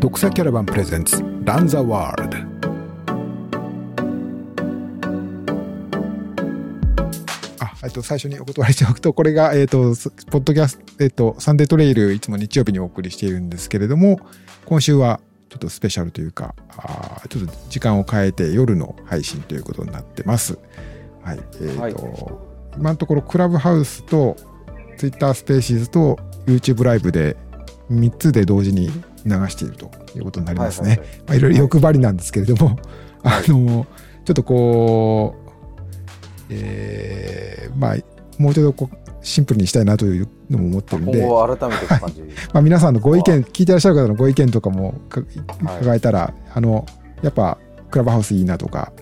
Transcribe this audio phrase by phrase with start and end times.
[0.00, 2.38] 読者キャラバンプレゼンツランザワールド
[7.58, 9.96] あ、えっと、最初にお断りしておくと、これが、えっと、
[10.30, 14.20] ポッドキャスト、えっと、サンデートレイル、いつも日曜日にお送りしているんですけれども、
[14.66, 20.60] 今週はちょっとスペシャルというか、あちょっと時間を変えて夜の配信ということになってます。
[21.24, 21.38] はい。
[21.38, 21.94] えっ、ー、と、はい、
[22.78, 24.36] 今のところ、クラブハウスと、
[24.96, 27.36] ツイッタースペーシーズと YouTube ライブで
[27.90, 28.90] 3つで同時に
[29.26, 31.00] 流しているということになりますね。
[31.26, 32.78] まあ、いろいろ欲張りなんですけれども、
[33.22, 33.86] はい、あの、
[34.24, 35.50] ちょっとこう、
[36.50, 37.96] えー、まあ、
[38.38, 44.94] もうちょっとこうシンプルにしたいなというのも思ってるんで、今後改めて感じ、まあ皆さんのご意見、聞いてらっしゃる方のご意見とかも
[45.80, 46.86] 伺えたら、はい、あの、
[47.22, 47.58] やっぱ
[47.90, 48.92] クラブハウスいいなとか、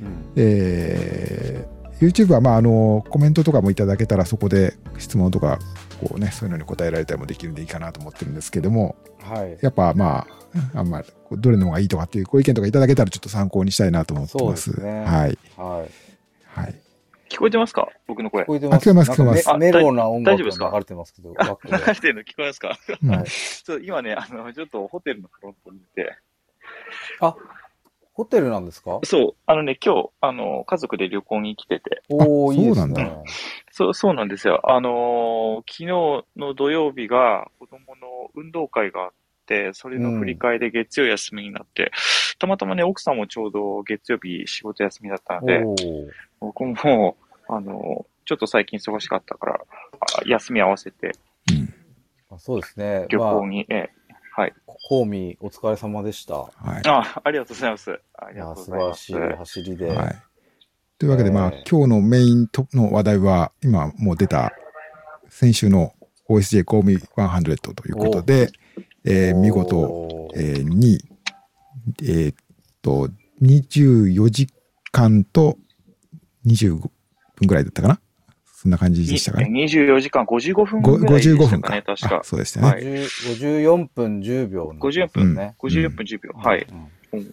[0.00, 5.58] うん、えー、YouTube はまああのコメントとかもいただけたらそこで質問とか
[6.00, 10.26] こうねそういうのに答えられたりもできるんでいいかなと思ってるんですけども、はい、やっぱま
[10.74, 14.80] ああんまりどれの方がいいとかっていうご意見とかいただけたらちょっと参考にしたいなと思ってます。
[14.80, 16.86] ね、はい、はいはい
[17.28, 17.88] 聞こえてますか？
[18.06, 18.44] 僕の声。
[18.44, 18.82] 聞こえてます。
[18.82, 19.54] 聞こえます、聞こえます。
[19.58, 21.34] メロな音楽が流れてますけど。
[21.64, 26.16] 流れてるの聞こえますか、はい、 ちょ今ね、あの、ちょっとホテルのフロントにいて。
[27.20, 27.34] あ、
[28.16, 28.98] ホテルなんですか？
[29.04, 29.34] そう。
[29.44, 32.02] あのね、今日、あの、家族で旅行に来てて。
[32.08, 33.12] おおいいですね。
[33.70, 34.60] そう、そうなんですよ。
[34.64, 39.10] あのー、昨日の土曜日が子供の運動会があっ
[39.44, 41.90] て、それの振り替えで月曜休みになって、うん、
[42.38, 45.62] たまたまね、奥さんもちょうど月曜日仕事休みだったので、
[46.40, 47.16] 僕も、
[47.48, 49.60] あのー、ちょっと最近忙しかったから、
[50.24, 51.12] 休み合わせて、
[52.30, 53.04] うん、そうですね。
[53.10, 53.90] 旅行に、まあ、え
[54.38, 54.54] はい。
[54.66, 56.34] コーミお疲れ様でした。
[56.34, 56.82] はい。
[56.86, 57.98] あ、ありがとうございます。
[58.18, 59.04] ありがとうございます。
[59.06, 59.88] 素晴らしい走りで。
[59.88, 60.16] はい。
[60.98, 64.52] というわけで、まあ、今日のメインの話題は、今もう出た、
[65.30, 65.94] 先週の
[66.28, 68.50] OSJ コーミ100ということで、
[69.06, 70.98] えー、見事、えー、2
[72.02, 72.36] えー、っ
[72.82, 73.08] と、
[73.40, 74.48] 24時
[74.92, 75.56] 間と
[76.44, 76.90] 25分
[77.46, 78.00] ぐらいだったかな
[78.66, 79.48] そんな感じでしたかね。
[79.48, 82.20] 24時間55分ぐらいでしたかね、55分か確か。
[82.24, 82.66] そうでしたね。
[82.66, 84.80] はい、54分10秒ね。
[84.80, 85.54] 54分ね。
[85.60, 86.32] 54分10秒。
[86.34, 86.66] はい。
[87.12, 87.26] うん、い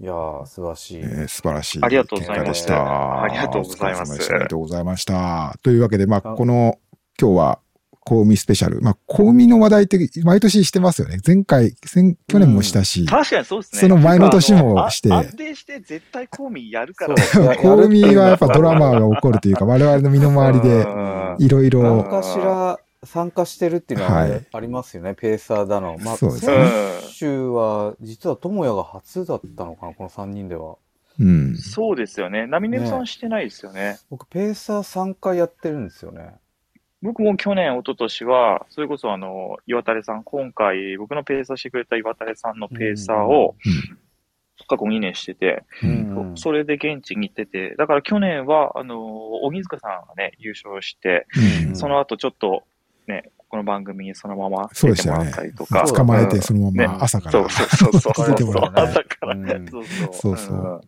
[0.00, 0.96] やー、素晴らしい。
[0.98, 1.78] えー、素晴らしい。
[1.84, 3.22] ありがとうございました。
[3.22, 4.12] ありがとうございます。
[4.12, 5.56] ありがとうございました。
[5.62, 6.80] というわけで、まあ、この、
[7.20, 7.60] 今日は、
[8.08, 8.80] コウミスペシャル。
[8.80, 11.18] まあ、コウミの話題って毎年してますよね。
[11.26, 13.80] 前回、先去年もしたし、うん、確かにそうですね。
[13.82, 15.12] その前の年もして。
[15.12, 17.14] 安定して絶対コウミやるから。
[17.60, 20.86] コウミはやっぱドラマが起こるというか、我々の身の回りで、
[21.38, 21.82] いろいろ。
[21.82, 25.98] 何かしら参加してるっていうのは、ありますよね、ペーサーだの。
[26.00, 26.64] まあ、そうですね。
[27.10, 30.76] 週は、実は智也が初だったのかな、この3人では。
[31.20, 31.56] うん。
[31.58, 32.46] そうですよね。
[32.46, 33.80] ナミネさんしてないですよね。
[33.80, 36.36] ね僕、ペーサー3回やってるんですよね。
[37.00, 43.54] 僕も去年、一昨年は、それこそあの、岩垂さん、今回、僕のペーサーしてくれた岩垂さんのペーサーを、
[44.68, 46.32] 過去2年してて、うん。
[46.36, 51.26] それで現地に行ってて、だから去年は、あの、鬼塚さんがね、優勝して、
[51.68, 51.76] うん。
[51.76, 52.64] その後ちょっと、
[53.06, 55.84] ね、この番組にそのまま出てもらったりとか。
[55.84, 58.28] ね、捕まえてそのまま朝から、ね、そうそうそう。
[58.28, 59.34] 出てもらう、ね、朝から、
[59.70, 60.12] そうそう。
[60.12, 60.80] そうそう。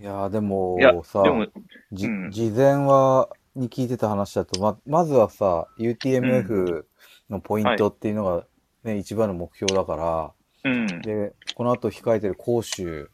[0.00, 1.46] いやでもさ、でも
[1.90, 3.28] じ、うん、事前は、
[3.58, 6.84] に聞いてた話だと、ま、まずはさ、UTMF
[7.28, 8.46] のポイントっていうのが
[8.84, 13.10] ね、うん、一番の目標だから、うん、で、この後控えてる講習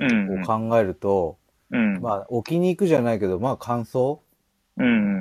[0.00, 1.38] を考えると、
[1.70, 4.22] うん、まあ、置きに行くじゃないけど、まあ、感想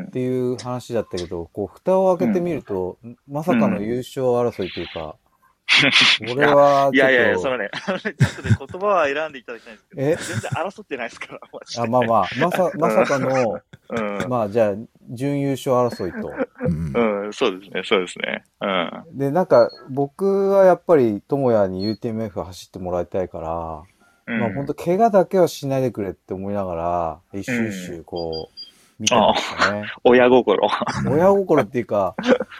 [0.08, 5.18] っていう話だったけど、こう、蓋を開けてみると、まさかの優勝争いというか、
[6.31, 10.16] 俺は、いやいやいや、そ のね、ちょっとね、言葉は選んでいただきたいんですけど、え？
[10.16, 11.39] 全然争ってないですから、
[11.83, 14.73] あまあまあ、まさ、まさかの、うん、まあじゃあ、
[15.09, 16.31] 準優勝争いと。
[16.61, 18.44] うん、そうですね、そうですね。
[18.61, 18.67] う
[19.13, 19.17] ん。
[19.17, 28.66] で、なんか、僕はやっぱり、智也に UTMF 走ってもらいたいから、うん、まあ本当怪我だけはしないでくれって思いながら、一周一周こう、
[29.00, 29.85] 見てましたね。
[30.03, 30.68] 親心。
[31.09, 32.16] 親心っていうか、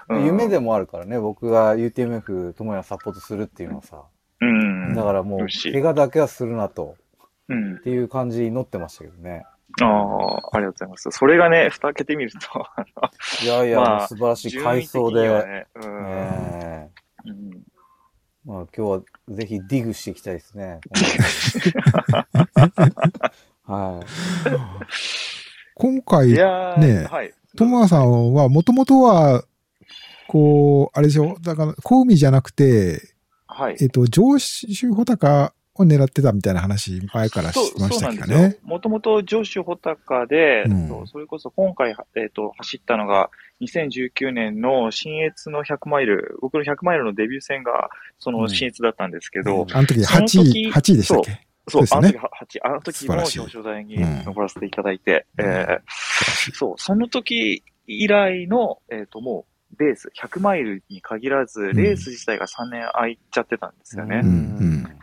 [0.10, 4.04] うん、夢でもあるからね、僕が UTMF 友也サポートするっていうのはさ。
[4.42, 4.94] うん。
[4.94, 6.96] だからもう、怪我だけはするなと。
[7.50, 7.76] うん。
[7.78, 9.46] っていう感じに乗ってましたけどね。
[9.82, 11.12] ああ、ありがとうございます。
[11.12, 12.66] それがね、蓋開けてみると。
[13.44, 15.28] いやいや、まあ、素晴らしい回想で。
[15.28, 15.84] ね、うん。
[16.08, 17.64] えー、うん、
[18.46, 20.80] まあ今日はぜひディグしていきたいですね。
[23.66, 24.06] はい。
[25.80, 29.44] 今回ね、はい、トマさんはもともとは、
[30.28, 31.38] こう、あれでしょ？
[31.40, 33.00] だから、コウミじゃなくて、
[33.46, 33.78] はい。
[33.80, 38.58] えっ、と、上州穂高を狙ってたみたいな話、前からしましたけどね。
[38.64, 43.30] もともと上州穂高で、うん、それこそ今回、えーと、走ったのが、
[43.62, 47.90] 2019年の新越の100マイル、僕の100マイルのデビュー戦が、
[48.20, 51.47] その新越だったんですけど、うん、あの時8位、8位でしたっけ？
[51.70, 64.22] そう、そうね、あの時8、あの時も表彰台に登らせていただいて、うん、えー、そう、その時以来の、えっ、ー、と、もう、レース、100マイルに限らず、レース自体が3年空いちゃってたんですよね。
[64.24, 64.98] うんうん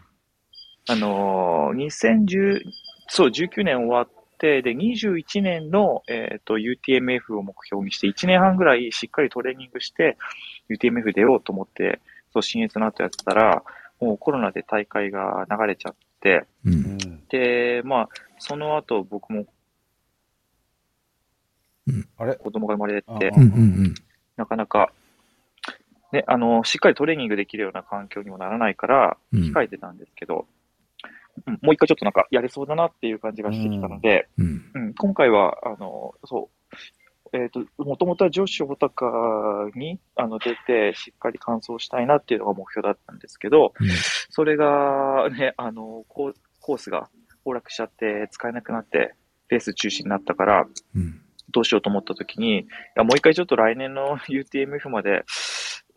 [0.87, 2.61] あのー、2010、
[3.09, 4.09] そう、19年終わっ
[4.39, 10.19] て、で、21年の、えっ、ー、と、UTMF を目標にして、1年半ぐらいしっかりトレーニングして、
[10.69, 12.01] UTMF 出ようと思って、
[12.35, 13.63] そう、新越の後やったら、
[13.99, 16.99] もうコロナで大会が流れちゃって、うん、
[17.29, 19.45] で、まあ、その後僕も、
[21.87, 22.35] うん、あれ？
[22.37, 23.31] 子供が生まれて、
[24.37, 24.91] なかなか、
[26.13, 30.47] ね、あの、しっかりトレーニングできるような環境にもならないから、控えてたんですけど、
[31.47, 36.77] うん、もう一回ちょっとなんかやれそうだなっていう感じがしてきたので、うん、うん、今回は、あの、そう、
[37.35, 43.89] えっ、ー、と、もともとは女子穂高にあの出て、しっかり完走したいなっていうのが目標だったんですけど、うん、
[44.31, 47.11] それがね、あの、コースが
[47.45, 49.15] 崩落しちゃって使えなくなって、
[49.49, 50.67] レース中止になったから、
[51.51, 55.25] どうしようと思った時に、いやもう一回ちょっと来年の UTMF まで、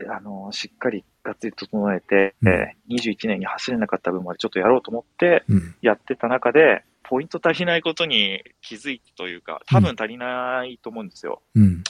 [0.09, 5.43] あの、しっかりがっつり整えて、うん、えー、21年に走れなかった分までちょっとやろうと思って、
[5.81, 11.41] やってた中で、ポイント足りないことに気づいたというか、多分足りないと思うんですよ。
[11.55, 11.83] うん。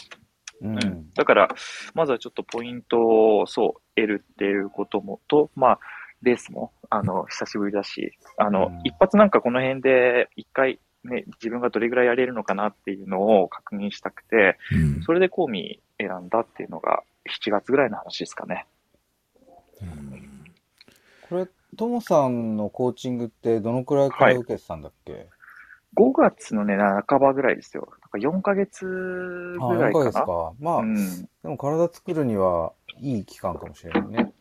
[0.62, 1.50] うん、だから、
[1.94, 3.00] まずはちょっとポイント
[3.40, 5.80] を、そう、得るっていうことも、と、まあ、
[6.24, 18.66] レースも、あの、久しぶりだし、あの、うん、一発なんかこの辺で一回、ね、自分がどれぐらいやれるのかなっていうのを確認したくて、うん、それでコーミ選んだっていうのが7月ぐらいの話ですかね。
[21.30, 25.28] これ、ともさんのコーチングってどのくらいから受けてたんだっけ、はい、
[25.98, 26.78] 5月のね、
[27.08, 27.88] 半ばぐらいですよ。
[28.02, 30.06] だから4ヶ月ぐらいかな。
[30.10, 30.54] あ、4ヶ月か。
[30.60, 34.34] まあ、うん、でも体作るにはいい期間かもしれないね。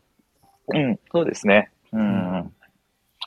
[0.67, 1.71] うん、そうですね。
[1.91, 2.01] うん。
[2.01, 2.53] うん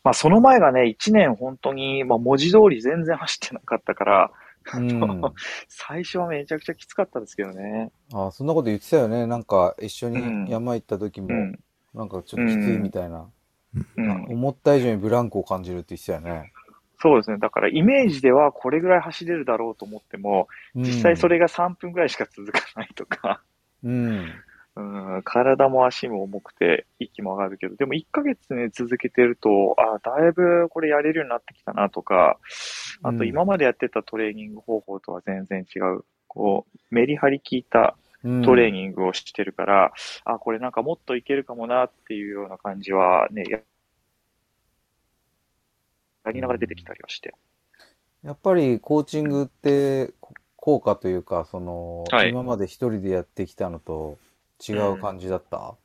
[0.02, 4.30] まあ、その前がね、1年本当に、まあ、文字通り全然走ってなかったから、
[4.74, 5.20] うん、
[5.68, 7.92] 最初はめちゃくちゃきつかったですけどね。
[8.12, 9.26] ああ、そんなこと言ってたよね。
[9.26, 11.58] なんか、一緒に山行った時も、うん、
[11.94, 13.28] なんかちょっときついみたいな、
[13.96, 16.52] うん、思った以上にブランクを感じるって言ってたよね。
[17.02, 17.38] そうですね。
[17.38, 23.42] だから、イメージではこれぐらい走れるだろうと思っても、実際それが3分ぐらいしか続かないとか、
[23.82, 24.26] うん、
[24.76, 32.38] うん、体も足も重くて、息も上がるけど、でも1ヶ月ね、続けてると、あだいぶこれやれるようになってきたなとか、
[33.02, 39.92] あと今までやってたトレーニング方法とは全然違う、こう、メリハリ効いたトレーニングをしてるから、
[40.26, 43.44] うん、あ、これなんかもっといけるかもなっていうような感じはね、
[46.24, 47.34] やりながら出てきたりはして。
[48.22, 50.12] やっぱりコーチングって
[50.56, 54.18] 効果というか、その、はい、今まで一人でやってきたのと、
[54.68, 55.76] 違う感じだった、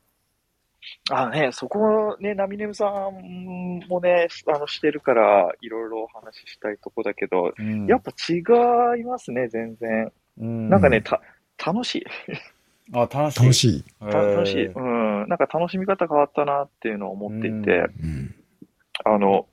[1.10, 10.12] うん、あね、そこね、ナミネムさんもね、あの、してるから、いろいろお話ししたいとこだけど、うん、やっぱ違いますね、全然。
[10.38, 11.22] うん、なんかね、た、
[11.64, 12.04] 楽しい。
[12.92, 13.40] あ、楽しい。
[13.40, 13.84] 楽しい。
[14.00, 14.66] 楽しい。
[14.66, 15.28] うん。
[15.28, 17.86] なんか楽しみ方変わったなっていうのを思っていて、
[19.04, 19.46] あの、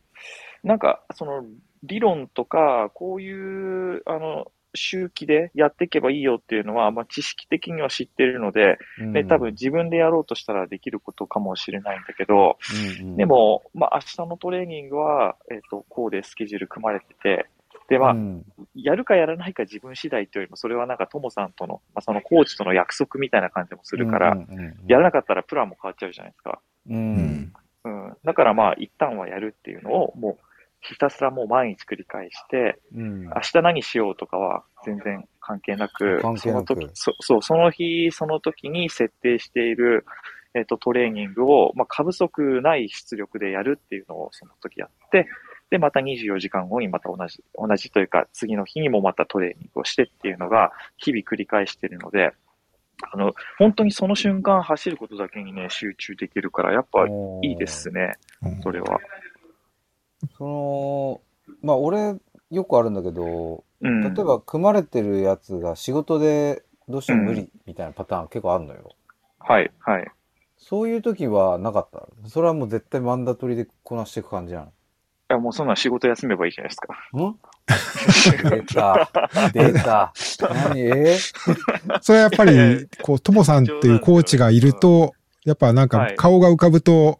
[0.64, 1.46] なんか、その、
[1.84, 12.57] 理論とか、こういう、あの、周期でやっていけばいいよっていうのは、まあ、知識的には知ってるので、うん、多分自分でやろうとしたらできることかもしれないんだけど、
[13.02, 17.48] うんうん、でも、まあ、明日のトレーニングは、えっ、ー、と、こうでスケジュール組まれてて、
[17.90, 26.59] で、まあ、うん、やるかやらないか自分次第というよりも、それはなんか、ともさんとの、まあ、そのコーチとの約束みたいな感じもするから、うんうんうんやらなかったらプランも変わっちゃうじゃないですか。
[26.90, 27.54] うん。
[27.85, 28.18] うん。
[28.23, 30.45] だからまあ、一旦はやるっていうのを、もう、
[30.81, 40.06] ひたすらもう毎日繰り返して、うん、明日何しようとかは全然関係なく、その時そそう、その日、その時に設定している、
[40.54, 45.28] えっ、ー、と、トレーニングを、まあ、過不足ない出力でやるっていうのをその時やって、
[45.73, 52.31] で、また24時間後にまた同じ、同じというか、次の日にもまたトレーニングをしてっていうのが、日々繰り返しているので、
[53.11, 57.07] あの、本当にその瞬間走ることだけにね、集中できるから、やっぱ
[57.42, 58.13] いいですね、
[58.61, 58.99] それは。
[60.37, 61.21] その、
[61.63, 62.18] まあ俺、
[62.51, 68.92] よくあるんだけど、うん、例えば組まれてるやつが仕事でどうしても無理みたいなパターン結構あるのよ。
[69.39, 70.07] はい、はい。
[70.59, 74.68] そういう時はなかったそれはもう絶対マンダトリでこなしていく感じなの？
[74.68, 74.69] い
[75.30, 76.94] や、もうそんな仕事休めばいいじゃないですか。
[77.18, 77.35] ん？
[78.49, 79.11] 出た。
[79.53, 80.13] 出た。
[80.69, 80.80] 何？
[80.80, 81.18] え？
[82.01, 85.13] それはやっぱり、こう、ともさんっていうコーチがいると、
[85.45, 87.19] やっぱなんか顔が浮かぶと、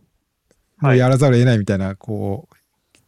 [0.80, 2.56] もうやらざるを得ないみたいな、こう、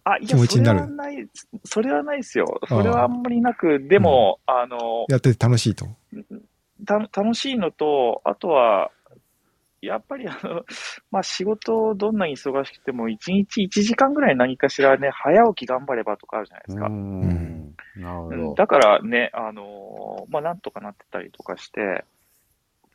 [0.06, 1.28] あ、いや、それはない、
[1.64, 2.60] それはないですよ。
[2.68, 5.88] それはあんまりなく、でも、うん、あの、やってて楽しいと。
[6.86, 8.92] た楽しいのと、あとは、
[9.86, 10.66] やっぱりあの、
[11.12, 16.88] まあ、仕事どんなに忙しくても、1日1時間ぐらい何かしらね、早起き頑張ればとかあるじゃないですか。
[16.88, 17.76] うん。
[17.96, 18.54] なるほど。
[18.56, 22.04] だからね、あの、まあ、なんとかなってたりとかして、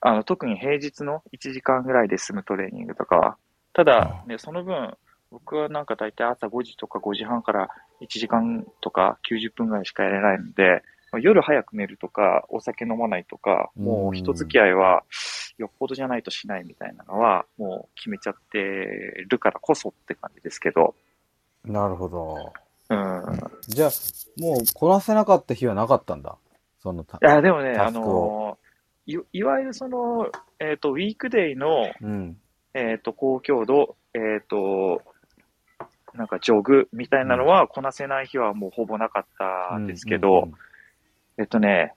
[0.00, 3.36] あの、特に平日の1時間ぐらいで済むトレーニングとか、
[3.72, 4.96] ただ、ね、その分、
[5.30, 7.68] 僕はなんか大体朝5時とか5時半から
[8.00, 10.82] 1時間とか90分ぐらいしかやれないので、
[11.18, 15.02] 夜早く寝るとか、お酒飲まないとか、もう人付き合いは
[15.58, 20.94] よっぽどじゃないとしないみたいなのは、もう決めちゃってるからこそって感じですけど。
[21.64, 22.52] なるほど。
[22.90, 23.40] うん。
[23.68, 23.90] じゃあ、
[24.38, 26.36] もうこなせなかった日はなかったんだ。
[26.82, 28.56] そのいや、でもね、あの
[29.06, 32.38] い、いわゆるその、えっ、ー、と、ウィークデイの、うん、
[32.72, 35.02] えっ、ー、と、高強度、えっ、ー、と、
[36.14, 39.26] なんかジョグみたいなのはこなせない日はもうほぼなかっ
[39.70, 40.54] たんですけど、うんうんうん、
[41.40, 41.94] えっとね、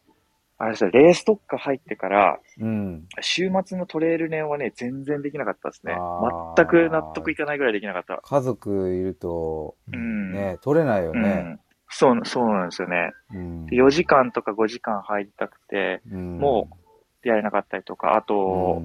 [0.58, 5.94] あれですレース特化入ってから、うん、週末のトレイル練はね、全然できなかったですね。
[6.56, 8.22] 全く納得いかないぐらいできなかった。
[8.24, 11.20] 家族いると、うん、ね、取れないよね。
[11.20, 11.60] うん、
[11.90, 13.12] そう、そうなんですよね。
[13.34, 16.70] うん、4時間とか5時間入りたくて、も
[17.26, 18.82] うやれなかったりとか、あと、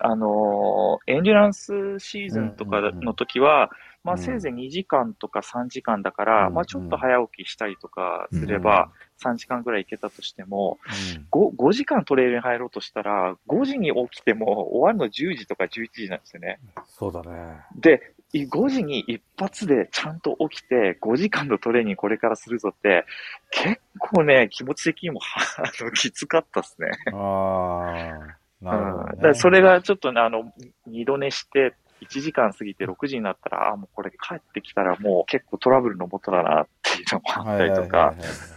[0.00, 3.70] あのエンデュランスシーズンとかの時は、
[4.06, 10.78] まあ、せいぜい2時間とか3時間だから、うん、まあ、ちょっと早起きしたりとかすれば、3時間ぐらい行けたとしても、
[11.12, 16.60] うん、5, 5時間トレイルに入ろうとしたら、5時に起きても終わるの10時とか11時なんですよね。
[16.86, 17.56] そうだね。
[17.74, 23.06] で、5時に一発でちゃんと起きて、5時間のトレーニングこれからするぞって、
[23.50, 25.18] 結構ね、気持ち的にも
[25.58, 26.90] あのきつかったですね。
[27.12, 28.46] ああ。
[28.60, 30.52] なるほど、ね、うん、それがちょっとね、あの、
[30.86, 38.14] 二度寝して、1時間過ぎて6時になったら、あ、もうこれ帰ってきたらもう結構トラブルのもとだなっていうのもあったりとか、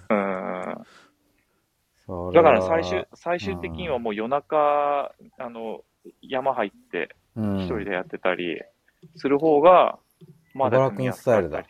[0.09, 0.85] うん。
[2.33, 5.81] だから最終、最終的にはもう夜中、あの、
[6.21, 8.61] 山入って、一人でやってたり
[9.15, 9.99] する方が、
[10.53, 11.67] まだ組みやすかったり。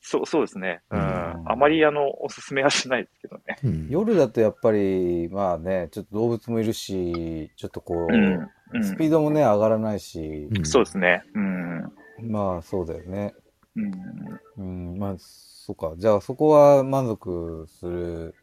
[0.00, 0.82] そう、そうですね。
[0.90, 0.98] うん。
[0.98, 3.58] あまり、あの、おすすめはしないですけどね。
[3.62, 8.50] うん、夜だとやっぱり、まあね、ちょっと動物もいるし、ちょっとこう、うん
[8.82, 10.48] スピードもね、上がらないし。
[10.64, 11.24] そうですね。
[11.34, 11.92] うん。
[12.20, 13.34] まあ、そうだよね。
[13.76, 13.92] うん。
[14.58, 15.94] うん、まあ、そっか。
[15.96, 18.34] じゃあ、そこは満足する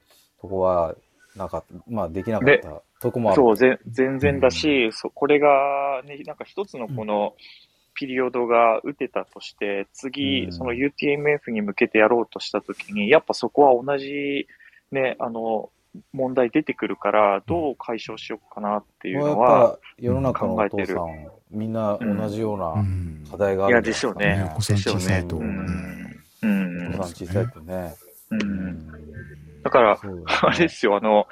[0.42, 0.96] とこは
[1.36, 1.84] なかった。
[1.88, 3.36] まあ、できなかったとこもある。
[3.38, 7.34] そう、ぜ全然だし、うん、そこれが、ね、なんか一つのこの、
[8.00, 14.48] ピリオドが打てたとして、次、その UTMF に向けてやろうとしたときに、やっぱそこは同じ、
[14.90, 15.70] ね、あの、
[16.14, 21.08] 問題出てくるから、どう解消しようかなっていうのは、世の中のお父さん、
[21.52, 22.76] みんな同じような
[23.32, 24.50] 課題がある、うん、いや、でしょうね。
[24.54, 25.38] お子さん小さいと。
[25.38, 26.24] うん。
[26.42, 27.94] うん、お子さん小さいとね。
[28.32, 28.88] うん。
[29.64, 30.00] だから、
[30.42, 31.28] あれですよ、あの、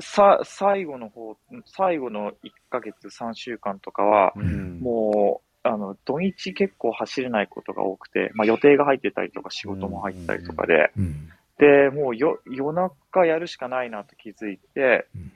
[0.00, 1.36] さ、最後の方、
[1.66, 2.34] 最後の1
[2.70, 11.28] ヶ月、3週間とかは、うん、もう、あの、土日結構走れないことが多くて、まあ予定が入ってたりとか仕事も入ったりとかで、うん
[11.62, 15.32] で、もうよ夜中やるしかないなと気づいて、うん、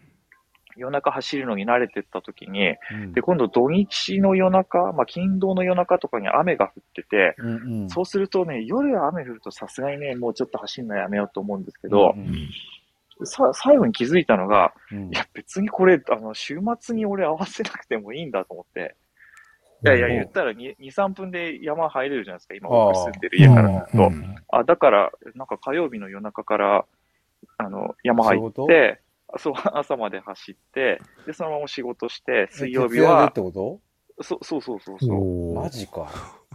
[0.76, 12.50] 夜中走るのに慣れてった時に、うん、で、今度土日の夜中、まあ、金土の夜中とかに雨が降ってて、うんうん、そうするとね、夜雨降るとさすがにね、もうちょっと走るのやめようと思うんですけど、うん
[13.20, 18.96] うん、さ最後に気づいたのが、うん、いや、別にこれ、あの、週末に俺合わせなくてもいいんだと思って、
[19.84, 24.10] いやいや、言ったら2、2 3分で山入れるじゃないですか、今僕住んでる家からすると。
[24.56, 26.84] あだから、なんか火曜日の夜中から、
[27.58, 29.00] あの、山入って、
[29.38, 33.26] そう、朝まで走って、で、そのまま仕事して、水曜日は。
[33.26, 33.80] ってこと？
[34.22, 35.54] そそうそうそうそう。
[35.54, 36.08] マジか。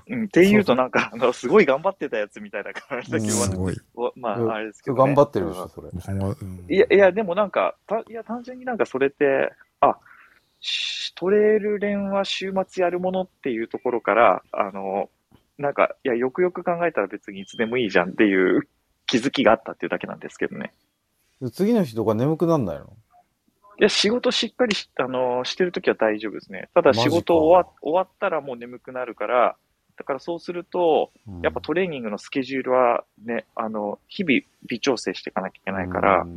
[0.08, 3.76] うん、っていうとなんか、あの、すごい頑張ってたやつみたいな感じだけど、すごい。
[4.16, 5.90] まあ、あれですけど、ね、頑張ってるでしょ、それ。
[6.76, 9.96] いや、いや、でもなんか、たいや、単純になんかそれって、あ、
[11.16, 15.10] トレイル連は週末やるものっていうところから、あの、
[15.58, 18.68] なんか、いや、よくよく考えたら別にいつでもいいじゃんっていう
[19.08, 20.74] 気づきがあったっていうだけなんですけどね。
[21.52, 22.94] 次の日とか眠くなんないの？
[23.80, 26.70] いや、仕事しっかりし、あの、してるときは大丈夫ですね。
[26.76, 29.56] ただ仕事終わ終わったらもう眠くなるから、
[29.98, 36.28] だからそうすると、やっぱトレーニングのスケジュールはね、あの、日々微調整していかなきゃいけないから、い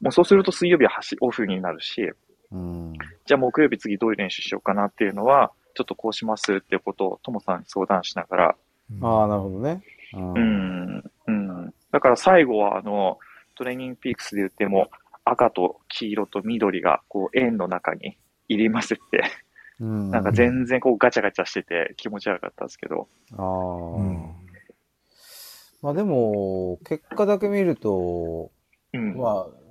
[0.00, 0.90] もうそうすると水曜日は
[1.20, 2.10] オフになるし、
[2.54, 2.92] うん、
[3.26, 8.56] じゃあ木曜日次どういう練習しようかなっていうのは、ちょっとこうしますっていうことをともさんに相談しながら。
[9.02, 9.82] ああ、なるほどね。
[10.14, 11.04] うん。
[11.26, 11.74] うん。
[11.90, 13.18] だから最後は、あの、
[13.56, 14.88] トレーニングピークスで言っても、
[15.24, 18.16] 赤と黄色と緑が、こう、円の中に
[18.48, 19.24] 入り混ぜて、
[19.80, 23.08] なんか全然こうガチャガチャしてて気持ち悪かったんですけど。
[23.32, 23.46] ああ。
[23.96, 24.32] うん、
[25.82, 28.52] まあでも、結果だけ見ると、
[28.92, 29.63] うん、まあ、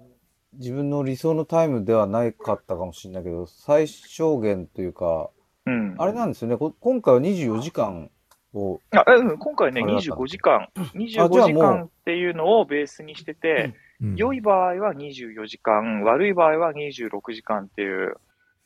[0.56, 5.30] 自分の理想のタイムではないかったかもしれないけど、最小限というか、
[5.66, 8.10] うん、あれなんですよね、今回は24時間
[8.54, 8.80] を。
[8.92, 18.18] あうん、今回ね、25時間、25時間っていうのをベースにしてて、うん、良い場合は24時間、悪い場合は26時間っていう、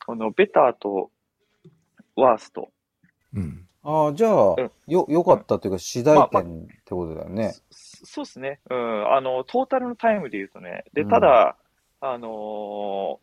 [0.06, 1.12] このベターと
[2.16, 2.70] ワースト。
[3.34, 3.68] うん。
[3.84, 7.36] ああ、じゃあ、うん、よ、良かったというか、次第点ってことだよね。
[7.36, 8.60] まあまあ、そうですね。
[8.70, 9.14] うん。
[9.14, 10.84] あの、トータルのタイムで言うとね。
[10.94, 11.67] で、ただ、うん、
[12.00, 13.20] あの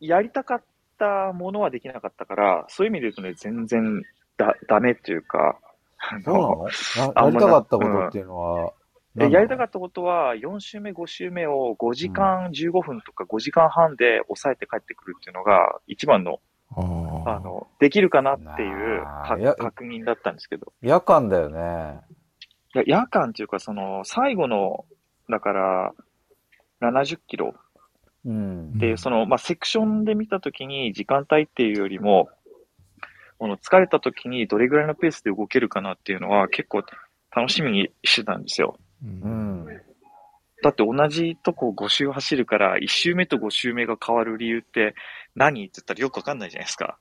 [0.00, 0.64] ー、やりたかっ
[0.98, 4.02] たものはできなかったから、そういう意味で言うとね、全然
[4.36, 5.58] だ、ダメっていうか、
[6.24, 7.24] そうなの？
[7.24, 8.72] やりたかったことっていうのは、
[9.16, 16.40] うん、やりたかったことは、4週目、5週目を5時間15分とか5時間半で抑えて帰ってくるっていうのが、一番の
[16.76, 19.02] あの、できるかなっていう
[19.58, 20.72] 確認だったんですけど。
[20.82, 22.00] 夜間だよね。
[22.74, 24.84] いや夜間っていうか、その、最後の、
[25.30, 25.94] だから、
[26.90, 27.54] 70キロ
[28.24, 32.28] うん、で、その、まあ、セクションで見たときに時間帯っていうよりも、
[33.38, 36.82] この疲れたときにどれぐらいのペースで動けるかなっていうのは結構
[37.34, 38.78] 楽しみにしてたんですよ。
[39.04, 39.66] うん、
[40.62, 44.94] だって同じとこ5周走るから、1周目と5周目が変わる理由って
[45.34, 46.96] 何って言ったらよくわかんないじゃないですか。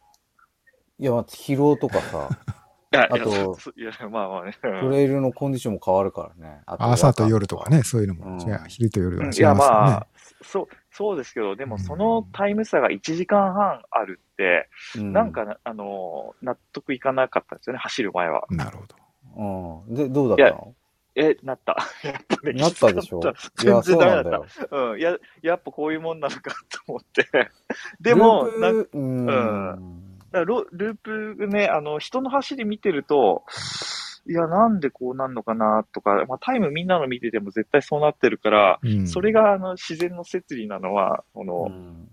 [1.00, 2.30] いや、ま疲労とかさ、
[2.98, 4.58] あと、いや、まあまあね。
[4.62, 6.62] トレイルのコンディションも変わるからね。
[6.66, 9.56] 朝と夜とかね、そういうのも、うん、昼と夜は違いますよね。
[9.56, 10.08] いや、まあ、
[10.42, 18.46] そう、そうですけど、でもそのタイム差が1時間半あるって、うん、なんか、あの、納得いかなかったんですよね、走る前は。
[18.50, 18.96] なるほど。
[19.88, 19.96] うん。
[19.96, 20.76] で、どうだったの？
[21.16, 21.78] え、なった。
[22.04, 23.22] やっぱね、なったでしょ？
[23.58, 24.76] 全然ダメだった。
[24.76, 25.00] うん。
[25.00, 27.28] や、やっぱこういうもんなのかと思って。
[28.02, 30.13] でも、なんうん。
[30.40, 33.44] ルループね、あの、人の走り見てると、
[34.26, 41.68] いや、なんでこうなんのかなとか、まあ、タイムみんなの見てても絶対そうなってるから、うん、それがあの自然の説理なのは、この、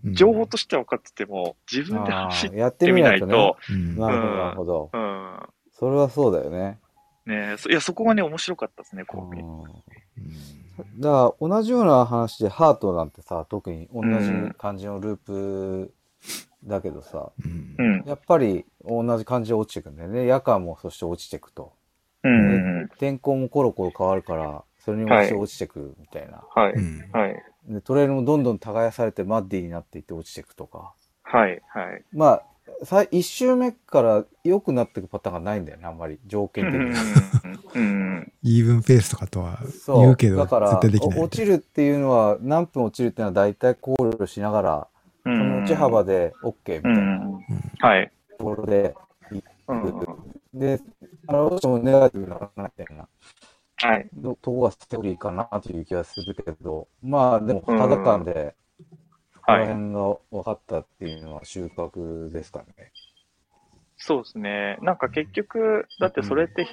[0.04, 3.26] うん、情報としては分かってても、自分で走ってみないと。
[3.26, 5.38] なるほど、うん。
[5.72, 6.78] それはそうだよね。
[7.26, 9.46] ねいや、そこがね、面白かったですね、神戸。
[10.98, 15.94] だから同じような話でハートなんてさ特に同じ感じのループ
[16.64, 20.26] だけどさ、うん、やっぱり同じ感じで落ちていくんだよね。
[20.26, 21.72] 夜間もそして落ちていくと、
[22.22, 26.74] うん、天候もコロコロ変わるからそれに応じて落ちてくみたいな、はい。
[27.12, 30.92] はい、でトレイルもどんどん耕されてマッディになっていって落ちていくとか。
[31.22, 32.02] はいはい。
[32.12, 32.42] まあ
[33.10, 36.18] 一周目から良くなっていくパターンがないんだよね、あんまり。
[36.26, 36.94] 条件的に。
[38.42, 44.88] イーブンペースとかとは言うけど、だから落ちるっていうのは、何分落ちるっていうのは大体考慮しながら、
[45.22, 47.40] その落ち幅で OK みたいな、
[47.80, 48.12] はい。
[48.38, 48.94] ところで、
[50.54, 50.80] で、
[51.26, 53.08] あの、どうしてもネガティブならないみたいな。
[53.82, 54.08] はい。
[54.22, 58.54] とこがストーリーかなという気がするけど、まあでも肌感で、
[59.46, 62.92] この辺が分かったっていうのは収穫ですかね。
[63.96, 64.78] そうですね。
[64.82, 66.66] なんか結局、だってそれって、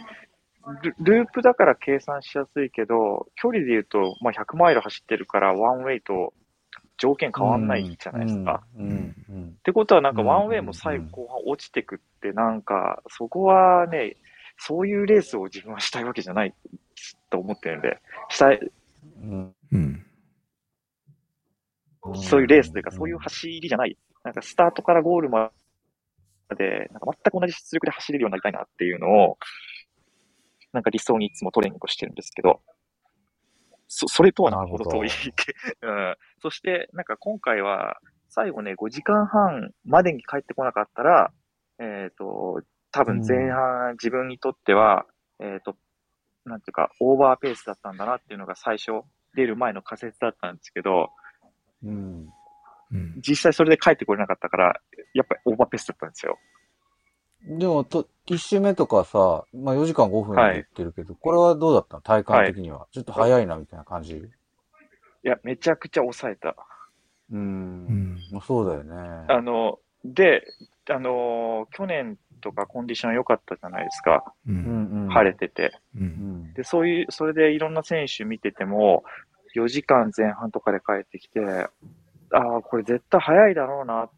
[0.81, 6.33] ルループだから計算しやすいけど、距離で言うと、まあ、100マイル走ってるから、ワンウェイと
[6.97, 8.63] 条件変わんないじゃないですか。
[8.75, 14.17] ってことは、なんかワンウェイも最後後半落ちてくって、なんか、そこはね、
[14.57, 16.53] そういうレースを自分はしたいわけじゃない
[17.29, 18.60] と思ってるんで、したい。
[19.21, 20.03] うん。
[22.15, 23.97] そういうレースというか、そういう走りじゃない。
[24.23, 25.51] なんかスタートからゴールま
[26.57, 29.38] で、なんか全く同じ出力で走れるようになりたいなっていうのを、
[30.73, 32.62] なんか理想にいつもトレーニングをしてるんですけど、
[33.88, 35.10] そ、それとはなるほど遠い。
[35.82, 36.15] うん。
[36.41, 37.97] そして、なんか今回は、
[38.30, 41.32] 最後ね、5時間半までに帰ってこなかったら、
[41.80, 45.06] えっ、ー、と、多分前半、自分にとっては、
[45.39, 45.78] えっ、ー、と、
[46.45, 49.04] なんていうか、オーバーペースだったんだなっていうのが最初、
[49.36, 51.10] 出る前の仮説だったんですけど、
[51.84, 52.28] うん。
[53.21, 54.82] 実際それで帰ってこれなかったから、
[55.13, 56.38] やっぱりオーバーペースだったんですよ。
[57.43, 62.02] でも、と、一周目とかさ、まあ4時間5分で言ってるけど、はい、これはどうだったの？
[62.02, 62.93] 体感的には、はい。
[62.93, 64.17] ちょっと早いな、みたいな感じ？
[64.17, 64.23] い
[65.23, 66.56] や、めちゃくちゃ抑えた。
[67.32, 68.19] うん。
[68.34, 69.26] うん、そうだよね。
[69.30, 70.43] あの、で、
[70.89, 74.34] あの、去年とかコンディション良かったじゃないですか。
[74.47, 76.54] うん、晴れてて、うん。
[76.54, 79.04] で、そういう、それでいろんな選手見てても、
[79.56, 81.39] 4時間前半とかで帰ってきて、
[82.32, 84.10] ああ、これ絶対早いだろうなっ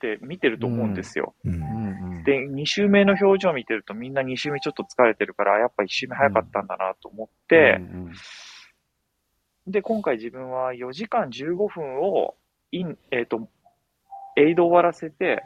[0.00, 1.34] て見てると思うんですよ。
[1.44, 1.60] うんうん、
[2.28, 7.80] で、2周目の表情見てるとみんな2周目ちょっと疲れてるから、やっぱ1周目早かったんだなと思って、
[9.66, 12.34] で、今回自分は4時間15分を
[12.70, 13.48] イン、えっ、ー、と、
[14.36, 15.42] エイド終わらせて、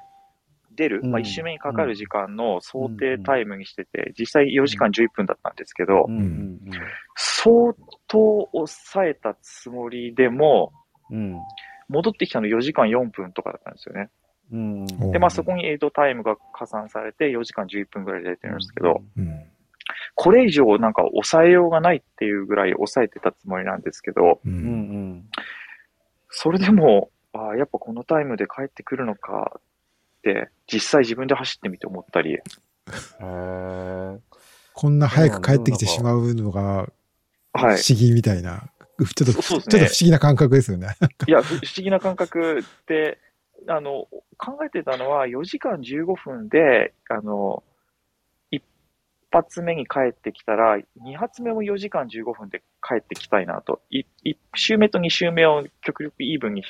[0.75, 6.07] 出る、まあ、1周目にかかる時間の想定タイムにしてて、実際4時間11分だったんですけど、
[7.15, 7.75] 相
[8.09, 10.73] 当抑えたつもりでも、
[11.89, 14.11] 戻ってきたの4時間4分とかだったんですよね。
[15.11, 19.03] で、まあそこにエイドタイムが加算されて4時間11分ぐらいで出てるんですけど、
[20.15, 24.41] これ以上なんか抑えようがないっていうぐらい抑えてたつもりなんですけど、
[26.29, 29.61] それでも、ああ、やっぱこのタイムで帰ってくるのか
[30.31, 32.39] っ、実際自分で走ってみて思ったり。
[34.75, 36.89] こんな早く帰ってきてしまうのが、
[37.55, 40.97] 不思議みたいな、はい、ちょっと、ね、ちょっと不思議な感覚ですよね。
[41.27, 43.19] いや、不思議な感覚って、
[43.69, 47.63] あの、考えてたのは4時間15分で、あの、
[48.51, 48.63] 一
[49.31, 53.81] 発目に帰ってきたら、2発目も4時間15分で帰ってきたいなと。
[53.91, 54.05] 1
[54.55, 56.65] 周目と2周目を極力イーブンに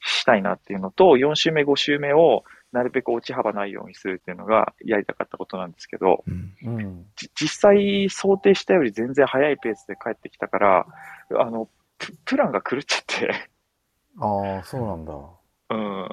[0.00, 10.86] したいなっていうのと、4周目、5周目をなるべく落ち幅ないようにするっていうのがやりたかったことなんですけど、うん、実際想定したより全然速いペースで帰ってきたから、
[11.38, 11.68] あの、
[12.24, 13.48] プランが狂っちゃって
[14.20, 15.12] ああ、そうなんだ。
[15.70, 16.08] うん。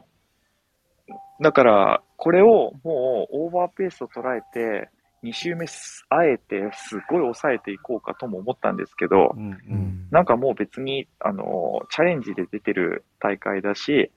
[1.42, 4.90] だから、これをもうオーバーペースを捉えて、
[5.24, 5.66] 2周目、
[6.10, 14.12] あえてすごい抑えていこうかとも思ったんですけど、うんうん、なんかもう別に、あの、チャレンジで出てる大会だし、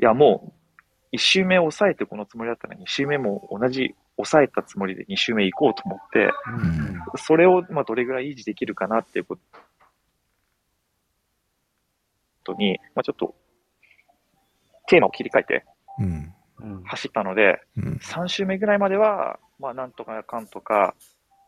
[0.00, 0.52] いやも
[1.12, 9.38] う1周目を抑えてこのつもりだったら2周目も同じ抑えたつもりで2周目行こうと思って、うん、それをまあどれぐらい維持できるかなっていうこ
[12.44, 13.34] とに、まあ、ちょっと
[14.88, 15.64] テーマを切り替えて
[16.84, 20.94] 走ったので、うん、3周目ぐらいまでは、まあなんとかかんとか、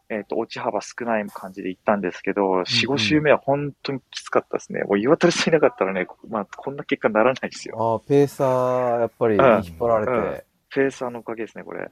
[0.09, 4.83] えっ、ー、と、落ち幅少ない感じで行ったんですけど、4、5周目は本当にきつかったですね。
[4.85, 7.77] もう岩谷さんいなかったらね、まあ、こんな結果にならないですよ。
[7.79, 11.91] ああ、ペーサー、やっぱり引っ張られて、うんうん、ペーサーのおかげですね、これ。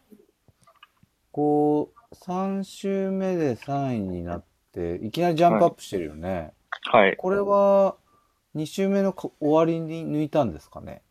[1.33, 6.53] こう、3周目で3位になって、いきなりジャンプアップしてるよね。
[6.93, 7.17] はい。
[7.17, 7.97] これは、
[8.55, 11.03] 2周目の終わりに抜いたんですかね？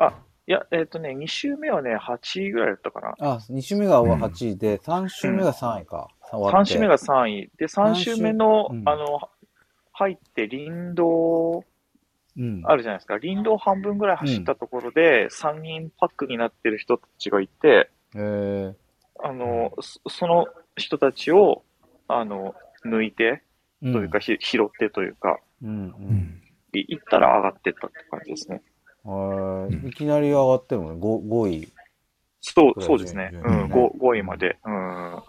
[0.00, 0.14] あ、
[0.46, 3.14] いや、えっ、ー、とね、2周目はね、8位ぐらいだったかな。
[3.20, 6.08] あ、2周目が8位で、うん、3周目が3位か。
[6.32, 7.50] 3周目が3位。
[7.58, 9.20] で、3周目の、うん、あの、
[9.92, 11.64] 入って林道、
[12.64, 13.18] あるじゃないですか。
[13.20, 19.72] 林道半分ぐらい走ったところで、3人パックになってる人たちがいて、あの、
[20.08, 21.62] その人たちを、
[22.08, 22.54] あの、
[22.86, 23.42] 抜いて、
[23.82, 24.38] というか、拾っ
[24.78, 25.72] てというか、うんう
[26.12, 28.62] ん、行ったら上がってったって感じですね。
[29.04, 31.72] いきなり上がってるのね、5, 5位。
[32.40, 33.30] そう、そうですね。
[33.32, 34.58] うん、5, 5位まで。
[34.64, 35.22] うん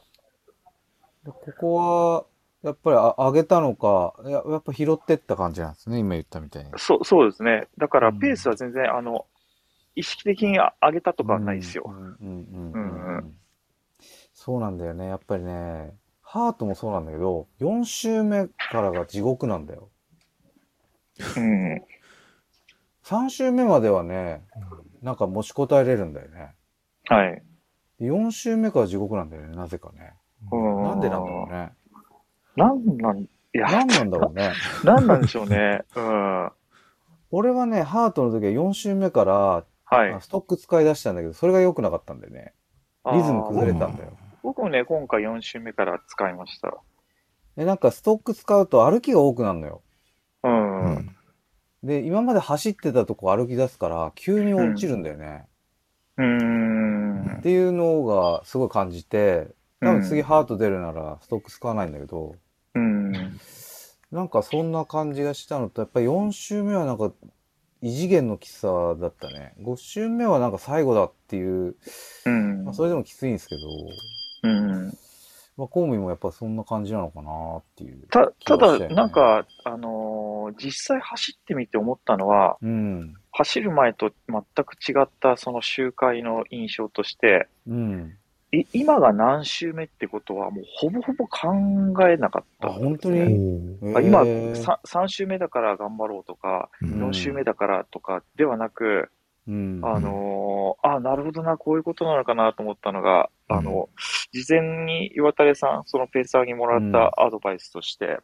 [1.23, 2.25] ここは、
[2.63, 6.71] やっぱりあ上げたのかや、やっぱ拾ってった感じなんですね、今言ったみたいに。
[6.77, 7.67] そう、そうですね。
[7.77, 9.25] だからペースは全然、うん、あの、
[9.95, 11.93] 意識的に上げたとかはないですよ。
[14.33, 15.07] そうなんだよね。
[15.07, 19.89] やっぱりね、ハートもそうなんだけど、4周目からが地獄なんだよ。
[21.37, 21.83] うん。
[23.11, 24.41] 3周目まではね、
[25.01, 26.55] なんか持ちこたえれるんだよね。
[27.09, 27.43] はい。
[27.99, 30.13] 4周目から地獄なんだよね、なぜかね。
[30.49, 31.71] なんでなんだろうね。
[32.55, 34.53] なんなん、いや、なんなんだろうね。
[34.85, 35.81] なんなんでしょうね。
[35.93, 36.51] うん。
[37.31, 42.53] 俺はね、ハートの時は4周目から、はい、ストック使い出したんだけど、それが良くなかったんだよね。
[43.11, 44.11] リズム崩れたんだよ。
[44.41, 46.77] 僕もね、今回4周目から使いました。
[47.57, 49.81] え、なんかストック使うと歩きが多くなるのよ。
[50.43, 51.15] うん。
[51.83, 55.45] で、今まで走ってたとこ歩き出すから、急に落ちるんだよね。
[56.17, 57.37] うん。
[57.39, 59.47] っていうのがすごい感じて、
[59.79, 62.35] 多分次ハート出るならストック使わないんだけど、
[62.75, 63.11] うん。
[64.11, 67.11] なんかそんな感じがしたのと、やっぱり4周目はなんか
[67.81, 69.53] 異次元のきつさだったね。
[69.61, 71.75] 5周目はなんか最後だっていう、
[72.25, 72.63] うん。
[72.65, 73.61] まあ、それでもきついんですけど、
[74.43, 74.93] うん。
[75.57, 88.17] まあ、公務員もやっぱそんな感じなのかなっていう、ね、た、ただ、なんか、あのー、実際走ってみて思ったのは、うん、走る前と全く違ったその周回の印象として、うん、
[88.73, 91.49] 今が何週目ってことは、もうほぼほぼ考
[92.09, 99.09] えなかった、ね、あ、本当に、今3、3週目だから頑張ろうとか、うん、4週目だからとかではなく、
[99.47, 103.89] うん、あのー、あ、なるほどな、こういうことなのかなと思ったのが、うん、あの、
[104.31, 108.19] 事前に岩垂さん、そのペーサーにもらったアドバイスとして、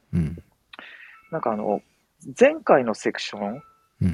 [1.31, 1.81] なんかあの、
[2.39, 3.61] 前回のセクション、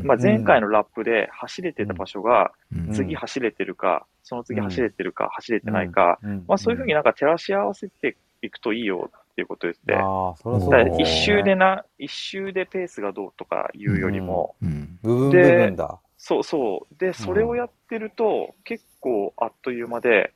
[0.03, 2.51] まあ、前回のラップで走れてた場所が、
[2.93, 9.95] 次走れてるか、その次走れてるか、走れてないか、まあ、そういうふうになんか照らし合わせていくといいよっていうことですね。
[9.95, 14.55] あそそだ一周でな、一周でペースがどうとかいうよりも、
[15.01, 15.99] 部分部分だ。
[16.25, 16.95] そうそう。
[16.97, 20.33] で、それをやってると、結構あっという間で、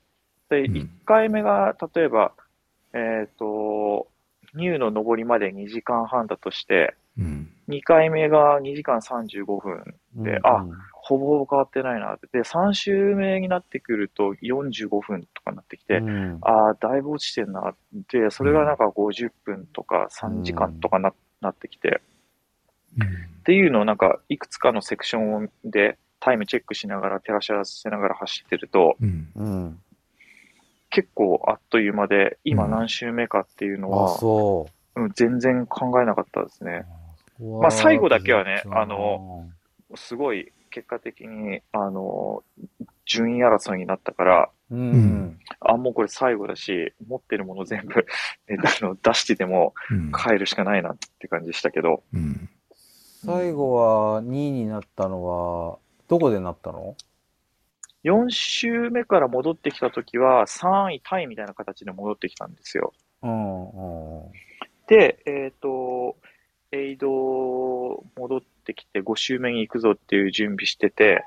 [0.50, 2.34] で、1回目が、例えば、
[2.94, 4.10] えっ、ー、と、
[4.54, 12.28] ニューの上りまで2時間半だとして、うん、2回目が2時間35分で、うん、あ、ほぼほぼ変わってないなって。
[12.34, 17.74] で、3週目になってくると45分とかになってきて、うん、ああ、だいぶ落ちてんな。
[18.12, 22.02] で、それがなんか50分とか3時間とかな,、なってきて、
[22.96, 28.98] っていうのをなんかいくつかのセクションでタイムチェックしながら照らし合わせながら走ってると、
[30.90, 34.18] 結構あっという間で、今何週目かっていうのは、
[34.96, 36.86] うん、全然考えなかったですね。
[37.62, 39.48] まあ最後だけはね、あの、
[39.96, 42.44] すごい結果的に、あの、
[43.06, 48.06] 順位争いになったから、うん、あ、もうこれ最後だし、持ってるもの全部
[48.82, 49.74] あの出してでも
[50.14, 52.04] 帰るしかないなって感じでしたけど。
[52.14, 52.50] うん、
[53.26, 56.96] 最後は2位になったのは、どこでなったの
[58.04, 62.94] ?4 週目から戻ってきたときは、3位タイみたいな形で戻ってきたんですよ。
[63.24, 64.32] うんうん、
[64.88, 66.16] で、えっ、ー、と、
[66.72, 67.08] エイド
[68.18, 71.24] 戻ってきて5週目に行くぞっていう準備してて、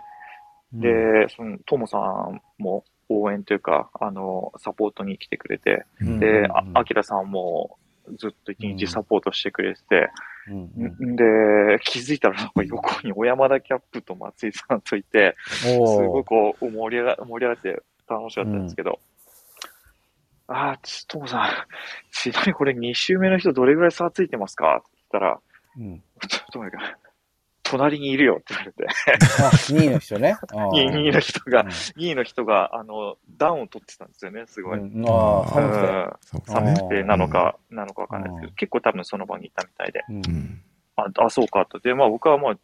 [0.73, 7.79] で、うん、その、トモさんも応援というか、あの、サポートに来てくれて、うん、で、あきらさんも
[8.19, 10.11] ずっと一日サポートしてくれてて、
[10.49, 11.25] うん、で、
[11.83, 18.99] 気づいたら横に小山田キャップと松井さんといて、すごいこう盛り上が盛り上がって楽しかったんですけど、
[20.49, 21.51] うん、ああ、ち、ともさん、
[22.13, 24.79] ちなみにこれ2周目の人どれぐらい差ついてますか？
[24.79, 25.41] って言ったら、
[25.79, 27.10] うん、 ちょっと待ってください。
[27.71, 28.87] 隣にいるよって言われて
[29.43, 30.37] あ、2位の人ね。
[30.51, 34.79] 2, 位の人が、うん、2位の人が、あの、ダウンを取ってたんですよね、すごい。
[34.79, 36.51] うん、ああ、寒くて。
[36.51, 40.05] 寒くてなのか、なのかわかんないですけど、結構多分その場にいたみたいで。
[40.09, 40.63] うん、
[40.97, 41.79] あ、あ、そうかと。
[41.79, 42.61] で、まあ僕はもう、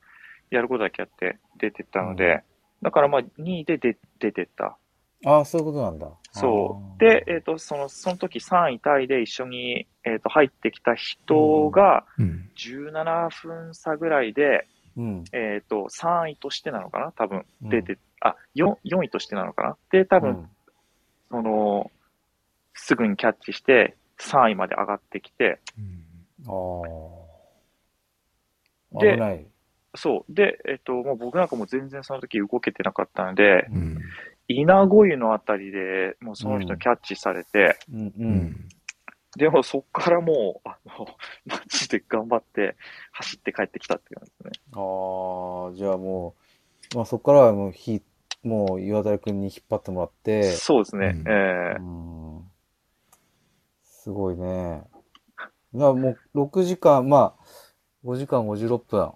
[0.51, 2.43] やることだけやって出てったので、
[2.83, 4.77] だからまあ2位で出出てった。
[5.25, 6.09] ああ、そういうことなんだ。
[6.33, 7.01] そう。
[7.01, 12.05] で、えっ、ー、と、その、その時3位タイで一緒に、えっ、ー、と、入ってきた人が、
[12.57, 14.67] 17分差ぐらいで、
[14.97, 17.13] うん、えっ、ー、と、3位としてなのかな？
[17.13, 19.77] 多分、出て、うん、あ、4、4位としてなのかな？
[19.91, 20.49] で、多分、うん、
[21.31, 21.91] その、
[22.75, 25.61] すぐにキャッチして、3位まで上がってきて、
[26.47, 26.51] あ
[28.95, 29.01] あ。
[29.01, 29.47] で、
[29.95, 30.33] そう。
[30.33, 33.67] で、えっ、ー、と、もう僕なんかも全然その時動けてなかったので、
[34.49, 38.13] 稲子湯のあたりでもうその人キャッチされて、うん。
[38.19, 38.69] うん、
[39.37, 41.07] でもそっからもう、あの、
[41.45, 42.77] マジで頑張って
[43.13, 44.51] 走って帰ってきたって感じですね。
[44.73, 46.35] ああ、じゃあも
[46.95, 48.03] う、まあそっからはもうひ、
[48.43, 50.43] もう岩谷君に引っ張ってもらって。
[50.53, 51.09] そうですね。
[51.09, 52.43] うん、ええー、
[53.85, 54.85] すごいね。
[55.73, 57.45] まあもう6時間、まあ
[58.05, 59.13] 5時間56分。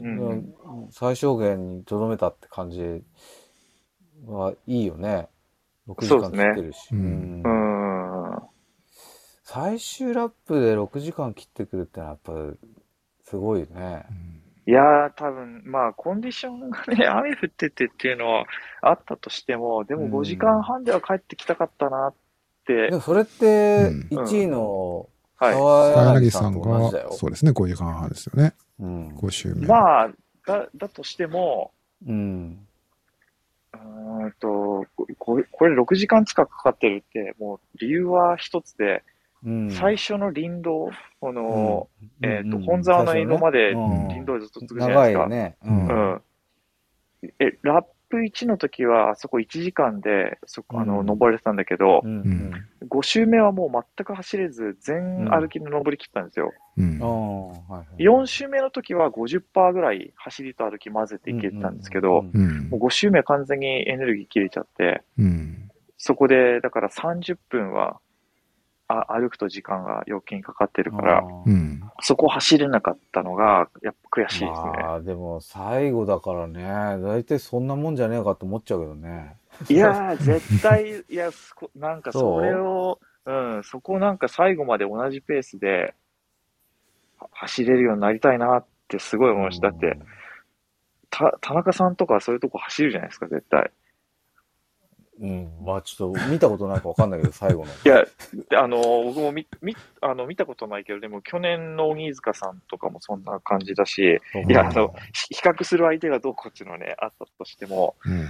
[0.00, 0.54] うん、
[0.90, 3.04] 最小限にとどめたって感じ
[4.26, 5.28] はいいよね。
[5.86, 6.88] 6時間切ってるし。
[6.90, 7.61] うね、うん、うん
[9.52, 12.56] 最終ラップで6時間切ってくるってのはやっぱ
[13.22, 14.06] すごいね。
[14.66, 18.46] いやー、多分、まあ、コンディションがね、 雨降っててっていうのは
[18.80, 22.14] あったとしても、でも5時間半では帰ってきたかったなっ
[22.64, 22.88] て。
[22.88, 28.54] でもそれって、1位の川柳さんが、そうですね、5時間半ですよね。
[28.78, 29.66] うん、5週目。
[29.66, 30.10] まあ、
[30.46, 31.72] だ、だとしても、
[32.06, 32.66] うん。
[33.74, 34.86] うんと、
[35.18, 39.02] これ、これ6時間近くかかってるって、もう理由は一つで、
[39.70, 41.88] 最初の林道、この、
[42.22, 45.26] うん、えっ、ー、と、本沢の江戸まで林道ずっと続くじゃないですか。
[45.28, 46.22] ね、うん。
[47.40, 52.52] え、ラップ1の時は、あそこ1時間で、そこ、あの、登れてたんだけど、うん、
[52.88, 56.52] 5周目はもう全く走れず、全歩きの登り切ったんですよ。
[56.76, 57.00] うん、
[57.98, 65.02] 4周目の時は50%ぐらい走りと歩き混ぜていけたんですけど、もう5周目は完全にエネルギー切れちゃって、
[65.96, 67.98] そこで、だから30分は、
[69.00, 74.48] あ歩くと時間が余計にかかってるから、うん、そこを走れなかったのが、やっぱ悔しいですね。
[74.82, 76.62] ああ、でも最後だからね、
[77.02, 79.36] 大体そんなもんじゃねえかと思っちゃうけどね。
[79.68, 81.30] いやー、絶対、いや、
[81.76, 85.94] なんかそれを、うん、そこなんか最後まで同じペースで
[87.30, 89.70] 走れるようになりたいなってすごい思いました。
[89.70, 89.98] だって、
[91.10, 93.70] た、田中さんとかそういうとこ走るじゃないですか、絶対。
[95.20, 95.50] うん。
[95.64, 97.72] まあちょっと見たことないかわかんないけど、 最後の。
[97.84, 98.04] いや、
[98.58, 104.94] あの、僕も見、見、あの、見たことないけど、でも去年の鬼塚さんとかもそんな感じだし、いや、あの、
[105.30, 108.26] 比較する相手がどうこっちのね、あったとしても、うん、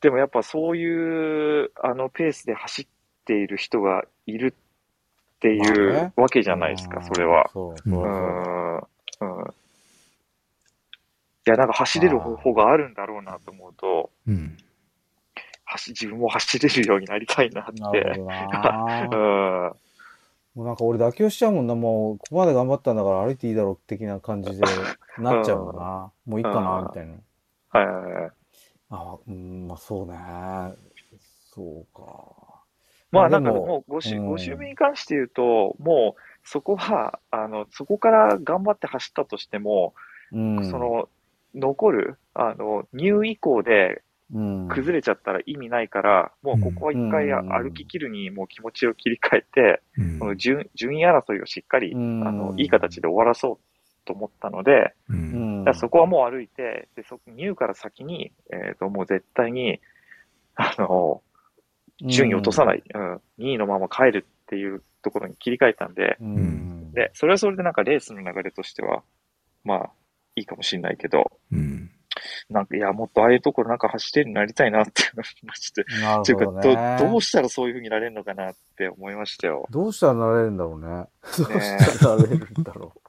[0.00, 2.86] でもやっぱそういう、あの、ペースで走っ
[3.24, 4.54] ている人がいる
[5.36, 7.48] っていうわけじゃないですか、それは。
[7.52, 7.90] そう。
[7.90, 8.76] うん。
[8.78, 9.54] うん。
[11.46, 14.56] や、なんか走れる方法があるんだろうなと思うと、うん。
[15.76, 17.80] 走 自分も走れるようになりたいなって。
[17.80, 19.16] なるほどな う
[19.74, 19.86] ん。
[20.56, 24.64] もうなんか俺妥協しちゃうもんな、もう、ここまで頑張ったんだから歩いていいだろう的な感じで
[25.18, 26.12] なっちゃうかな。
[26.24, 27.14] もういいかな、みたいな。
[27.68, 28.30] はいはいはい。
[28.90, 30.16] あ、うん、まあそうね。
[31.54, 32.46] そうか。
[33.10, 39.94] まあなんかもう 5, 週、5週目に関して言うと、もうそこは、あの、そこから頑張って走ったとしても、
[40.32, 41.08] うん、その、
[41.54, 49.82] 残る、あの、入以降で崩れちゃったら意味ないから、もうここは一回歩き切るにもう気持ちを切り替えて、
[50.18, 53.58] この順順位争いをしっかり、あの、いい形で終わらそう
[54.04, 54.94] と思ったので、
[55.74, 59.80] そこはもう歩いて、で、そ入から先に、えっ、ー、と、もう絶対に、
[60.54, 61.22] あの、
[62.02, 66.16] 順位落とさない、うん、2位のまま帰るっていうところに切り替えたんで、
[66.94, 69.02] で、それはそれでなんかレースの流れとしては、
[69.64, 69.90] まあ、
[70.34, 71.90] いいかもしれないけど、うん、
[72.50, 75.84] なんか、いや、もっとああいうところなんか走れるようになりたいなって思いまして。
[76.00, 79.66] なるほど、ね、ど、どうしたらそういうふうになれるのかなって思いましたよ。
[79.70, 81.06] どうしたらなれるんだろうね。
[81.38, 83.00] どうしたらなれるんだろう。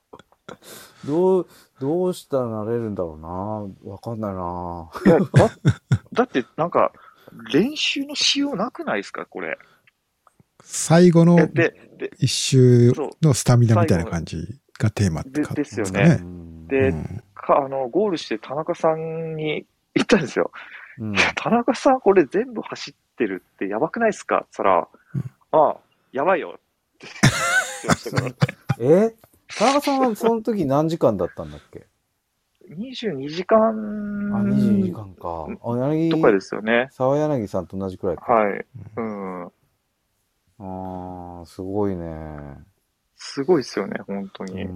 [1.06, 1.48] どう、
[1.80, 3.20] どうしたらなれるんだろう
[3.86, 3.92] な。
[3.92, 4.90] わかんないな。
[5.06, 5.52] いや、だ、
[6.14, 6.92] だってなんか、
[7.54, 9.58] 練習のしようなくないですか、これ。
[10.64, 11.38] 最後の
[12.18, 16.04] 一周のスタミナみたいな感じがテーマって感じですかね。
[16.10, 16.38] ですよね。
[16.68, 20.52] で、うん、かあの、ゴールして田中さんに言ったんですよ。
[21.00, 25.78] うん、田中さんこれ全部走ってるってやばくないですかって言ったら、うん、ああ、
[26.12, 26.60] やばいよっ
[26.98, 27.08] て
[27.84, 28.36] 言ってましたからね。
[29.10, 29.16] え？
[29.58, 31.88] 田中さんはその時何時間だったんだっけ
[32.70, 33.60] ？22時間。
[33.60, 35.48] あ、22時間か。
[35.64, 36.90] あ、柳とかですよね。
[36.92, 38.34] 沢柳さんと同じくらいか。
[38.34, 38.66] はい。
[38.98, 39.46] うん。
[40.60, 42.58] ああ、すごいね。
[43.16, 44.68] すごいですよね、本当に。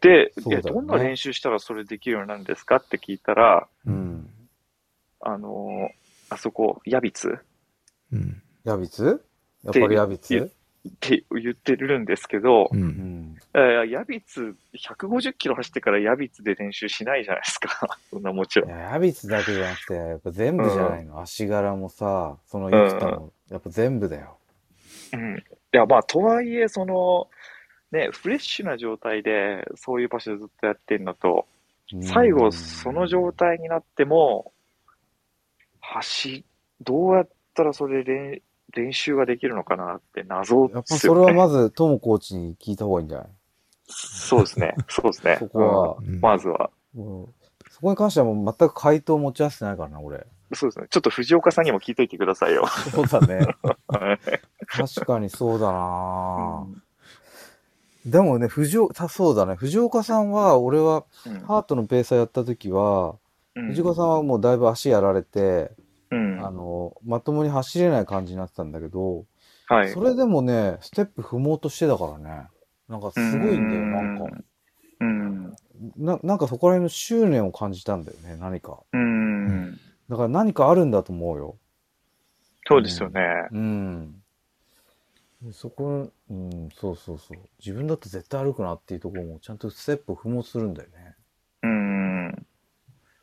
[0.00, 4.30] で、ね、どんな練習したらそれできるようになるんですかって聞いたら、うん、
[5.20, 5.90] あの、
[6.30, 7.38] あそこ、ヤビツ？
[8.12, 8.42] うん。
[8.64, 9.24] ヤビツ？
[9.64, 10.52] やっぱりヤビツ？
[10.88, 17.98] って言ってるんですけど、うんうん、ヤビツ、150キロ走ってからヤビツで練習しないじゃないですか。
[18.10, 18.70] そんなもちろん。
[18.70, 21.14] ヤビツだけじゃなくて、やっぱ全部じゃないの。
[21.14, 24.38] うん、足柄もさ、その生田も、やっぱ全部だよ。
[25.12, 25.36] うん。
[25.36, 27.28] いや、まあ、とはいえ、その、
[27.90, 31.46] ね、フレッシュな状態で、そういう場所でずっとやってるのと、
[32.02, 34.52] 最後、その状態になっても、
[35.80, 36.44] 走、
[36.82, 38.42] どうやったらそれ練
[38.74, 40.72] 練習ができるのかなって謎ですよ、ね。
[40.74, 43.28] やっぱそれはまず、トモコーチに聞いた方がいいんじゃない？
[43.86, 44.74] そうですね。
[44.88, 45.36] そうですね。
[45.40, 47.26] そこは、うん、まずは、うん。
[47.70, 50.26] そこに関してはもう全く回答を持ち合わせてないからな、俺。
[50.52, 50.86] そうですね。
[50.90, 52.66] ちょっと藤岡さんにも聞いといてくださいよ。
[52.66, 53.46] そうだね。
[54.68, 56.82] 確かにそうだな、うん
[58.06, 59.54] でもね、藤岡、そうだね。
[59.54, 61.04] 藤岡さんは、俺は、
[61.46, 63.16] ハートのペーサーやった時は、
[63.54, 65.72] うん、藤岡さんはもうだいぶ足やられて、
[66.10, 69.24] うん、あの、まともに走れない感じになってたんだけど、
[69.68, 69.90] はい。
[69.90, 72.46] それでもね、ステップ踏もうとしてたからね。
[72.88, 74.24] なんかすごいんだよ、なんか。
[75.00, 75.54] うん。
[75.96, 78.78] な、なんかそこら辺の執念を感じたんだよね、何か。
[78.92, 79.78] うん。
[80.08, 81.56] だから何かあるんだと思うよ。
[82.66, 83.20] そうですよね。
[83.52, 84.17] うん。
[85.52, 87.38] そこ、うん、そうそうそう。
[87.58, 91.14] 自分だって絶対歩くなっていうところもちゃんとステップを踏もうするんだよね。
[91.62, 92.46] うん。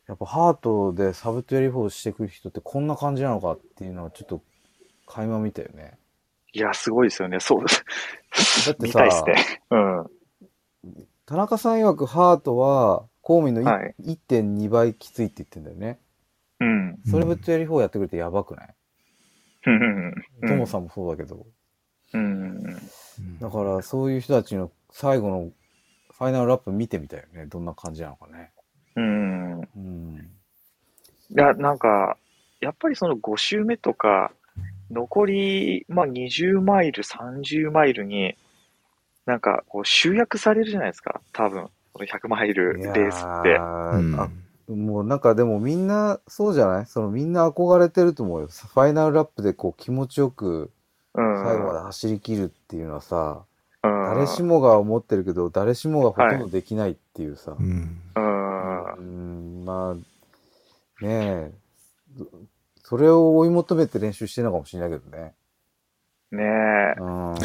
[0.08, 4.41] やっぱ HURT で sub twenty-four してくる人ってこんな感じなのかっていうのはちょっと
[5.08, 5.97] 垣間見たよね。
[6.54, 7.39] いや、すごいですよね。
[7.41, 7.67] そうで
[8.34, 8.67] す。
[8.67, 10.06] だってさ、ね、うん。
[11.25, 15.99] 田中さん曰くハートは公民の、はい、1.2倍きついって言ってんだよね。
[16.62, 16.97] うん。
[17.10, 18.75] それ sub twenty-four やってくれてやばくない？
[19.65, 20.13] うん。
[20.47, 21.45] トモさんもそうだけど。
[22.15, 22.63] うん。
[23.39, 25.51] だからそういう人たちの最後の
[26.12, 27.45] ファイナルラップ見てみたいよね。
[27.47, 28.51] どんな感じなのかね。
[28.95, 29.60] うん。
[29.60, 30.30] うん。
[31.30, 32.17] いや、なんか、
[32.62, 34.32] やっぱりその5周目とか、
[34.91, 38.36] 残り、まあ、20マイル、30マイルに、
[39.25, 41.19] なんか、こう、集約されるじゃないですか。
[41.34, 43.56] 多分、この100マイルレースって。
[44.67, 46.86] うん、もうなんかでもみんなそうじゃない？
[46.88, 48.47] そのみんな憧れてると思うよ。
[48.47, 50.71] ファイナルラップでこう気持ちよく
[51.15, 53.43] 最後まで走り切るっていうのはさ、
[53.84, 57.52] うん、誰しもが思ってるけど、誰しもがほとんどできないっていうさ。
[57.52, 58.02] はい、うん、
[58.98, 60.02] うんまあ、ね
[61.04, 61.52] え、
[62.83, 65.33] それを追い求めて練習してるのかもしれないけどね。
[66.31, 66.96] ねえ。
[67.00, 67.35] うん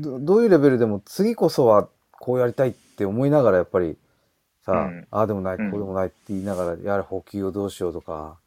[0.00, 0.18] ど。
[0.20, 3.96] どういうレベルでも次こそはこうやりたいって思いながらやっぱり
[4.64, 8.38] さ、うん、ああでもない、こうでもないって言いながら、やはり補給をどうしようとか、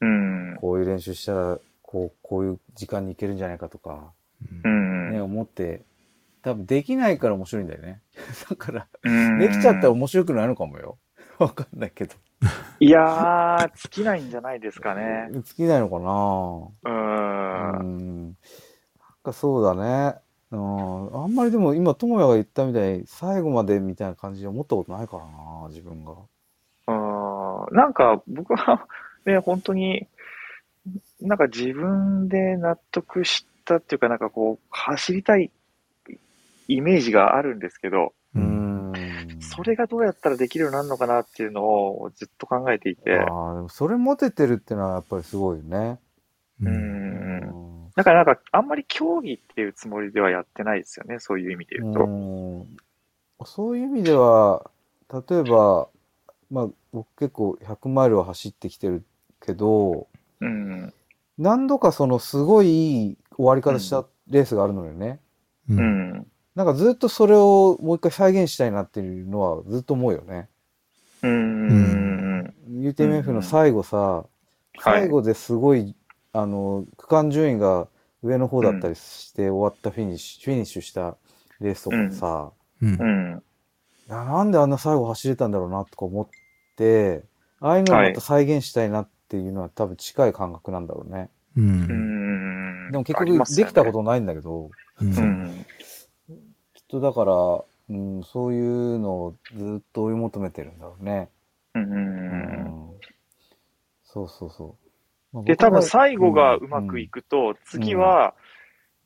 [0.00, 1.58] うん、こういう練習したら
[1.92, 4.12] こう、こういう時間に行けるんじゃないかとか、
[4.64, 5.82] うん、ね、思って
[6.40, 8.00] 多分できないから面白いんだよね。
[8.48, 8.88] だから、
[9.38, 10.96] できちゃったら面白くないのかもよ。
[11.38, 12.14] わかんないけど。
[12.80, 15.28] いやー、尽きないんじゃないですかね。
[15.32, 16.00] 尽きないのか
[16.86, 18.26] なうん。
[18.28, 18.36] なん
[19.22, 20.16] かそうだね。
[20.50, 21.22] うん。
[21.24, 26.14] あんまりでも今、智也が言ったみたいに、最後までみたいな感じで思ったことないからな、自分が。
[26.88, 27.76] うん。
[27.76, 28.88] なんか僕は
[29.24, 30.08] ね、本当に、
[31.22, 35.50] なんか自分で納得したっていうか、なんかこう、走りたい
[36.68, 38.92] イメージがあるんですけど、うん
[39.40, 43.18] それがどうやったらできるようになるのかなっていうのをずっと考えていて。
[43.18, 45.98] ああ、でもそれ持ててるっていうのはやっぱりすごいよね。
[46.62, 47.90] うん。
[47.94, 52.04] だからなんか、あんまり競技っていうつもりではやってないですよね、そういう意味で言うと。
[52.04, 54.70] うそういう意味では、
[55.12, 55.88] 例えば、
[56.50, 59.04] まあ、僕結構100マイルは走ってきてる
[59.44, 60.06] けど、
[60.40, 60.92] うん、
[61.38, 65.20] 何度かそのすごいいい終わり方したレースがあるのよね。
[65.68, 66.26] うん。
[66.54, 70.48] なんかずっとそれをもう一回再現したいなっていうのはずっと思うよね。
[71.22, 72.54] うん。
[72.68, 74.24] UTMF の最後さ、
[74.80, 75.96] 最後ですごい、
[76.32, 77.88] あの、区間順位が
[78.22, 81.16] 上の方だったりして終わったフィニッシュ、フィニッシュした
[81.60, 83.42] レースとかさ、うん。
[84.08, 84.50] なん。
[84.50, 84.70] であん。
[84.70, 85.52] な最後走れたん。
[85.52, 86.28] だろうなとか思っ
[86.76, 87.24] て、
[87.60, 91.30] ああいうのをまた再現したいなっていうのは多分近い感覚なんだろうね。
[91.56, 92.90] うん。
[92.90, 94.70] でも結局できたことないんだけど、
[95.00, 95.64] うん、
[96.92, 97.34] とだから、
[97.88, 101.30] うん、そういうのをずっと追い求めてるんだろうね。
[101.74, 101.82] うん。
[101.82, 102.90] うん、
[104.04, 104.76] そうそうそ
[105.32, 105.36] う。
[105.36, 108.34] まあ、で、多分最後がうまくいくと、うん、次は、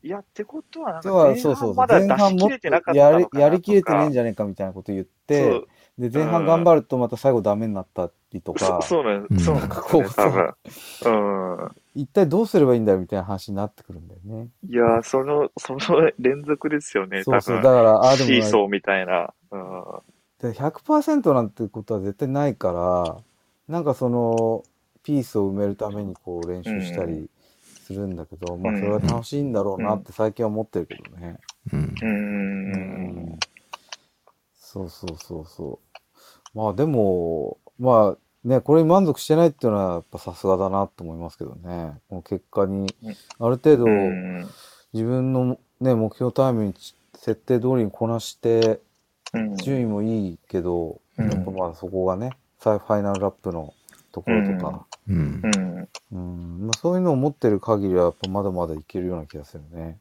[0.07, 5.67] いや、ってことは、なんか前半まだ出し切れてなかったやりやりきれてねえんじゃねえかみたいなこと言って、
[5.99, 8.81] で、前半頑張るとまた最後ダメになったりとか。
[8.83, 9.47] そうなんです。
[9.47, 10.55] そうなんです、ね、多分。
[11.07, 11.71] うん。
[11.97, 14.49] 一体どうすればいいんだよみたいな話になってくるんだよね。
[14.69, 17.25] いやその、その連続ですよね。
[17.25, 17.57] そうそう。
[17.57, 18.29] だから、あ、でも。
[18.29, 19.35] シーソーみたいな。
[19.51, 19.83] うん。
[20.41, 23.17] 100%なんてことは絶対ないから、
[23.67, 24.63] なんかその、
[25.03, 27.31] ピースを埋めるためにこう練習したり
[27.87, 31.39] するんだけど、うん、まあそれは楽しいんだろうなって最近は思ってるけどね。
[31.73, 31.95] うん。
[32.03, 33.39] うん。
[34.59, 35.81] そうそうそうそ
[36.55, 36.59] う。
[36.59, 41.95] まあでも、まあね、これに満足してないっていうのはやっぱさすがだなと思いますけどね。
[42.09, 42.89] この結果に、
[43.39, 43.87] ある程度、
[44.93, 46.75] 自分のね、目標タイムに
[47.15, 48.81] 設定通りにこなして、
[49.63, 53.75] 順位もいいけど、やっぱまあそこがね、ファイナルラップの
[54.17, 55.43] ところとか、うん
[56.11, 59.99] うんまあ、そういうのを持ってる限りはやっぱまだまだいけるような気がするね。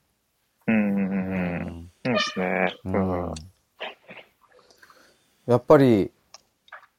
[0.68, 2.74] うん、うん、そうですね。
[2.86, 3.34] うん。
[5.48, 6.12] やっぱり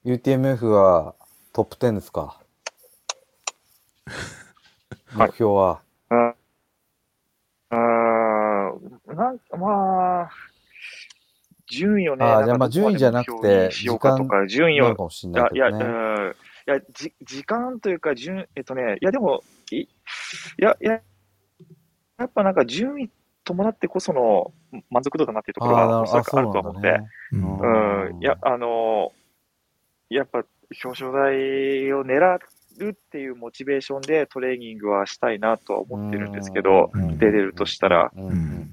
[0.05, 1.15] UTMF は
[1.55, 2.39] トップ10ですか？
[5.15, 5.81] 目標は？
[6.11, 6.35] あ
[7.71, 7.77] あ、
[9.15, 10.31] なんかまあ、
[11.67, 15.71] 順位をね、あじゃあまあ順位じゃなくて、時間とか、順位を、かもしれない、ね、いや、
[16.67, 19.89] やじ、時間というか、順、えっとね、いやでも、いい
[20.59, 21.01] や、いや、
[22.19, 23.11] やっぱなんか順位
[23.45, 24.53] 伴ってこその
[24.91, 27.01] 満足度だなっていうところがおそらくあると思って、
[27.33, 27.49] うね、
[28.13, 29.13] うん、いや、あの、
[30.11, 30.45] やっぱ
[30.85, 32.39] 表彰台を狙
[32.81, 38.11] うっていうモチベーションでトレーニングはしたいなとは思ってるんですけど、出れるとしたら。
[38.17, 38.73] うん、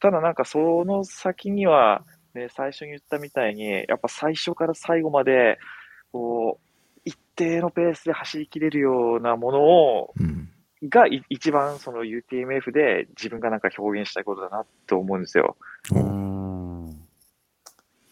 [0.00, 5.58] ただなんかその先には、ね、最初に言ったみたいに、やっぱ最初から最後まで、
[6.12, 6.73] こう、
[7.04, 10.14] 一定のペースで走りきれるようなものを、
[10.88, 15.56] が一番その UTMF で自分がなんか表現したいことだなと思うんですよ。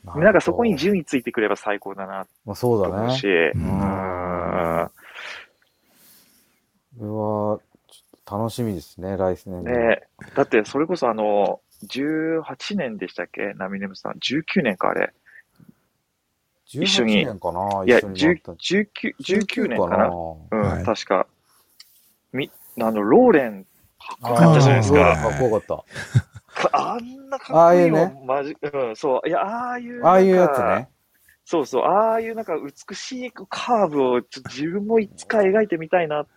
[0.05, 3.17] なんかそこに順位ついてくれば最高だなまあそうだね。
[3.17, 4.91] し、うん。
[6.99, 7.61] これは、
[8.39, 9.65] 楽しみですね、来年。
[9.65, 10.03] ね
[10.35, 13.55] だってそれこそあの、18年でしたっけ？
[13.55, 14.13] ナミネムさん。
[14.15, 15.13] 19年か、あれ。
[16.73, 17.25] 一緒に。
[17.25, 18.57] 年かないや、19、
[19.21, 20.09] 19年かな？
[20.09, 21.27] うん、はい、確か。
[22.33, 22.51] み、
[22.81, 23.69] あの、ローレン、か
[24.15, 24.99] っこよかったじゃないですか。
[24.99, 25.85] かっこよかっ
[26.65, 26.69] た。
[26.73, 29.29] あんなかっこいいの、ね、マジ、うん、そう。
[29.29, 30.05] いや、ああいう。
[30.05, 30.89] ああいうやつね。
[31.45, 36.31] そうそう、ああいうなんか美しいカーブをちょ自分もいつか描いてみたいなって、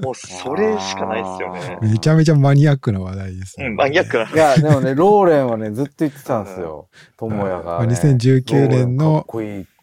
[0.00, 1.78] もうそれしかないですよね。
[1.82, 3.66] めちゃめちゃマニアックな話題ですね。
[3.66, 4.30] うん、マニアックな。
[4.30, 6.88] いや、でもね、ローレンはね、ずっと言ってたんですよ。
[7.16, 7.94] 智也が、ね。
[7.94, 9.24] 2019年の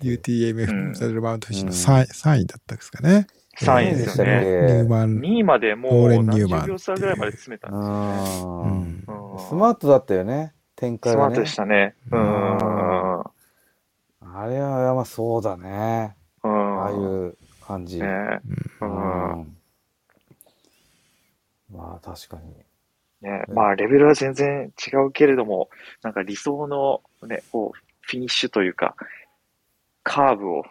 [0.01, 3.27] UTMF サルバウント氏の 3,、うん、3位だったんですかね。
[3.59, 4.33] 3位ですよね。
[4.33, 5.19] ニューマン。
[5.19, 7.77] 2位までもう何十秒差ぐらいまで詰めたんで
[8.27, 9.03] すよね。
[9.49, 10.53] スマートだったよね。
[10.75, 11.29] 展開が、ね。
[11.29, 11.95] スマートでしたね。
[12.11, 12.19] うん。
[12.19, 13.23] あ
[14.47, 16.15] れは、まあそうだね。
[16.43, 17.35] ああいう
[17.65, 17.99] 感じ。
[17.99, 18.07] ね、
[18.81, 19.57] うん。
[21.71, 22.53] まあ確かに。
[23.21, 25.69] ね、まあ、レベルは全然違うけれども、
[26.03, 28.95] なんか理想のね、こう、フィニッシュというか、
[30.03, 30.63] カーブを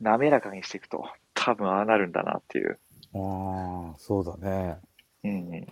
[0.00, 2.78] 滑らかにしていくと、多分ああなるんだなっていう。
[3.14, 4.78] ああ、そうだね。
[5.24, 5.66] うん。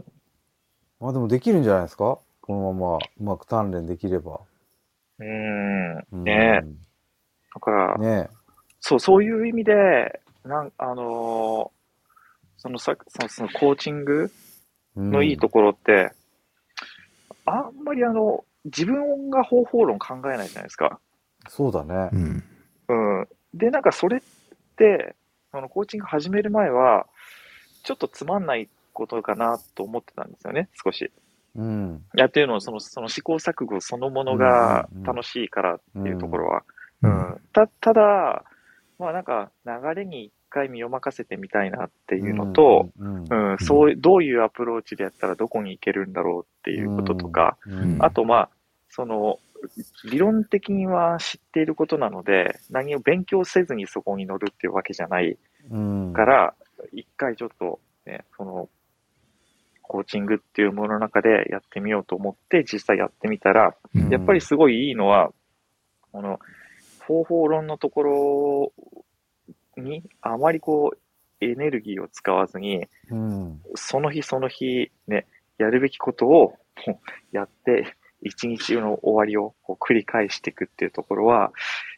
[0.98, 2.18] まあでもできるんじゃないですか？
[2.40, 4.40] このままうまく鍛錬できれば。
[5.20, 6.24] うん。
[6.24, 6.66] ねえ。
[7.54, 8.28] だから、ね
[8.80, 14.30] そう、そういう意味で、なん、あのー、そのさ、そのそのコーチング
[14.96, 16.12] のいいところって、
[17.46, 21.00] うん、あんまりあの、自分が方法論考えないじゃないですか。
[21.48, 22.10] そうだね。
[22.12, 22.44] うん。
[22.88, 23.28] うん。
[23.54, 24.20] で、なんかそれっ
[24.76, 25.14] て、
[25.50, 27.06] そのコーチング始める前は、
[27.84, 31.10] ちょっとつまんないことかなと思ってたんですよね、少し。
[31.54, 32.04] うん。
[32.14, 36.62] やっていうのは、その、その試行錯誤そのものが楽しいからっていうところは。
[37.02, 38.44] うん、うん、た、ただ、
[38.98, 47.56] まあなんか流れに一回身を任せてみたいなっていうのと、うん、そう、どういうアプローチでやったらどこに行けるんだろうっていうこととか、
[48.00, 48.50] あとまあ、
[48.88, 49.38] その、
[50.04, 55.36] 理論的には知っていることなので、何を勉強せずにそこに乗るっていうわけじゃない
[56.14, 56.54] から、
[56.92, 58.68] 一回ちょっと、ね、その、
[59.82, 63.74] コーチングっていうものの中でやってみようと思って実際やってみたら、
[64.10, 65.30] やっぱりすごいいいのは、
[66.12, 66.38] この、
[67.08, 70.98] 方法論のところにあまりこう、
[71.40, 76.54] エネルギーを使わずに、うん、その日その日ね、やるべきことを
[77.32, 81.52] やって、一日の終わりを繰り返していくっていうところは、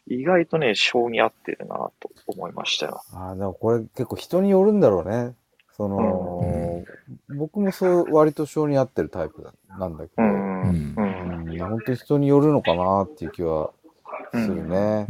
[0.07, 3.01] 意外とね、性に合ってるなと思いましたよ。
[3.13, 5.35] ああ、でもこれ結構人によるんだろうね。
[5.75, 6.85] その、
[7.27, 13.71] うん、僕もそう割と性に合ってるタイプなんだけど、うん、うん、本当に人によるのかなっていう気は
[14.31, 15.07] するね。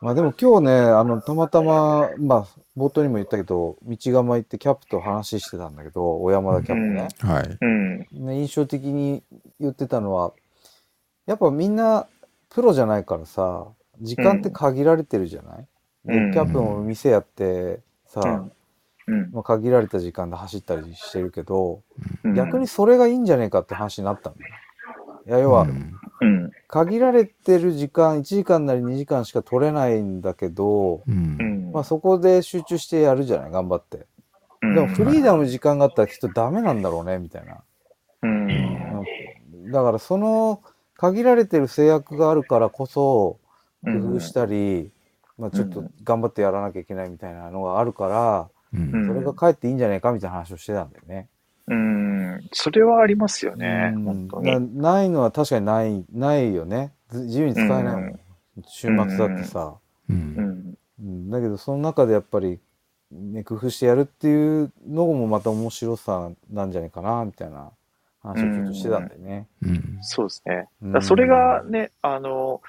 [0.00, 2.46] まあでも今日ね、あの、たまたま、まあ、
[2.76, 7.08] 冒頭にも言ったけど、道釜行ってキャップと話してたんだけど、小山田キャップね。
[7.18, 8.18] はい。
[8.20, 9.24] ね、印象的に
[9.58, 10.32] 言ってたのは、
[11.26, 12.06] やっぱみんな
[12.48, 13.66] プロじゃないからさ、
[14.00, 15.66] 時間って限られてるじゃない、
[16.06, 18.48] うん、でキャップも店やってさ、
[19.06, 21.82] うん、まあ、限られた時間で走ったりしてるけど、
[22.24, 24.54] うん、逆にそれがいいんじゃねえかって話になったんだよ。
[25.26, 25.66] いや、要は、
[26.20, 34.06] うん、限られてる時間、1時間なり2時間しか取れないんだけど、うん、まあそこで集中してやるじゃない、頑張って。
[34.60, 37.62] でもフリーダム時間があったらきっとダメなんだろうね、みたいな。
[38.22, 40.62] うん、だからその
[40.96, 43.38] 限られてる制約があるからこそ、
[43.84, 44.90] 工夫したり、
[45.38, 48.48] まあちょっと頑張ってやらなきゃいけないみたいなのがあるから、
[49.06, 51.28] それがかえっていいんじゃないかみたいな話をしてたんだよね。
[51.70, 54.80] うん、それはありますよね、本当に。
[54.80, 56.92] ないのは確かにない、ないよね。
[57.12, 58.20] 自由に使えないもん。
[58.66, 59.74] 週末だってさ。
[60.08, 60.74] うん。
[61.30, 62.58] だけど、その中でやっぱり、
[63.10, 67.70] ね、工夫してやるっていうのもまた面白さなんじゃないかな、みたいな
[68.22, 69.46] 話をちょっとしてたんだよね。
[69.62, 69.98] うん。
[70.00, 70.68] そうですね。
[71.02, 72.60] それがね、あの、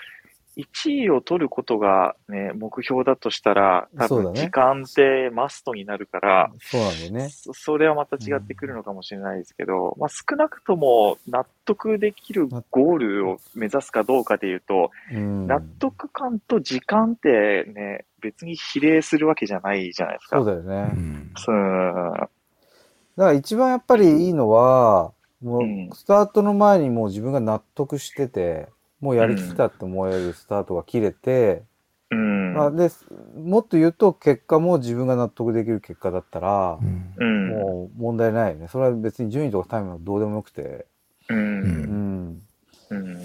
[0.60, 7.53] 1位を取ることがね、目標だとしたら、多分時間ってマストになるから、そうなんだよねそ。
[7.53, 20.38] それはまた違ってくるのかもしれないですけど、うん、まあ少なくとも納得できるゴールを目指すかどうかでいうと、うん、納得感と時間ってね、別に比例するわけじゃないじゃないですか。
[20.38, 20.91] そうだよね。
[20.93, 21.32] うん。
[21.34, 28.68] だから一番やっぱりいいのは、もうスタートの前にもう自分が納得してて、
[29.00, 31.64] もうやりきったって思えるスタートが切れて、
[32.12, 32.89] うん、まあ、で
[33.36, 36.80] もっと言うと結果も自分が納得できる結果だったら、
[37.18, 38.68] うん、もう問題ないよね。
[38.68, 40.86] それは別に順位とかタイムはどうでもよくて、
[41.30, 41.38] うん。
[41.38, 42.41] うん。
[42.89, 43.20] うん、っ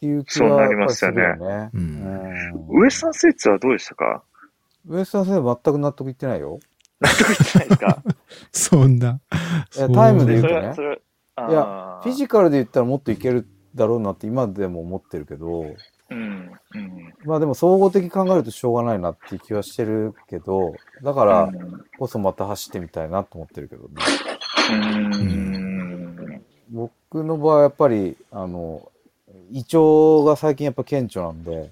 [0.00, 1.70] ていう気はやっぱりするよね。
[1.74, 4.22] うん、ウエスタンスイーツはどうでしたか？
[4.88, 6.58] ウエスタンスイーツは全く納得いってないよ。
[7.00, 8.02] 納得いってないですか。
[8.50, 9.20] そんな。
[9.76, 10.98] いやタイムで言うとね。
[11.38, 13.46] いや、フィジカルで言ったらもっといける
[13.76, 15.74] だろうなって今でも思ってるけど、
[16.08, 21.50] うんうん、まあでも総合的考えるとしょうがないなっていう気はしてるけど、だから
[21.98, 23.94] こそまた走ってみたいなと思ってるけどね。
[24.70, 26.42] うん。
[26.70, 28.90] 僕の場合はやっぱり、あの、
[29.50, 31.70] 胃腸が最近やっぱ顕著なんで、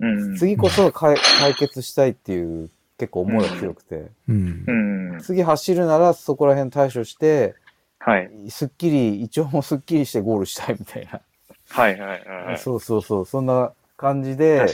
[0.00, 1.16] うん、次こそ解
[1.58, 7.54] 決したいっていう結構思いが強くて、うん、次走るならそこら辺対処して、
[7.98, 11.20] はい、すっきり、胃腸もすっきりしてゴールしたいみたいな。
[11.70, 12.58] はいはいはい。
[12.58, 14.66] そうそうそう、そんな感じで、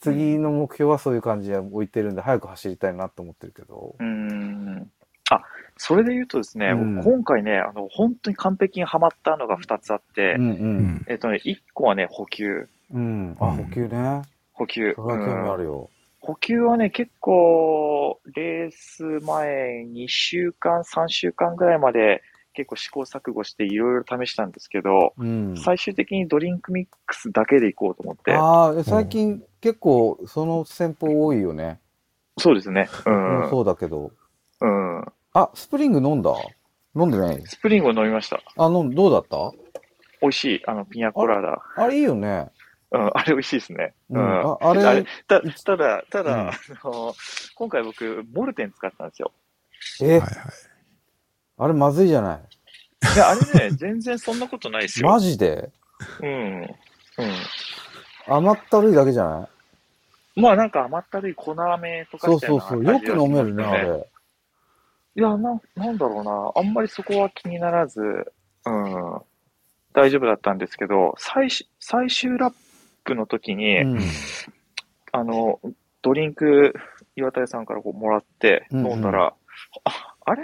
[0.00, 3.96] 次の目標はそういう感じで置いてるんで、早く走りたいなと思ってるけど。
[3.98, 4.90] うん。
[5.30, 5.40] あ、
[5.76, 12.68] それで言うとですね、うん、今回ね、あの、本当に完璧にはまったのが2つあって、うんうん、えっとね、1個はね、補給。
[12.92, 13.36] うん。
[13.40, 14.22] あ、補給ね。
[14.52, 14.92] 補給。
[14.94, 15.90] それは興味あるよ。
[16.20, 22.22] 補給はね、結構、レース前2週間、3週間ぐらいまで
[22.54, 28.32] 結構試行錯誤していろいろ試したんですけど、うん、最終的にドリンクミックスだけでいこうと思って。
[28.32, 31.80] ああ、最近結構その戦法多いよね。
[32.38, 32.88] そうですね。
[33.06, 33.10] う
[33.46, 33.50] ん。
[33.50, 34.10] そうだけど。
[34.60, 35.04] うん。
[35.34, 36.32] あ、スプリング飲んだ？
[36.96, 37.42] 飲んでない？
[37.44, 38.40] スプリングを飲みました。
[38.56, 39.52] あ、飲ん、どうだった？
[40.20, 40.62] 美味しい。
[40.66, 41.60] あの、ピニャコラダ。
[41.76, 42.50] あれいいよね。
[42.92, 43.94] うん、あれ美味しいですね。
[44.10, 44.20] うん。
[44.20, 46.52] ああれあれた、ただ、ただ、うん、あ
[46.84, 47.14] の、
[47.56, 49.32] 今回僕、モルテン使ったんですよ。
[50.00, 50.12] え？
[50.12, 50.30] はいはい。
[51.56, 52.40] あれまずいじゃない
[53.14, 55.08] いや、あれね、全然そんなことないですよ。
[55.08, 55.70] マジで？
[56.20, 56.62] うん。
[56.62, 56.68] うん。
[58.26, 59.48] 甘ったるいだけじゃな
[60.36, 60.40] い？
[60.40, 62.84] まあなんか甘ったるい粉飴とかそうそうそう。
[62.84, 64.10] よく飲めるね、あれ。
[65.16, 66.52] いや、な、なんだろうな。
[66.56, 69.20] あんまりそこは気にならず、うん。
[69.92, 71.48] 大丈夫だったんですけど、最
[71.78, 72.54] 最終ラッ
[73.04, 74.00] プの時に、うん、
[75.12, 75.60] あの、
[76.02, 76.74] ドリンク、
[77.14, 79.32] 岩田屋さんからこうもらって飲んだら、うんうん、
[79.84, 80.42] あ、あれ？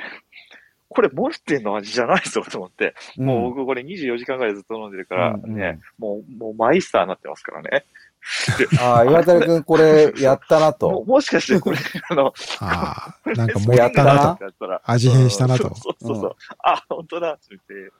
[0.90, 7.84] これモルテンの味じゃないぞと思って、うん、もう僕これ24時間ぐらいずっと飲んでるからね、うんうん、もう、もうマイスターになってますからね。
[8.78, 10.90] ああ、岩谷くんこれやったなと。
[10.90, 11.78] ももしかしてこれ、
[12.10, 14.80] あの、ああ、なんかもうやったなと。
[14.84, 15.74] 味変したなと。
[15.74, 16.36] そうそうそう。
[16.58, 17.92] あ、本当だって言って、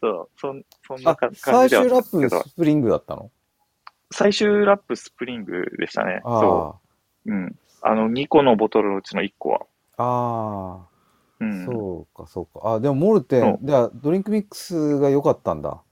[0.00, 3.30] そう、そんそんな感じで最終ラップスプリングだったの？
[4.12, 6.20] 最終ラップスプリングでしたね。
[6.24, 6.80] そ
[7.26, 7.32] う。
[7.32, 7.56] うん。
[7.82, 9.60] あの、2個のボトルのうちの1個は。
[9.96, 10.95] ああ。
[11.40, 12.74] うん、そうか、そうか。
[12.74, 15.82] あ、でも Maurten、じゃあドリンクミックスが良かったんだ。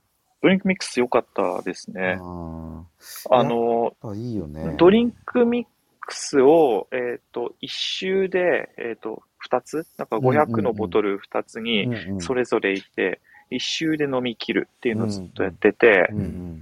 [0.41, 2.19] ドリンクミックス良かったですね。
[2.19, 4.75] あの、いいよね。
[4.77, 5.65] ドリンクミッ
[5.99, 9.87] クスを、えっ、ー、と、一周で、えっ、ー、と、二つ？
[9.97, 11.87] なんか500のボトル二つに、
[12.19, 16.09] それぞれいて、一周で飲み切るっていうのをずっとやってて、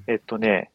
[0.08, 0.72] えっとね、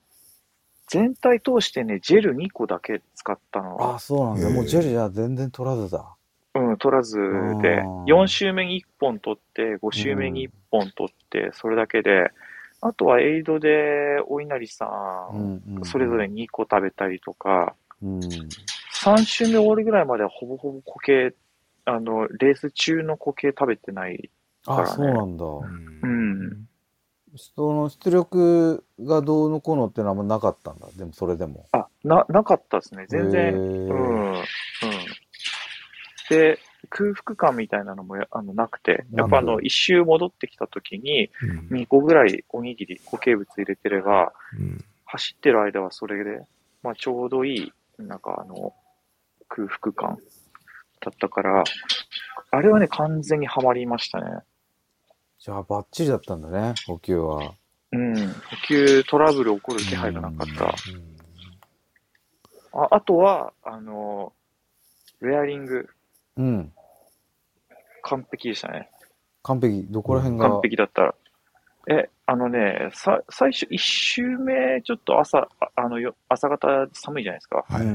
[0.88, 3.94] 全体通してね、ジェル2個だけ使ったの。
[3.94, 4.50] あ、そうなんだ。
[4.50, 6.16] もうジェルじゃ全然取らずだ。
[6.54, 12.30] うん、取らずで、4周目に1本取って、5周目に1本取って、それだけで、
[12.80, 14.86] あとはエイドでお稲荷さ
[15.32, 18.20] ん、それぞれ2個食べたりとか、うん、
[19.02, 21.34] 3周目終わりぐらいまではほぼほぼ固形、
[21.84, 24.30] あの、レース中の固形食べてない
[24.64, 24.84] からね。
[24.84, 25.44] あ、そうなんだ。
[25.44, 26.68] うん。
[27.36, 30.88] その出力がどうのこうのっていうのはあんまなかったんだ。
[30.96, 31.66] でもそれでも。
[31.72, 33.06] あ、な、なかったですね。
[33.08, 33.54] 全然。
[33.54, 34.32] うん。
[34.32, 34.42] うん。
[36.28, 36.58] で、
[36.90, 41.30] 空腹感みたいなのもあのなくて、やっぱあの、一周戻ってきた時に、
[41.70, 44.32] 2個ぐらいおにぎり、固形物入れてれば、
[45.06, 46.42] 走ってる間はそれで、
[46.82, 48.74] まあちょうどいい、なんかあの、
[49.48, 50.18] 空腹感
[51.00, 51.64] だったから、
[52.50, 54.40] あれはね、完全にはまりましたね。
[55.38, 57.52] じゃあ、バッチリだったんだね、補給は。
[57.92, 60.74] うん、補給トラブル起こる気配がなかった。
[62.80, 64.32] ああとは、あの、
[65.20, 65.88] ウェアリング。
[66.38, 66.72] うん。
[68.02, 68.90] 完璧でしたね。
[69.42, 70.48] 完璧どこら辺が？
[70.48, 71.14] 完璧だったら。
[71.90, 77.64] え、あのね、さ、最初、一周目、ちょっと朝、あの、よ朝方寒いじゃないですか。
[77.68, 77.86] はい。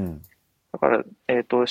[0.71, 1.65] だから、えっ、ー、と、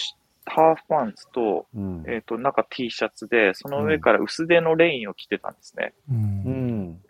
[0.46, 5.94] ハーフパンツと、うん、えっ、ー、と、中 T シャツで、その上から薄手のレインを着てたんですね。
[6.08, 7.00] うん。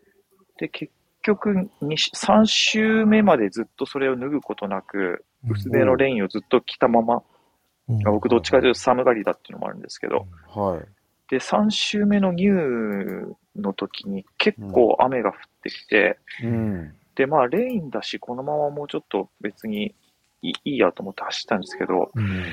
[0.59, 0.93] で、結
[1.23, 7.23] 局、3周目までずっとそれを脱ぐことなく、薄手のレインをずっと着たまま、うん、
[7.89, 10.87] 僕どっちかというと寒がりだっていうのもあるんですけど、はい。
[11.29, 19.95] で、3週目のニューの時に結構雨が降ってきて、うん、で、まあ、レインだし、このままもうちょっと別に
[20.43, 22.45] いいやと思って走ったんですけど、うん、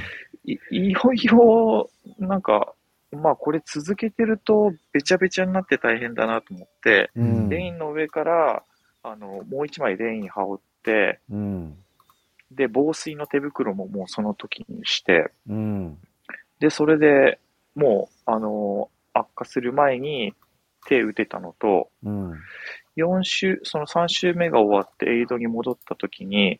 [0.45, 2.73] いいよいよ、なんか、
[3.11, 8.63] まあこれ続けてるとべちゃべちゃになって大変だなと思って、うん、レインの上から、
[9.01, 11.77] あの、もう一枚レイン羽織って、うん、
[12.51, 15.97] で、防水の手袋ももうその時にして、うん、
[16.59, 17.39] で、それで
[17.75, 20.33] もう、あの、悪化する前に
[20.87, 22.33] 手打てたのと、うん、
[22.97, 26.59] 4週、その3週目が終わってエイドに戻った時に、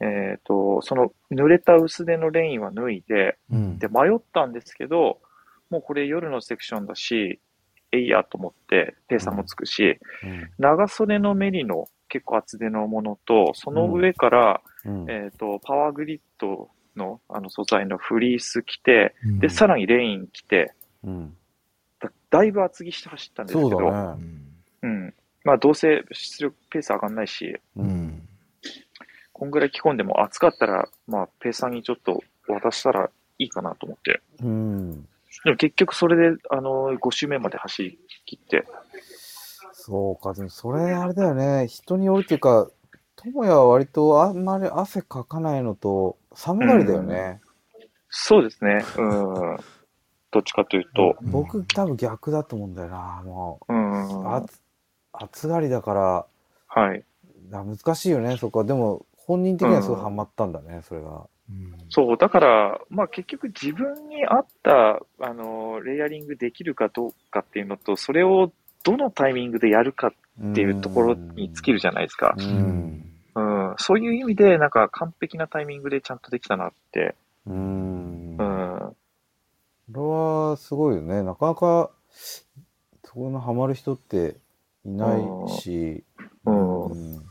[0.00, 0.04] え
[0.38, 5.20] っ、ー、と、その濡れた薄手のレインは脱いで、うん、で、迷ったんですけど、
[5.70, 7.40] もうこれ夜のセクションだし、
[7.92, 24.16] えいやと思って、ペーサーもつくし、うん、長袖のメリの結構厚手のものと、その上から、えっ、ー、と、パワーグリッドのあの素材のフリース着て、で、さらにレイン着て、だだいぶ厚着して走ったんですけど、ね、
[24.82, 25.14] うん。
[25.42, 28.28] まあ、どうせ出力ペース上がんないし、うん、
[29.32, 33.10] こんぐらい着込んでも暑かったら、まあ、ペーサーにちょっと渡したら
[33.40, 34.20] いいかなと思って。
[34.40, 35.02] うん。
[35.44, 38.64] でも結局それで、あの、5周目まで走り切って。
[39.86, 41.66] そうか、でもそれあれだよね。
[41.68, 42.70] 人によるっていうか、
[43.16, 47.42] 智也は割とあんまり汗かかないのと、寒がりだよね。
[47.74, 48.82] うん、そうですね。
[48.96, 49.56] うん。
[50.30, 51.14] どっちかというと。
[51.24, 53.74] 僕多分逆だと思うんだよな、もう。
[53.74, 54.46] うん。
[55.12, 56.26] 暑がりだから、
[56.66, 57.04] はい。
[57.50, 58.64] 難しいよね、そこは。
[58.64, 61.28] でも、本人的にはすごいハマったんだね、それが。
[61.90, 68.50] そう、だから、まあ結局自分に合った、あの、レイヤリングできるかどうかっていうのと、それを
[68.84, 70.12] どのタイミングでやるかっ
[70.54, 72.36] ていうところに尽きるじゃないですか。
[72.38, 73.04] うん、
[73.34, 77.16] うん、そういう意味で、なんか完璧なタイミングでちゃんとできたなって。
[77.46, 78.36] うん。
[78.36, 78.96] うん。
[78.96, 78.96] こ
[79.88, 81.22] れはすごいよね。
[81.22, 84.36] なかなか、そこのハマる人って
[84.84, 86.04] いないし、
[86.44, 86.84] うん。
[86.86, 87.24] うん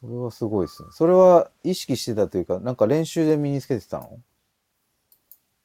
[0.00, 0.90] それはすごいですね。
[0.92, 4.20] それは意識してたというか、なんか練習で身につけてたの？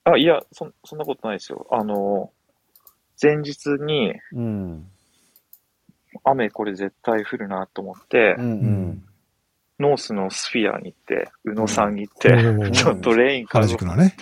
[0.06, 1.68] あ、いや、そ、そんなことないですよ。
[1.70, 2.32] あの、
[3.22, 4.88] 前日に、うん、
[6.24, 9.04] 雨これ絶対降るなと思って、うんうん、
[9.80, 13.78] ノースのスフィアに行って、宇野さんに行って、うん、ちょっとレイン買うって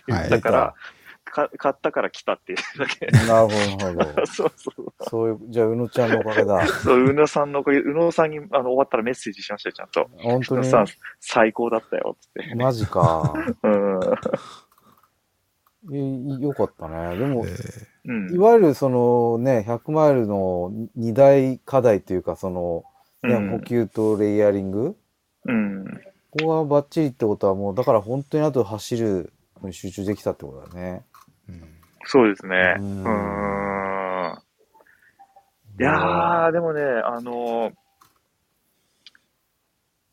[0.08, 3.08] 言ったから、はいか買ったから来たっていうだけ。
[3.26, 4.26] なるほど。
[4.28, 4.94] そうそう。
[5.10, 6.68] そういう、じゃあ、宇野ちゃんのおかげだ。
[6.68, 10.10] そう、宇野さんのおかげ、宇野さんにあの終わったらメッセージしましたよ、ちゃんと。
[10.18, 10.66] 本当に？
[10.66, 10.86] さん、
[11.20, 12.56] 最高だったよ、つって。
[12.56, 13.34] マジか。
[13.64, 14.00] うん。
[15.92, 17.18] え、よかったね。
[17.18, 22.84] でも、えー、いわゆるそのね、100マイルの二大課題というか、その、
[23.24, 24.96] ね、うん、補給とレイヤリング。
[25.46, 25.86] うん。
[26.32, 31.04] ここがバッチリってことはもう、だから本当にあと走るのに集中できたってことだね。
[32.06, 32.76] そうですね。
[32.80, 33.04] うん。
[35.80, 37.72] いやー、でもね、あの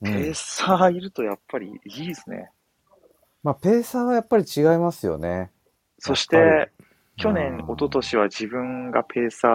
[0.03, 2.51] ペーサーいるとやっぱりいいですね。
[3.43, 5.51] まあ、ペーサーはやっぱり違いますよね。
[5.99, 6.71] そして、
[7.17, 9.49] 去年、一昨年は自分がペーサ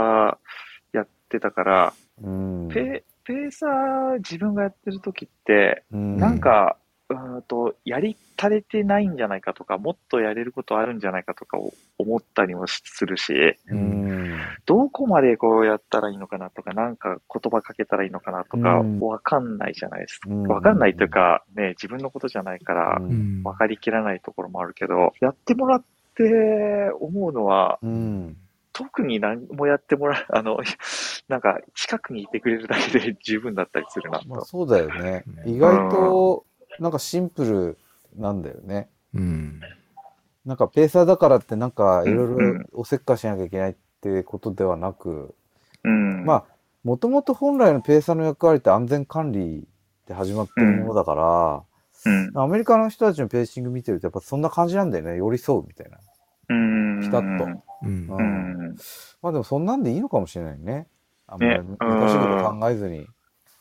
[0.94, 6.78] ーやってたから、うん、ペペーサー自分がやってる時って、うん、なんか、
[7.10, 11.58] うんと、やり足りてないんじゃないかとか、もっとやれることあるんじゃないかとか
[11.98, 13.34] 思ったりもするし、
[13.70, 14.38] うん。
[14.66, 20.30] どこまでこうやったらいいのかなとか、なんか言葉かけたらいいのかなとか、わかんないじゃないですか。
[20.30, 23.02] わかんないというか、ね、自分のことじゃないから、
[23.44, 25.84] わかりきらないところもあるけど、やってもらっ
[26.16, 28.38] て思うのは、うん
[28.74, 30.58] 特に何もやってもらう、 あの、
[31.28, 34.28] なんか近くにいてくれるだけで十分だったりするなと。
[34.28, 35.24] まあ、そうだよね。
[35.46, 36.46] 意外と
[36.80, 37.78] なんかシンプル
[38.18, 38.90] なんだよね。
[39.14, 39.62] うん。
[40.46, 45.34] なんかペーサーだからってなんかいろいろおせっかしなきゃいけないってことではなく、
[45.84, 46.44] うん、まあ、
[46.84, 49.66] もともと本来のペーサーの役割って安全管理
[50.08, 51.64] で始まってるものだから、
[52.06, 55.18] うん、アメリカの人たちのペーシング見てるとやっぱそんな感じなんだよね。
[55.18, 55.98] 寄り添うみたいな。
[56.50, 57.02] うん。
[57.02, 57.46] ピタッと。
[57.84, 58.08] うん。
[58.08, 58.76] うん、
[59.22, 60.88] まあでもそんなんでいいのかもしれないね。
[61.28, 63.08] あんまり難しいこと考えずに。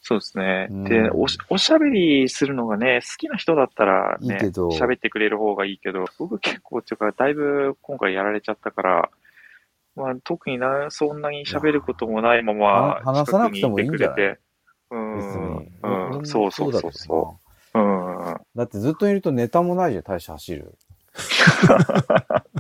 [0.04, 0.66] そうですね。
[0.88, 9.10] で、おし、おしゃべりするのがね、好きな人だったらね、喋ってくれる方がいいけど、僕結構っていうか、だいぶ今回やられちゃったから、
[9.94, 14.38] まあ特にな、そんなに喋ることもないまま、話さなくてもいいんじゃない？
[14.90, 17.38] うん、うん、そうそうそうそ
[17.72, 17.78] う。
[17.78, 18.11] うん。
[18.56, 20.74] だってずっといるとネタもないじゃん、大して走る。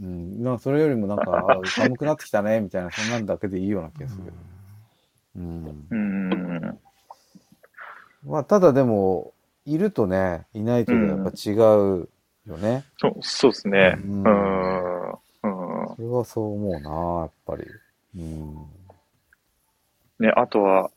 [0.00, 4.32] うん、まあそれよりもなんか、寒くなってきたね、みたいな、そんなんだけでいいような気がする。
[5.36, 5.86] うん。
[5.90, 6.78] うん。
[8.24, 9.32] まあ、ただでも、
[9.64, 12.08] いるとね、いないとやっぱ違う
[12.46, 12.84] よね。
[12.96, 13.98] そう、そうですね。
[14.02, 14.22] うん。
[14.22, 15.18] うん。
[15.96, 16.90] それはそう思うな、
[17.20, 17.64] やっぱり。
[18.16, 18.54] うん。
[20.20, 20.90] ね、あとは、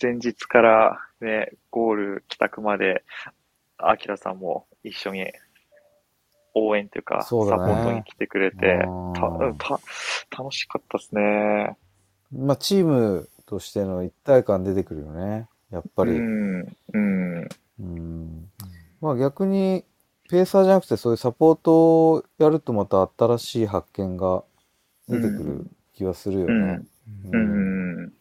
[0.00, 3.04] 前日からね、ゴール帰宅まで、
[3.78, 5.32] アキラさんも一緒に
[6.54, 8.86] 応援というか、サポートに来てくれて、
[9.58, 9.78] た、
[10.30, 11.76] た、楽しかったですね。
[12.32, 15.48] まあ、チームとしての一体感出てくるよね。
[15.70, 16.12] やっぱり。
[16.12, 16.60] うん。
[16.92, 17.48] うん。
[17.80, 18.50] うん。
[19.00, 19.84] まあ逆に、
[20.30, 24.42] ペーサーじゃなくてそういうサポートをやるとまた新しい発見が
[25.08, 26.82] 出てくる気はするよね。
[27.30, 27.36] うん。
[27.36, 27.38] う
[28.06, 28.12] ん、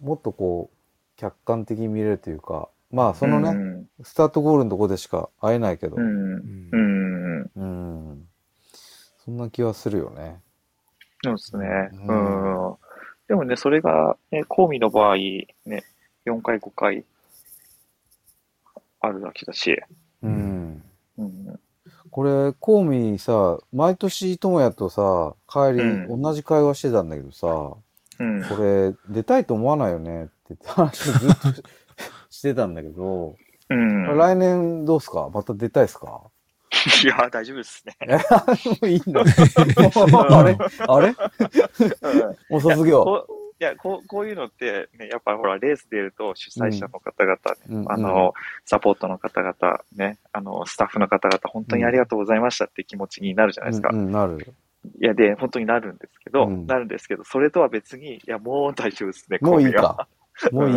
[0.00, 0.75] もっとこう、
[1.16, 6.68] 客観的に見れるというか、まあそのね、うん、スタートゴールのとこでしか会えないけど、うん。
[6.72, 7.50] うん。
[7.56, 8.28] うん。
[9.24, 10.40] そんな気はするよね。
[11.24, 11.66] そうですね。
[11.92, 12.76] うん。
[13.28, 15.48] でもね、それが、ね、コーミの場合、ね、
[16.26, 17.04] 4回、5回
[19.00, 19.76] あるだけだし。
[20.22, 20.82] うん。
[21.18, 21.60] うん、
[22.10, 27.72] これ、コーミさ、毎年、智也とさ、帰り、うん、同じ会話してたんだけどさ、
[28.18, 31.36] うん、これ、出たいと思わないよねって話 ずっと
[32.30, 33.36] してたんだけど、
[33.68, 35.28] うん、来年どうすか？
[35.32, 36.22] また出たいですか？
[37.02, 37.96] いや、大丈夫ですね。
[38.66, 39.12] もういいん。
[39.12, 39.22] だ。
[40.28, 40.56] あれ？
[40.86, 41.14] あれ？
[42.48, 43.26] もう卒業？
[43.58, 47.40] いやこう、こういうのって、ね、やっぱほら、レース出ると主催者の方々、ね、
[47.70, 48.34] うん、あの、
[48.66, 53.88] サポートの方々、ね、あの、スタッフの方々、本当にありがとうございましたって気持ちになるじゃないですか。
[53.92, 53.98] うん。
[53.98, 54.46] うん、なる。
[55.00, 60.06] いや、で、本当になるんですけど、なるんですけど、それとは別に、いや、もう大丈夫ですね、もういいか。
[60.52, 60.76] もういい。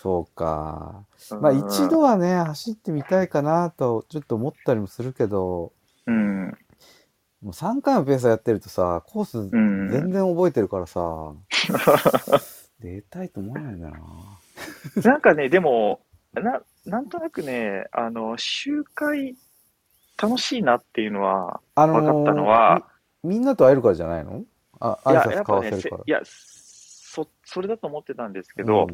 [0.00, 1.04] そうか。
[1.40, 5.72] まあ一度はね、走ってみたいかなと、ちょっと思ったりもするけど、
[6.06, 6.56] うん。
[7.42, 11.44] もう3回もペーサーやってるとさ、コース全然覚えてるからさ、うん、
[12.80, 13.98] 出たいと思わないんだな。
[15.04, 16.00] なんかね、でも、
[16.32, 19.36] な、なんとなくね、あの、周回
[20.20, 22.88] 楽しいなっていうのは、分かったのは、
[23.22, 24.42] み、みんなと会えるからじゃないの？
[24.80, 26.02] あ、挨拶交わせるから。
[26.06, 26.20] いや、
[27.24, 28.86] そ、それだと思ってたんですけど、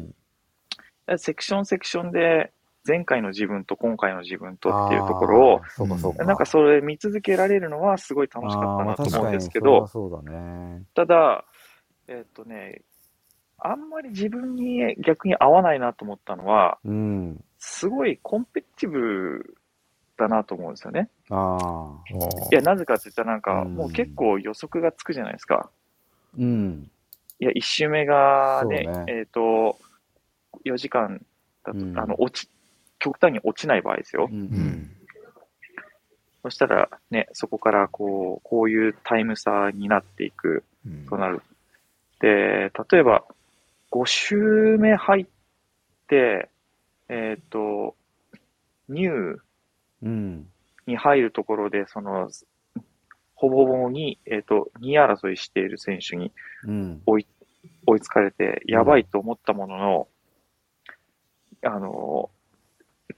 [1.07, 2.51] うん、セクションセクションで、
[2.87, 9.87] 前回の自分と今回の自分とっていうところを、なんかそれ見続けられるのはすごい楽しかったなと思うんですけど、
[10.93, 11.45] ただ、
[12.07, 12.83] えっ、とね、
[13.57, 19.55] あんまり自分に逆に合わないなと思ったのは、うん、すごいコンペティブ
[20.17, 21.09] だなと思うんですよね。
[21.31, 21.97] あ
[22.51, 25.71] いや、なぜかって言ったらなんか、もう結構予測がつくじゃないですか。
[26.37, 26.91] うん。
[27.39, 29.03] いや、1周目がね、ね。
[29.07, 29.77] えっ、ー、と、
[30.65, 31.21] 4時間
[31.63, 32.49] だと、うん、あの、落ち、
[32.99, 34.29] 極端に落ちない場合ですよ。
[34.31, 34.91] うん、
[36.43, 40.63] そしたらね、そこからこう、こういうタイム差になっていく
[41.09, 41.41] となる。
[42.19, 43.25] で、例えば、
[43.91, 45.25] 5周目入っ
[46.07, 46.49] て、
[47.09, 47.95] えっ、ー、と、
[48.89, 50.43] ニュー
[50.87, 52.29] に入るところで、その、
[53.49, 56.31] ほぼほぼに、えっ、ー、と、2位争いしている選手に
[57.05, 57.27] 追い,、
[57.85, 60.07] 追いつかれて、やばいと思ったものの、
[61.63, 62.29] あの、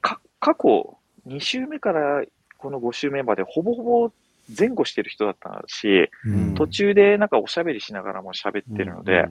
[0.01, 0.97] か、過去
[1.27, 2.23] 2周目から
[2.57, 4.11] この5周目までほぼほぼ
[4.57, 9.25] 前後してる人だったし、うん、途中でなんかおしゃべりしながらも喋ってるので、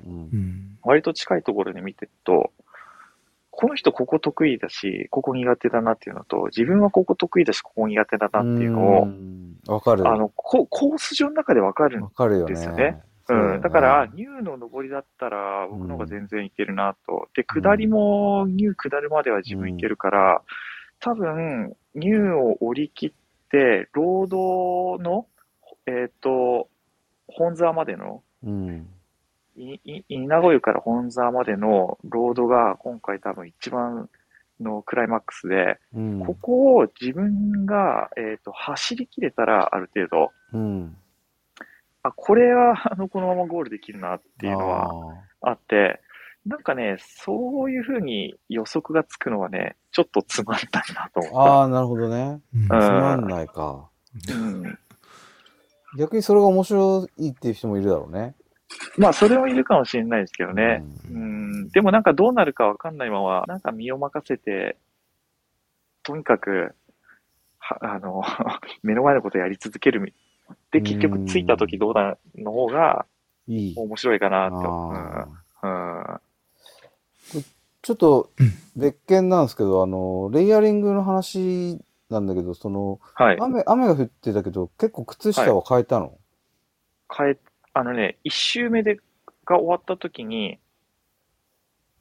[0.82, 2.52] 割と近いところで見てると、
[3.58, 9.08] この人ここ得意だし、ここ苦手だなっていうのと、自分はここ得意だし、ここ苦手だなっていうのを、
[9.66, 10.06] わかる。
[10.06, 13.00] あのコ、コース上の中でわかるんですよね。
[13.28, 17.28] うん、だから、ニューの上りだったら、僕の方が全然いけるなと。
[17.34, 20.42] で、下りも、ニュー下るまでは自分いけるから、
[21.00, 23.12] 多分、ニューを降り切っ
[23.50, 25.26] て、ロードの、
[25.86, 26.68] えっ、ー、と、
[27.26, 28.88] 本沢までの、うん、
[29.56, 34.08] 稲子湯から本沢までのロードが今回多分一番
[34.60, 40.96] のクライマックスで、うん、ここを自分が、えっ、ー、と、走り切れたらある程度、うん、
[42.02, 44.90] あ、これは、あの、このままゴールできるなっていうのは
[45.42, 46.00] あって、
[46.46, 51.38] なんかね、そういうふうに予測がつくのはね、ちょっとつまんないなと思った。
[51.38, 52.40] ああ、なるほどね。
[52.52, 53.88] つまんないか。
[54.30, 54.78] うん。
[55.98, 58.36] 逆にそれが面白いっていう人もいるだろうね。
[58.98, 60.84] まあ、それはいるかもしれないですけどね。
[61.10, 61.24] うん、う
[61.64, 61.68] ん。
[61.68, 64.76] でもなんかどうなるかわかんないまま、なんか身を任せて、
[66.02, 66.74] とにかく、
[67.58, 68.22] はあの、
[68.82, 70.14] 目の前のことをやり続ける。
[70.70, 73.06] で、結局着いた時どうだの方が、
[73.48, 74.56] 面白いかなと。
[75.62, 76.20] うん、うん。
[77.82, 78.30] ちょっと
[78.74, 81.78] 別件なんですけど、あの、レイヤリングの話
[82.10, 86.18] なんだけど、その、はい、雨、雨が降ってたけど、結構靴下は変えたの、
[87.08, 87.38] はい、変え、
[87.78, 88.96] あのね、一周目で、
[89.44, 90.58] が終わった時に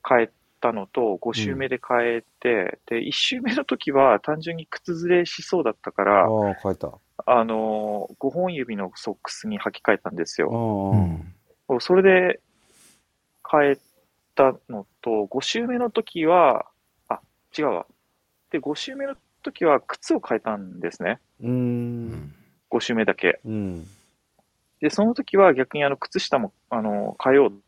[0.07, 0.29] 変え
[0.61, 6.93] たのと、5周目で変えて、うん、で、一周目の時は単純に靴ずれしそうだったから、ああ、変えた。
[7.25, 10.93] あの、5本指のソックスに履き替えたんですよ。
[11.67, 12.39] うん、それで
[13.51, 13.77] 変え
[14.33, 16.67] たのと、5周目の時は、
[17.09, 17.19] あ、
[17.57, 17.85] 違うわ。
[18.49, 21.19] で、5周目の時は靴を変えたんですね。
[21.43, 22.33] うん。
[22.71, 23.41] 5周目だけ。
[23.43, 23.85] うん。
[24.85, 27.63] で、その時は逆にあの、靴下も、あの、変えようって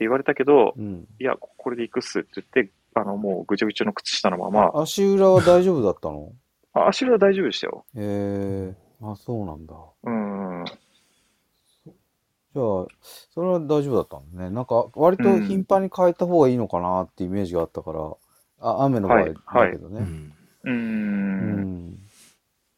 [0.00, 4.70] 言われたけど、うん、いや、これで行くっすって言って、あの、もうぐちゃぐちゃの靴下のまま。
[4.74, 6.30] 足裏は大丈夫だったの？
[6.74, 7.86] あ足裏は大丈夫でしたよ。
[7.96, 9.74] へえー、あ、そうなんだ。
[10.02, 10.64] うん。
[10.66, 12.86] じゃあ、
[13.30, 14.50] それは大丈夫だったんだね。
[14.50, 18.14] なんか、割と頻繁に変えた方がいいのかなってイメージがあったから、
[18.60, 19.32] あ雨の場合だ
[19.70, 20.00] けどね。
[20.00, 20.32] はいはい、
[20.64, 21.98] うん。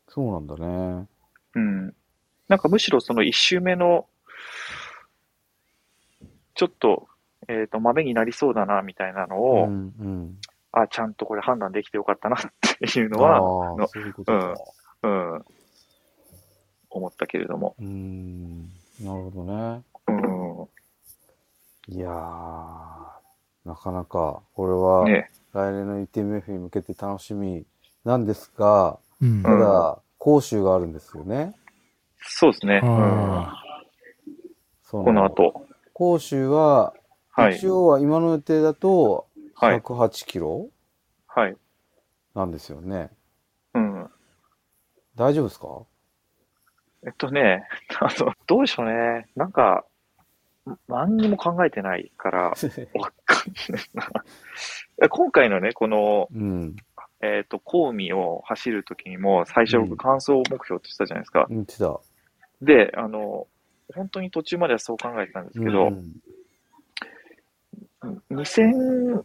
[0.06, 1.08] そうなんだね。
[1.56, 1.94] うん。
[2.48, 4.06] なんかむしろその一周目の、
[6.54, 7.08] ちょっと、
[7.48, 10.38] えっ、ー、と、豆になりそうだな、みたいなのを、うんうん、
[10.72, 12.40] あ、ちゃんとこれ判断できてよかったなっ
[12.78, 13.38] ていうのは、
[13.78, 14.32] のそういうこと
[15.02, 15.44] うん、うん、
[16.90, 17.74] 思ったけれども。
[17.78, 18.62] うん。
[19.00, 19.82] なるほどね。
[20.08, 20.12] う
[21.92, 21.94] ん。
[21.96, 22.12] いやー、
[23.64, 27.64] なかなか、これは、ね、来年の UTMF に向けて楽しみ
[28.04, 31.54] なんですが、うん、ただ、講習があるんですよね。
[32.26, 32.80] そうですね。
[32.82, 33.46] うん、
[35.04, 35.66] この後。
[35.92, 36.92] 甲州は、
[37.30, 39.26] はい、一応は今の予定だと、
[39.60, 40.68] 108キロ
[41.28, 41.56] はい。
[42.34, 43.10] なんですよね。
[43.74, 44.10] うん。
[45.14, 45.86] 大丈夫ですか？
[47.06, 47.66] えっとね、
[48.00, 49.26] あの、どうでしょうね。
[49.36, 49.84] なんか、
[50.88, 52.38] 何にも考えてないから、
[52.94, 53.82] わかんない
[55.00, 55.08] な。
[55.08, 56.76] 今回のね、この、うん、
[57.20, 61.46] えっ、ー、と、コウミを走るときにも、最初僕、完走目標って言ってたじゃないですか。
[61.50, 62.00] 言ってた。
[62.64, 63.46] で、あの、
[63.94, 65.90] 本当に途中まではそう考えてたんですけど、う
[68.06, 69.22] ん、2000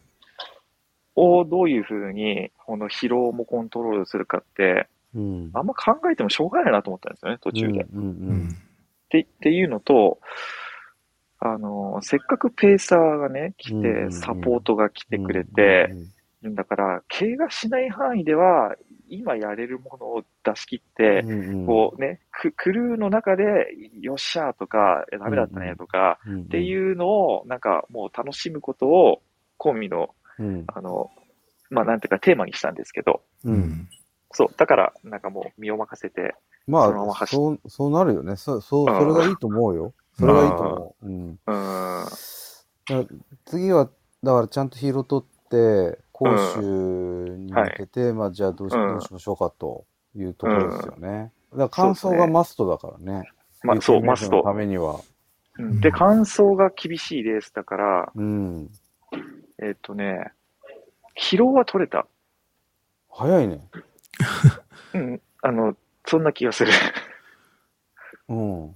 [1.15, 7.85] をどういうふうに、この疲労もコントロールするかって、うん、あんま考えてもしょうがないなと思ったんですよね、途中で。
[7.93, 8.51] うんうんうん、っ
[9.09, 10.19] てっていうのと、
[11.39, 15.89] あの、せっかくペーサーがね、来て、サポートが来てくれて、
[16.43, 18.75] だから、怪我しない範囲では、
[19.09, 21.23] 今やれるものを出し切って、
[21.65, 23.67] こうね、クルーの中で、
[24.01, 29.21] よっしゃーとか、ダメだったねとか、っていうのを、なんかもう楽しむことを、
[29.57, 30.15] コンビの、
[30.73, 31.09] あの、
[31.69, 33.89] まあなんていうかテーマにしたんですけど、うん、
[34.31, 36.35] そう、だから、なんかもう身を任せて、
[36.67, 38.35] まあ、そのまま走そう、そうなるよね。
[38.35, 39.93] そ、そう、それがいいと思うよ。
[40.13, 41.07] それがいいと思う。
[41.07, 41.39] うん。
[42.91, 43.89] うん、次は、
[44.23, 51.31] だからちゃんとヒーロー取って、講習に向けて、うんはい、まあじゃあどうし,、どうしましょうかというところですよね。
[51.53, 53.29] だから感想がマストだからね。
[53.63, 54.43] まあそう、マスト。
[54.43, 54.99] ためには。
[55.79, 58.69] で、感想が厳しいレースだから、うん、
[59.61, 60.33] えっ、とね、
[61.17, 62.05] 疲労は取れた。
[63.09, 63.61] 早いね。
[64.93, 66.71] うん、あの、そんな気がする。
[68.27, 68.75] うん。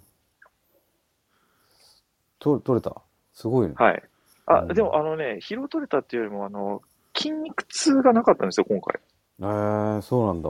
[2.40, 3.02] と取れた？
[3.34, 3.74] すごいね。
[3.78, 4.04] はい。
[4.46, 6.82] あ、うん、でもあのね、疲労取れたっていうよりも、あの、
[7.16, 9.00] 筋肉痛がなかったんですよ、今回。
[9.40, 10.50] えー、そうなんだ。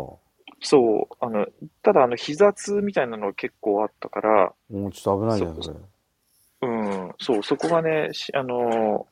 [0.61, 1.45] そう、あの、
[1.81, 4.53] ただあの、膝痛みたいなの結構あったから。
[4.69, 5.77] もうちょっと危ないじゃん、それ。
[6.61, 9.07] うん、そう、そこがね、あの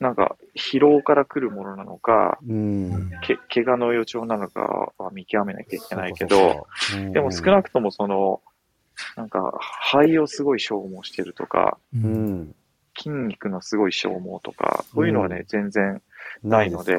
[0.00, 6.66] なんか、疲労から来るものなのか、うん、け怪我の予兆なのかは見極めなきゃいけないけど、
[7.12, 8.42] でも少なくともその、
[9.16, 9.56] なんか、
[9.92, 12.54] 肺をすごい消耗してるとか、うん、
[12.96, 16.02] 筋肉のすごい消耗とか、そういうのはね、全然
[16.42, 16.98] ないので、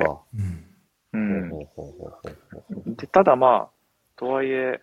[1.14, 1.50] うん。
[2.96, 3.70] で、ただまあ、
[4.16, 4.82] とはいえ、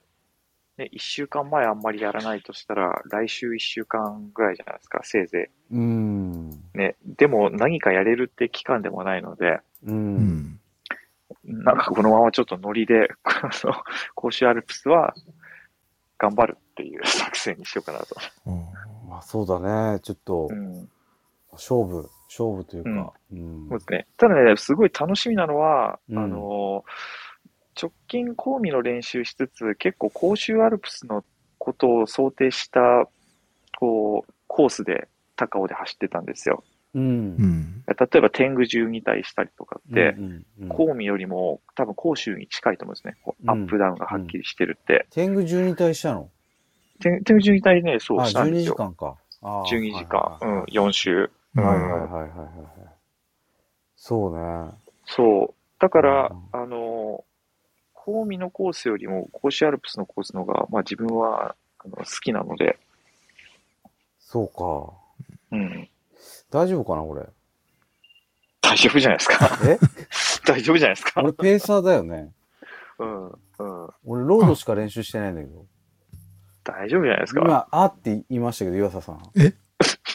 [0.78, 5.74] ね、一週間前あんまりやらないとしたら、来週一週間ぐらいじゃないですか、せいぜい。
[5.74, 6.50] うん。
[6.74, 10.58] ね、でも何かやれるって期間でもないので、うん。
[11.44, 13.74] なんかこのままちょっとノリで、 あの、
[14.14, 15.14] 甲州アルプスは
[16.18, 18.16] 頑張るっていう作戦にしようかなと。
[19.08, 19.58] まあそうだ
[19.92, 20.88] ね、ちょっと、うん、
[21.53, 23.12] 勝負、勝負というか。
[23.32, 24.07] うん、そうですね。
[24.16, 26.84] ただね、すごい楽しみなのは、うん、あの、
[27.80, 31.24] 直近交尾の練習しつつ、結構甲州アルプスの
[31.59, 33.09] ことを想定した、
[33.78, 36.64] こう、コースで高尾で走ってたんですよ。
[36.94, 40.14] うん、例えば天狗12体したりとかって、
[40.68, 43.16] コウミよりも多分甲州に近いと思うんですね。
[43.46, 45.07] アップダウンがはっきりしてるって。
[45.11, 46.28] 天狗12体したの？
[47.00, 48.74] 天狗12体ね、そうしたんですよ。
[48.74, 49.16] 12時間か。
[49.42, 51.30] 12時間、うん、4週。
[51.55, 52.28] はいはいはいはいはい。
[53.96, 54.70] そうね。
[55.05, 55.55] そう。
[55.78, 57.24] だから、あの、
[57.92, 62.78] コウミのコースよりも、甲子アルプスのコースの方が、まあ自分はあの好きなので。
[64.18, 65.26] そうか。
[65.53, 65.88] うん。
[66.50, 67.26] 大丈夫かな、これ？
[68.61, 69.59] 大丈夫じゃないですか。
[69.66, 69.78] え？
[70.46, 71.20] 大丈夫じゃないですか。
[71.22, 72.32] 俺ペーサーだよね。
[72.98, 73.36] うん、うん。
[74.05, 75.66] 俺ロードしか練習してないんだけど。
[76.64, 77.40] 大丈夫じゃないですか。
[77.42, 79.20] 今、あって言いましたけど、岩佐さん。
[79.36, 79.53] え？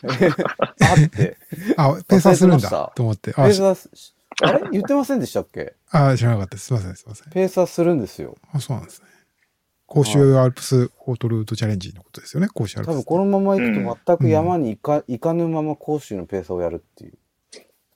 [0.03, 1.37] あって。
[1.77, 3.33] あ、ペーサーするんだと思って。
[3.33, 4.69] ペーサー、あれ？
[4.71, 5.75] 言ってませんでしたっけ？
[5.91, 6.65] あ、知らなかったです。
[6.65, 7.31] すいません、すいません。
[7.31, 8.35] ペーサーするんですよ。
[8.53, 9.07] あ、そうなんですね。
[9.85, 12.95] 甲州アルプスオートルートチャレンジのことですよね、甲州アルプス。
[12.95, 17.17] 多分このまま行くと全く山に行か,、行かぬまま甲州のペーサーをやるっていう。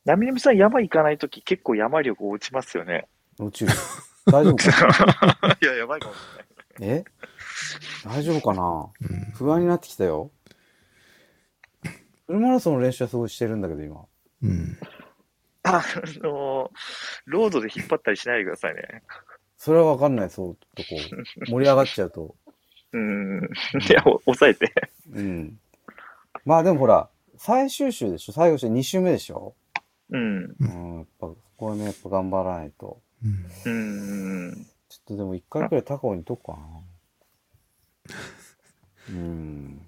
[0.05, 3.07] なみなみさん山行かないとき結構山力落ちますよね。
[3.39, 3.77] 落ちる。
[4.25, 4.87] 大丈夫か
[5.41, 5.57] な？
[5.61, 6.17] いや、やばいかもし
[6.79, 6.97] れない。
[6.97, 7.03] え？
[8.05, 10.31] 大丈夫かな、うん、不安になってきたよ。
[12.31, 14.05] フルマラソンの練習はすごいしてるんだけど、今。
[14.41, 14.77] うん。
[15.63, 15.83] あ
[16.23, 16.71] の、
[17.25, 19.03] ロードで引っ張ったりしないでくださいね。
[19.57, 20.87] それはわかんない、そうとこ。
[21.47, 22.35] 盛り上がっちゃうと。
[22.93, 23.49] うん。
[23.87, 24.71] いや、抑えて。
[25.13, 25.59] うん。
[26.45, 28.33] まあでもほら、最終週でしょ？
[28.33, 29.53] 最後週2週目でしょ？
[30.09, 30.55] うん。
[30.57, 33.01] うん、やっぱ、これね、やっぱ頑張らないと。
[33.65, 34.65] うん。
[34.87, 36.59] ちょっとでも一回くらい高尾にとくかな。
[39.09, 39.87] うん。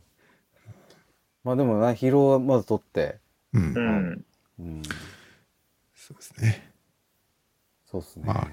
[1.43, 3.19] まあでもな、疲労はまず取って。
[3.53, 4.25] うん。
[4.59, 4.83] うん。
[5.95, 6.71] そうですね。
[7.85, 8.23] そうですね。
[8.25, 8.47] まあ、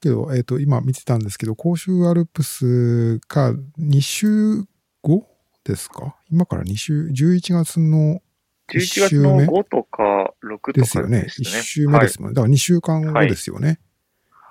[0.00, 4.64] けど、えっ、ー、と、今見てたんですけど、甲州アルプスか2週
[5.02, 5.26] 後
[5.64, 6.16] ですか？
[6.30, 8.22] 今から2週、11月の
[8.68, 11.26] 11月の5とか6とかですよね。
[11.28, 12.34] 1週目ですもんね。
[12.34, 13.68] だから2週間後ですよね。
[13.68, 13.78] はい、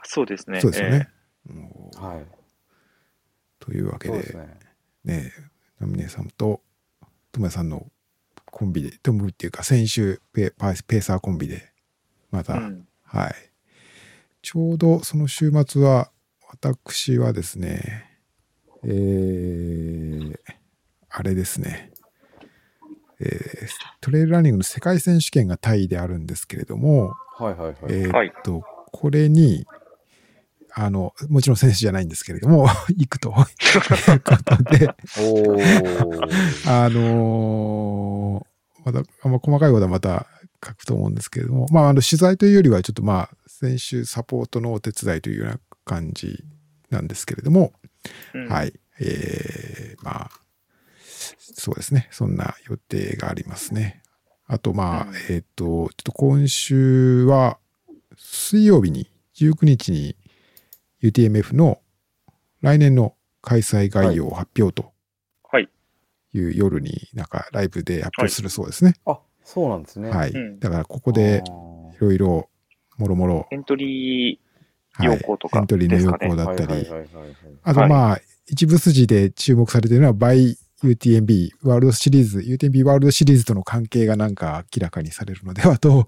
[0.04, 0.62] そうですね。
[0.62, 1.10] そうですよね。
[1.50, 2.26] えー、はい。
[3.60, 4.58] というわけで、でね、
[5.04, 5.32] ね
[5.80, 6.62] ナミネさんと
[7.32, 7.88] トモさんの
[8.46, 11.72] コンビで、トムっていうか先週ペペーサーコンビで、
[12.32, 13.34] また、うん、はい。
[14.42, 16.12] ちょうどその週末は、
[16.50, 18.06] 私はですね、
[18.84, 20.36] えー、
[21.10, 21.92] あれですね、
[23.20, 23.68] えー、
[24.02, 27.76] トレイルランニングの世界選手権がタイであるんですけれども、はいはいはい。
[27.90, 29.66] えー、っと、これに、
[30.82, 32.66] あの、もちろん選手じゃないんですけれども、
[32.96, 33.32] 行くと。
[33.36, 34.88] いうことで。
[36.66, 40.28] あのー、また、あんま細かいことはまた
[40.66, 46.46] 書くと思うんですけれども、まあ、あの、取材というよりは、ちょっとまあ、選手サポートのお手伝いというような感じ
[46.90, 47.74] なんですけれども、
[48.34, 48.74] うん、はい。
[49.02, 50.32] えー、まあ、
[51.40, 52.08] そうですね。
[52.12, 54.02] そんな予定がありますね。
[54.48, 57.60] あと、まあ、うん、えっ、ー、と、ちょっと今週は、
[58.18, 60.18] 水曜日に、19日に
[61.02, 61.80] UTMF の
[62.62, 64.92] 来年の開催概要を発表と
[66.34, 68.94] いう夜になんかライブで発表するそうですね。
[69.06, 70.10] はい、あ、そうなんですね。
[70.10, 70.34] はい。
[70.60, 71.44] だからここで
[71.98, 72.50] いろいろ
[72.98, 73.48] もろもろ。
[73.52, 76.88] エントリー要項とか、はい、エントリーの要項だったり。
[77.64, 86.08] あとまあ、一部筋で注目されているのは、バイ UTMB ワールドシリーズ、UTMB ワールドシリーズとの関係がなんか明らかにされるのではと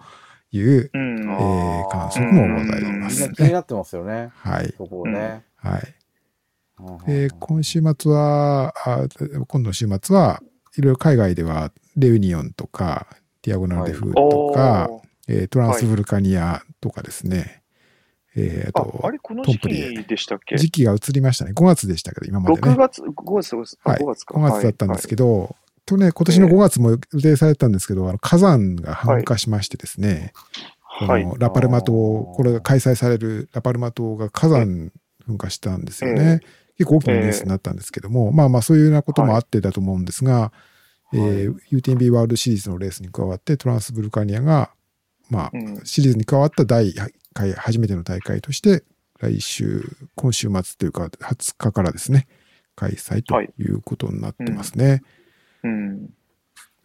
[0.51, 3.33] いう、うん、えー、観測もございます、ね。
[3.35, 4.31] 気になってますよね。
[4.35, 4.73] はい。
[4.77, 5.43] そこね。
[5.55, 5.95] はい。
[7.05, 9.07] で、今週末は、あ
[9.47, 10.41] 今度の週末は、
[10.77, 13.07] いろいろ海外では、レユニオンとか、
[13.43, 17.61] ディアゴナルデフとか、はい、えー、トランスブルカニアとかですね。
[18.35, 20.57] えー、あと、ああれ、この時期でしたっけ？
[20.57, 21.51] 時期が移りましたね。
[21.53, 22.61] 5月でしたけど、今まで、ね。
[22.61, 24.35] 6月、5月、5月、はい、5月か。
[24.35, 25.55] 5月だったんですけど、はい、
[25.91, 30.33] とね、今年の5月も予定されてたんですけど、あの火山が噴火しましてですね、
[30.81, 31.93] はい、このラパルマ島、
[32.35, 34.91] これが開催されるラパルマ島が火山
[35.27, 36.41] 噴火したんですよね。
[36.77, 40.51] 結構大きなニュースになったんですけども、まあまあそういうようなこともあってだと思うんですが、
[41.13, 44.71] えー、UTMB ワールドシリーズのレースに加わって、トランスブルカニアが、
[45.29, 45.51] まあ、
[45.83, 46.93] シリーズに加わった第
[47.33, 48.83] 回、初めての大会として、
[49.19, 49.83] 来週、
[50.15, 52.27] 今週末というか、20日からですね、
[52.75, 53.47] 開催とい。
[53.59, 54.85] うことになってますね。
[54.85, 55.01] はい、うん、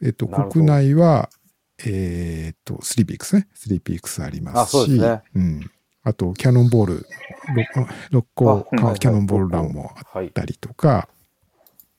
[0.02, 1.30] えっと、国内は、
[1.84, 3.48] えー、っと、スリーピークスね。
[3.54, 5.70] スリーピークスありますし、あね、うん。
[6.02, 7.06] あと、キャノンボール、
[8.10, 8.66] 六甲
[8.98, 11.08] キャノンボールランもあったりとか、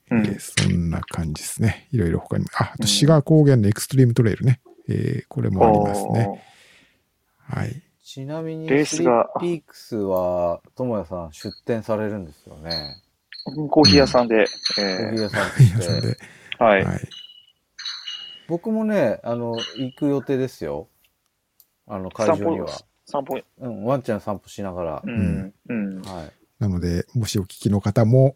[0.09, 1.87] うん、えー、そんな感じですね。
[1.91, 2.49] いろいろ他にも。
[2.53, 4.61] あ、あと、志賀高原のエクストリームトレイルね。
[4.87, 6.41] えー、これもありますね。
[7.39, 7.83] はい。
[8.03, 12.95] ちなみに、レースがピークスは、ともやさん出店されるんですよね。
[13.69, 14.35] コーヒー屋さんで。
[14.35, 16.17] うん、えー、コーヒー屋さんで。
[16.59, 16.83] はい。
[16.83, 16.99] はい、
[18.47, 20.87] 僕もね、あの、行く予定ですよ。
[21.87, 22.67] あの、会場には。
[23.05, 23.39] 散歩。
[23.59, 25.01] うん、ワンちゃん散歩しながら。
[25.05, 25.53] うん。
[25.69, 26.01] うん。
[26.01, 26.31] はい。
[26.59, 28.35] なので、もしお聞きの方も、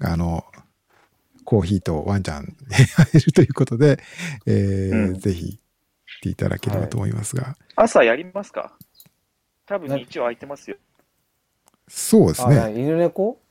[0.00, 0.44] あの、
[1.44, 2.52] コーヒーとワンちゃんに
[2.96, 3.98] 会えるということで、
[4.46, 5.58] えー、うん、ぜひ
[6.22, 7.42] ていただければと思いますが。
[7.42, 8.78] はい、朝やりますか？
[9.66, 10.76] 多分日曜空いてますよ。
[11.88, 12.72] そうですね。
[12.76, 13.41] 犬猫？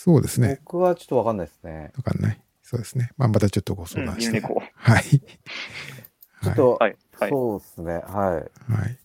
[0.00, 0.60] そうですね。
[0.64, 1.90] 僕はちょっとわかんないですね。
[1.96, 2.40] わかんない。
[2.62, 3.10] そうですね。
[3.16, 4.28] まあ、またちょっとご相談して。
[4.28, 4.62] うん、猫。
[4.76, 5.02] はい。
[5.10, 6.96] ちょっと、はい、
[7.28, 7.94] そうですね。
[7.94, 8.72] はい。
[8.72, 8.98] はい。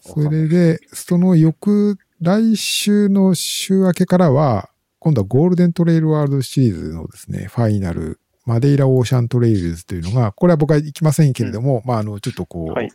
[0.00, 12.90] それで、その翌、来週の週明けからは、今度はゴールデントレイルワールドシリーズのですね、ファイナルマデイラオーシャントレイルズというのが、これは僕は行きませんけれども、うん、まあ、あの、ちょっとこう、はい、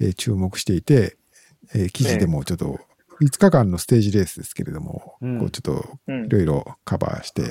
[0.00, 1.16] えー、注目していて、
[1.74, 2.78] えー、記事でもちょっと、
[3.22, 7.42] 5日間のステージレースですけれども、うん、こうちょっといろいろカバーして、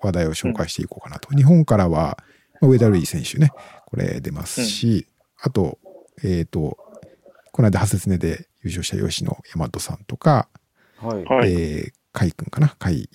[0.00, 1.28] 話題を紹介していこうかなと。
[1.30, 2.18] うん、日本からは、
[2.60, 3.50] 上田瑠衣選手ね、
[3.86, 5.06] これ出ますし、
[5.40, 5.78] あと、
[6.22, 6.78] えっ、ー、と、
[7.52, 10.48] この間、ハセツネで優勝した吉野大和さんとか、
[10.98, 12.76] はい、えー、海君かな？
[12.78, 13.10] 海、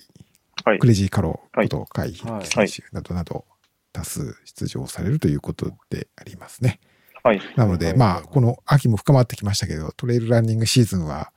[0.64, 2.14] はい、クレジーカローこと海
[2.44, 3.46] 選手などなど、
[3.92, 6.78] 多数出場されるということでありますね。
[7.22, 7.40] はい。
[7.56, 11.32] なので、まあ、この秋も深まってきましたけど、トレイルランニングシーズンは、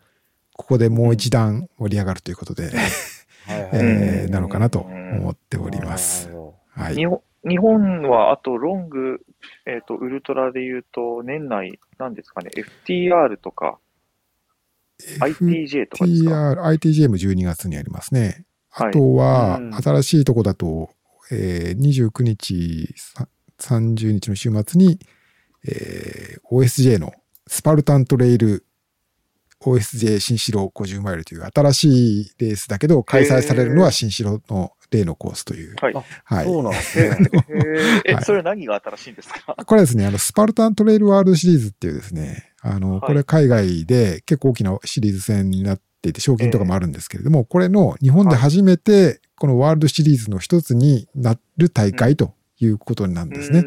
[0.62, 2.70] ここでもう一段盛り上がるということで、
[3.50, 6.30] えー、なのかなと思っております。
[6.70, 6.96] はい。
[6.96, 9.22] 日本日本はあとロング、
[9.66, 12.52] えっ、ー、と、ウルトラで言うと、年内、なんですかね、
[12.86, 13.80] FTR とか、
[15.20, 18.46] ITJ とかですか ?FTR、ITJ も12月にありますね。
[18.70, 20.92] あとは、新しいとこだと、
[21.32, 22.94] えー、29日、
[23.60, 25.00] 30日の週末に、
[25.68, 27.12] えー、OSJ の
[27.48, 28.68] スパルタントレイル
[29.62, 35.76] OSJ 新城50マイルという新しいレースだけど、開催されるのは新城の例のコースという。
[35.82, 35.94] はい。
[36.26, 37.18] はい、そうなんですね。
[38.06, 39.56] え、それ何が新しいんですか？
[39.56, 53.64] これはですね、あの、スパルタントレイルワールドシリーズっていうですね、あの、これ海外で結構大きなシリーズ戦になっていて、賞金とかもあるんですけれども、これの日本で初めてこのワールドシリーズの一つになる大会ということなんですね。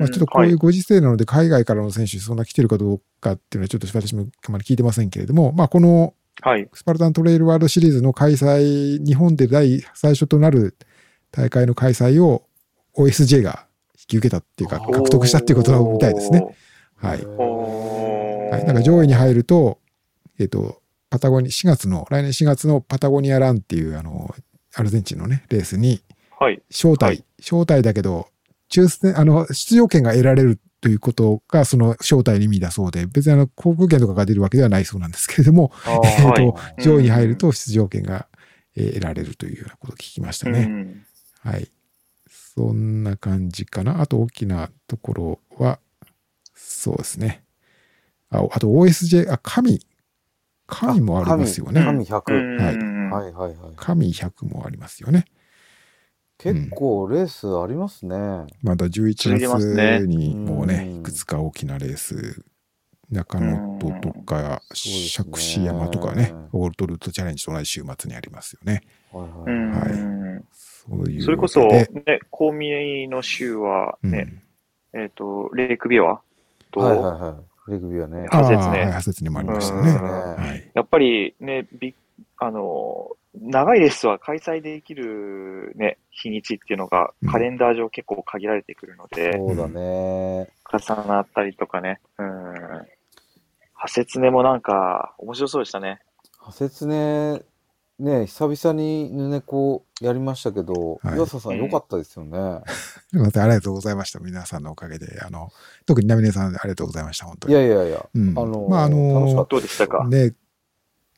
[0.00, 6.14] まあ、ちょっとこういうご時世なので、海外からの選手そんな来てるかどうかっていうのはちょっと私もあまり聞いてませんけれども、まあ、この
[6.72, 10.76] スパルタントレイルワールドシリーズの開催、日本で第最初となる
[11.30, 12.46] 大会の開催を
[12.96, 13.66] OSJ が
[13.98, 16.56] 引き受けたっていうか、獲得したっていうことみたいですね。
[16.96, 17.24] はい。
[17.24, 18.64] はい。
[18.64, 19.78] なんか上位に入ると、
[20.38, 20.80] えっ、ー、と、
[21.10, 24.34] パタゴニ、4月の、来年4月のパタゴニアランっていう、あの、
[24.74, 26.02] アルゼンチンのね、レースに、
[26.70, 28.28] 招待、はい、招待だけど、
[28.70, 38.26] 抽選、あの、出場権が得られるということが、その招待の意味だそうで、別にあの、航空券とかが出るわけではないそうなんですけれども、 えっ、と、上位に入ると出場権が
[38.74, 41.04] 得られるというようなことを聞きましたね。
[41.40, 41.68] はい。
[42.28, 44.00] そんな感じかな。
[44.00, 45.78] あと大きなところは、
[46.54, 47.42] そうですね。
[48.30, 49.80] ああと OSJ、あ、神。
[50.66, 51.82] 神もありますよね。
[51.82, 52.56] 神100。
[52.56, 52.76] はい。
[52.76, 53.72] はいはいはい。
[53.76, 55.26] 神100もありますよね。
[56.40, 58.16] 結構レースありますね。
[58.16, 62.44] うん、まだ11月にもうね、いくつか大きなレース、
[63.10, 68.82] 中野とか、釈子山とかね、オールドルートチャレンジと同じ週末にありますよね。
[69.12, 70.44] はいはい。
[70.52, 71.86] そういうそれこそ、ね、
[72.30, 74.40] 公民の週はね、
[74.94, 76.20] うん、えっ、ー、と、レイクビア
[76.70, 77.38] と、はいはいは
[77.68, 77.70] い。
[77.72, 78.26] レイクビアね。
[78.30, 78.90] ハセツね。
[78.92, 79.90] ハセツにもありましたね。
[79.92, 81.94] はい、やっぱりね、び
[82.38, 90.48] あの、長いレースは開催できるね、日にちっていうのがカレンダー上結構限られてくるので、そうだね。
[90.72, 92.00] 重なったりとかね。
[92.18, 92.54] うん。
[93.74, 96.00] ハセツネもなんか面白そうでしたね。
[96.38, 97.42] ハセツネ、
[97.98, 102.60] ね、久々にヌネコやりましたけど、はい、岩佐さん良かったですよね。
[103.12, 104.18] またありがとうございました。
[104.20, 105.20] 皆さんのおかげで。
[105.22, 105.50] あの、
[105.86, 107.26] 特にナミネさんありがとうございました。
[107.26, 107.54] 本当に。
[107.54, 108.06] いやいやいや。
[108.14, 109.50] うん、あのまあ、あの楽しかった。
[109.50, 110.08] どうでしたか？
[110.08, 110.32] ね、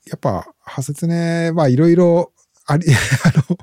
[0.07, 2.33] やっぱ、派説ね、まあいろいろ
[2.67, 2.87] あり、
[3.25, 3.59] あの、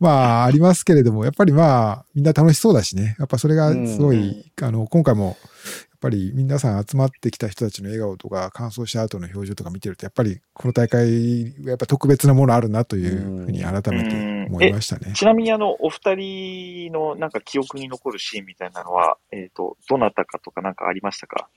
[0.00, 3.16] まあありますけれども、やっぱりまあみんな楽しそうだしね。
[3.18, 15.12] やっぱそれがすごい、あの、今回も、やっぱり皆さん集まってきた人たちの笑顔とか、乾燥した後の表情とか見てると、やっぱりこの大会、やっぱ特別なものあるなというふうに改めて思いましたね。
[15.14, 21.48] ちなみにあの、お二人のなんか記憶に残るシーンみたいなのは、えっ、ー、と、どなたかとかなんかありましたか？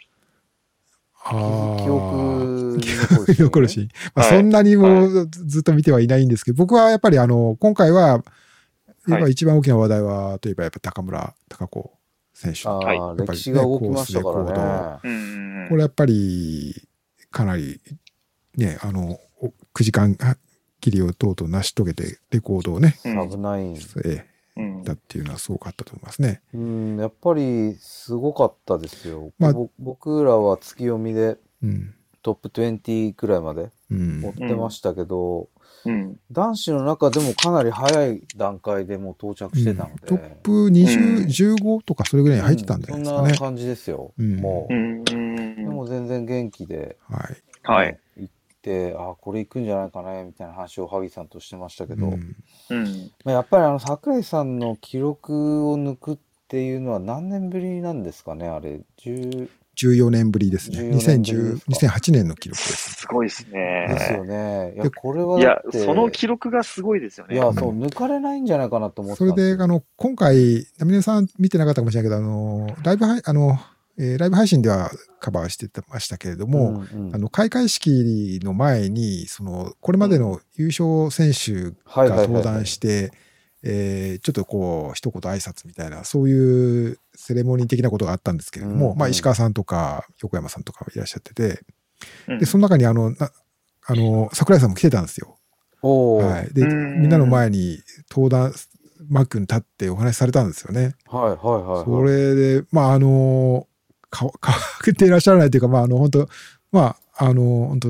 [1.29, 8.23] 記憶に残るし、まあ、そんなにもずっと見てはいないんですけど、僕はやっぱりあの、今回は、
[9.07, 11.93] 今一番大きな話題は、といえばやっぱ高村貴子
[12.33, 12.67] 選手。
[12.67, 15.67] はい、歴史が動きましたからね。
[15.69, 16.87] これやっぱり、
[17.31, 17.79] かなり、
[18.55, 19.19] ね、あの、
[19.73, 20.17] 9時間
[20.79, 23.73] 切りをとうとう成し遂げて、レコードをね、危ない。
[24.05, 24.36] ええ
[24.88, 26.41] だっていうのはすごかったと思いますね。
[26.53, 29.31] うん、やっぱりすごかったですよ。
[29.38, 31.38] まあ、僕らは月読みで、
[32.22, 35.49] トップ20くらいまで追ってましたけど、
[35.85, 43.27] うん、男子の中でもかなり早い段階でもう到着してたので、トップ20、15とかそれぐらいに入ってたんじゃないですかね。
[43.27, 44.14] そんな感じですよ。
[44.18, 44.73] もう、
[45.05, 45.14] で
[45.64, 47.38] も全然元気で、はい。
[47.64, 47.99] はい。
[48.68, 56.18] て、あこれ行くんじゃないかねみたいな話を萩さんとしてましたけど、うんまあ、やっぱりあの櫻井さんの記録を抜くっ
[56.49, 60.80] ていうのは何年ぶりなんですかねあれ？10 14年ぶりですね。
[60.80, 62.95] 2010 2008年の記録です。
[62.95, 63.85] すごいですね。
[63.88, 64.73] ですよね。
[64.76, 67.35] いや、これはいや、その記録がすごいですよね。
[67.35, 73.60] いや、そう、抜かれないんじゃないかなと思ってそれで、あの、今回、ナミネさん見てなかったかもしれないけど、あの、ライブあの、
[73.99, 83.11] えー、ライブ配信ではカバーしてましたけれども、うんうん、あの開会式の前にそのこれまでの優勝選手が登壇して
[83.63, 91.61] ちょっとこう一言挨拶みたいなそういうセレモニー的なことがあったんですけれども、うんうん、まあ、石川さんとか横山さんとかいらっしゃってて、
[92.27, 95.37] うん、でその中にあのあの桜井さんも来てたんですよ。
[95.81, 97.79] はい、でみんなの前に
[98.09, 98.53] 登壇
[99.09, 100.95] マックに立ってお話しされたんですよね。
[101.07, 103.67] はいはいはい、はい、それでまああの
[104.18, 104.53] か、 か
[104.84, 106.30] けていらっしゃらないというか、まあ、あの、本当
[106.72, 107.89] まあ、あの、本当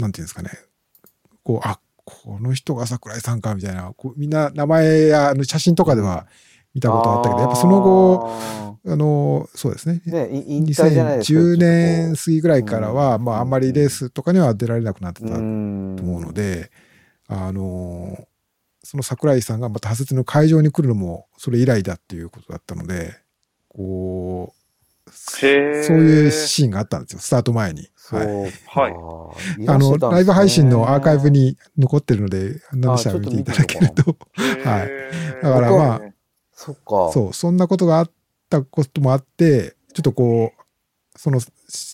[0.00, 0.50] なんていうんですかね。
[1.42, 6.26] こう、あ、この人が桜井さんか、みたいな、こうみんな名前やあの写真とかでは
[6.72, 8.30] 見たことあったけど、やっぱその後、
[8.86, 10.00] あの、そうですね。
[10.06, 16.70] ね2010年過ぎぐらいからは、まあ、あんまりレースとかには出られなくなってたと思うので、
[17.26, 18.28] あの、
[18.84, 23.16] その桜井さんがまた派説の会場に来るのも、それ以来だっていうことだったので、
[23.68, 24.55] こう、
[25.16, 27.88] そういうシーンがあったんですよ、スタート前に。
[28.10, 28.26] はい。
[28.66, 29.68] はい。
[29.68, 34.16] あの、ライブ配信のアーカイブに残ってるので、何でしたら見ていただけると。
[34.64, 35.42] はい。
[35.42, 36.00] だからまあ、
[36.52, 37.10] そっか。
[37.12, 38.10] そう、そんなことがあっ
[38.48, 41.40] たこともあって、ちょっとこう、その、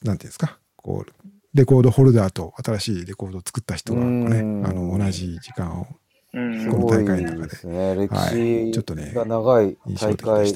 [0.05, 5.99] なんていうんですか、こう、レコードホルダーと新しいレコードを作った人がね、あの、同じ時間を、こ
[6.33, 7.49] の大会の中で。
[7.49, 7.95] ですね。
[7.95, 10.53] 歴史が長い大会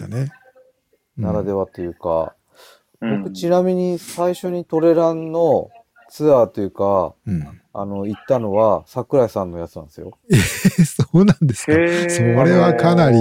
[1.16, 2.35] ならではというか、
[3.00, 5.70] 僕ちなみに最初にトレランの
[6.08, 10.18] ツアーというか、うん、あの、行ったのは桜井さんのやつなんですよ。
[10.30, 11.72] えー、そうなんですか？
[11.72, 13.18] それはかなり、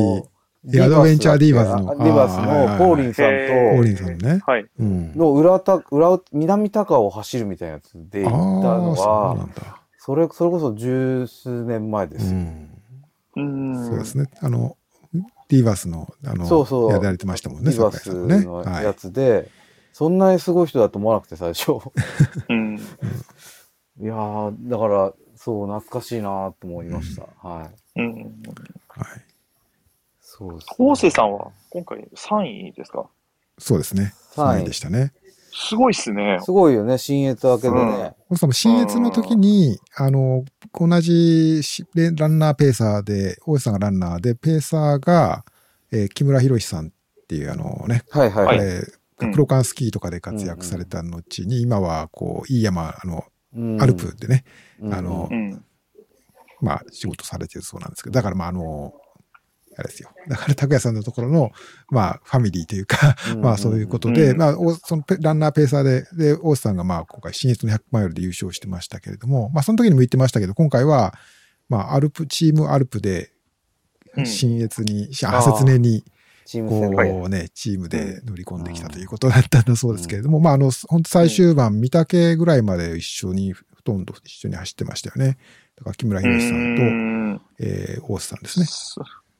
[0.79, 1.95] アドベンチャーディーバーズの。
[1.97, 3.31] ディーバーズのポーリンさんと、
[3.75, 4.41] ポーリンさんね。
[4.45, 4.65] はい。
[4.79, 8.37] の裏た、裏、南高を走るみたいなやつで行った
[8.77, 9.47] のは、
[9.99, 12.33] それ、それこそ十数年前です。
[13.35, 13.85] うん。
[13.87, 14.27] そうですね。
[14.41, 14.77] あの、
[15.49, 16.91] ディーバースの、あの、そうそう。
[16.91, 19.49] やられてましたもんね、ディーバースのやつで、
[19.97, 21.71] そんなにすごい人だと思わなくて、最初。
[22.49, 22.75] うん。
[22.77, 27.21] いやー、だから、そう、懐かしいなと思いました。
[27.41, 28.01] はい。
[28.01, 28.13] うん。
[28.13, 28.25] はい。
[30.19, 30.75] そうです、ね。
[30.77, 33.07] 昴生さんは今回3位ですか？
[33.57, 34.13] そうですね。
[34.33, 35.13] 3位でしたね。
[35.53, 36.39] すごいっすね。
[36.43, 38.15] すごいよね、新越明けでね。
[38.29, 40.43] うん、さんも新越の時に、あの、
[40.77, 41.61] 同じ
[42.17, 45.45] ランナーペーサーで、大石さんがランナーで、ペーサーが、
[45.93, 46.91] えー、木村博さんっ
[47.29, 53.23] ていうあのね、はいはい、えー、プロカンスキーとかで活躍された後に、今はこう、いい山、あの、
[53.79, 54.43] アルプでね、
[54.91, 55.29] あの、
[56.61, 58.93] まあ、仕事されてるそうなんですけど、だからまあ、あの、
[59.77, 60.09] あれですよ。
[60.27, 61.51] だから、拓也さんのところの、
[61.89, 71.13] まあ、ファミリーというかまあ、そういうことで、まあ、そのランナーペーサーで、で、大須さんがまあ、今回、新越の100マイルで優勝してましたけれども、まあ、その時にも言ってましたけど、今回は、
[71.67, 73.31] まあ、アルプ、チームアルプで、
[74.23, 76.05] 新越に、あ、説明に、
[76.67, 85.37] こうね、チームで乗り込んできたということだったんだそうですけれども、まあ、あの、本当最終盤、三竹ぐらいまで一緒に、ほとんど一緒に走ってましたよね。
[85.75, 88.65] だから、木村博さんと、えー、大須さんですね。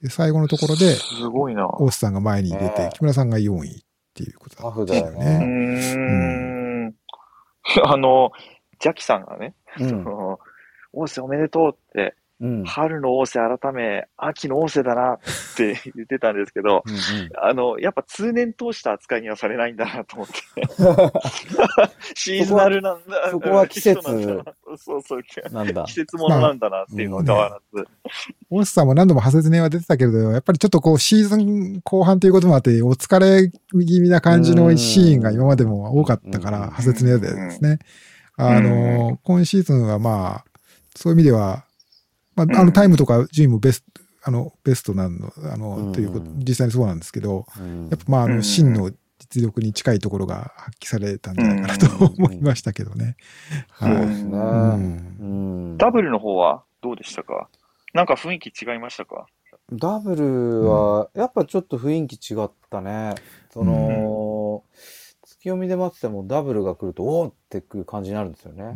[0.01, 1.67] で、最後のところで、すごいな。
[1.67, 3.83] 大須さんが前に出て、木村さんが4位っ
[4.15, 5.39] ていうことだったよね。
[5.41, 6.95] うん。
[7.83, 8.31] あの、
[8.79, 10.03] ジャキさんがね、うん、
[10.93, 15.17] 大須おめでとうって、うん、春の仰せ改め、秋の仰せだなっ
[15.55, 16.99] て言ってたんですけど、うんうん、
[17.41, 20.33] あの、やっぱ通年通した扱いにはされないんだなと思って。
[22.13, 23.29] シーズナルなんだ。
[23.31, 24.01] そこは季節。
[24.77, 25.21] そうそう。
[25.51, 25.83] なんだ。
[25.87, 27.87] 季節ものなんだなっていうのは変わらず。
[28.49, 37.79] 大須さんも何度も派説ねは出てたけれど、やっぱりちょっとこうシーズン後半ということもあって、お疲れ気味な感じのシーンが今までも多かったから、派説ねでですね。
[38.37, 40.45] あの、今シーズンはまあ、
[40.95, 41.63] そういう意味では、
[42.35, 47.45] まあ、あのタイムとか順位もベスト、あの、ベストなの、あの、ということ、実際にそうなんですけど、
[47.89, 53.17] やっぱまあ、あの、真の実力に近いところが発揮されたんじゃないかなと思いましたけどね。
[53.79, 55.77] そうですね。
[55.77, 57.49] ダブルの方はどうでしたか？
[57.93, 59.27] なんか雰囲気違いましたか？
[59.71, 63.15] ダブルは、やっぱちょっと雰囲気違ったね。
[63.51, 64.63] その、
[65.23, 68.73] 月読みで待っててもダブルが来ると、おおってくる感じになるんですよね。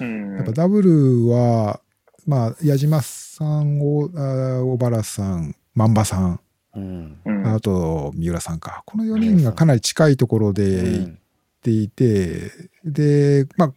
[0.00, 1.80] うん、やっぱダブルは、
[2.26, 6.40] まあ、矢島さん、小原さん、万場さん、
[6.74, 8.82] うん、あと、三浦さんか。
[8.86, 11.14] この4人がかなり近いところで行っ
[11.62, 12.50] ていて、
[12.84, 13.68] うん、で、まあ、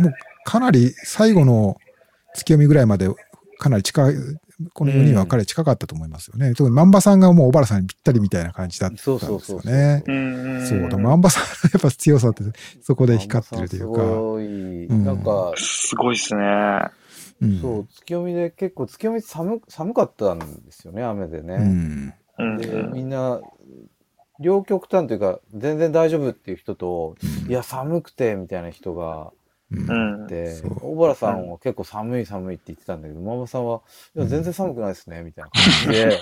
[0.00, 0.12] もう
[0.44, 1.76] かなり最後の
[2.34, 3.08] 月読みぐらいまで
[3.58, 4.14] かなり近い、
[4.72, 6.48] この4人は彼近かったと思いますよね。
[6.48, 9.20] うん、特に万場さんがもう小原さんにぴったりみたいな感じだったんですよね。
[9.20, 11.00] そうそうそうそう。
[11.00, 12.42] 万場さんのやっぱ強さって
[12.82, 14.00] そこで光ってるというか。
[14.00, 14.88] すごい。
[14.88, 16.42] なんか、すごいっすね。
[17.60, 22.14] そう、月読みで結構、月読み寒寒かったんですよね、雨でね。
[22.38, 23.40] うん、で、みんな、
[24.40, 27.16] 両極端というか、全然大丈夫っていう人と、
[27.48, 29.32] いや、寒くて、みたいな人が
[30.28, 33.80] で、小原さんは結構寒い寒いって言ってたんだけど、ママさんは、
[34.14, 36.20] いや、全然寒くないですね、みたいな感じで。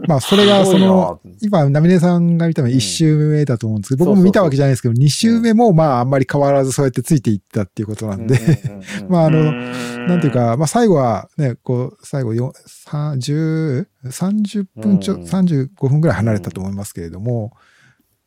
[0.08, 8.38] まあ、それが、その、今、ナミネさんが見たのは1周目だと思うんですけど、僕も見たわけじゃないですけど、2周目も、まあ、あんまり変わらずそうやってついていったっていうことなんで、
[9.08, 17.52] まあ、あの、なんていうか、まあ、最後はね、こう、最後、30、30分ちょ、35分ぐらい離れたと思いますけれども、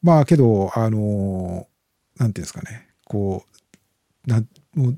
[0.03, 1.67] まあ、けど、あの、
[2.19, 3.52] なんていうんですかね、こう、
[4.25, 4.43] な
[4.73, 4.97] もう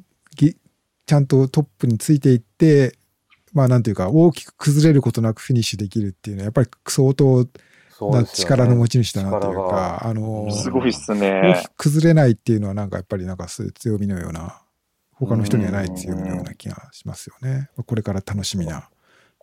[1.05, 2.97] ちゃんとトップについていって、
[3.53, 7.47] まあなんていうか、大きく崩れることなくフィニッシュできるっていうのは、やっぱり相当
[8.11, 11.63] な力の持ち主だなというか、あの、すごいっすね。
[11.77, 14.61] 崩れないっていうのはなんかやっぱりなんかそういう強みのような、
[15.13, 17.69] 他の人にはない強みのような気がしますよね。
[17.85, 18.89] これから楽しみな。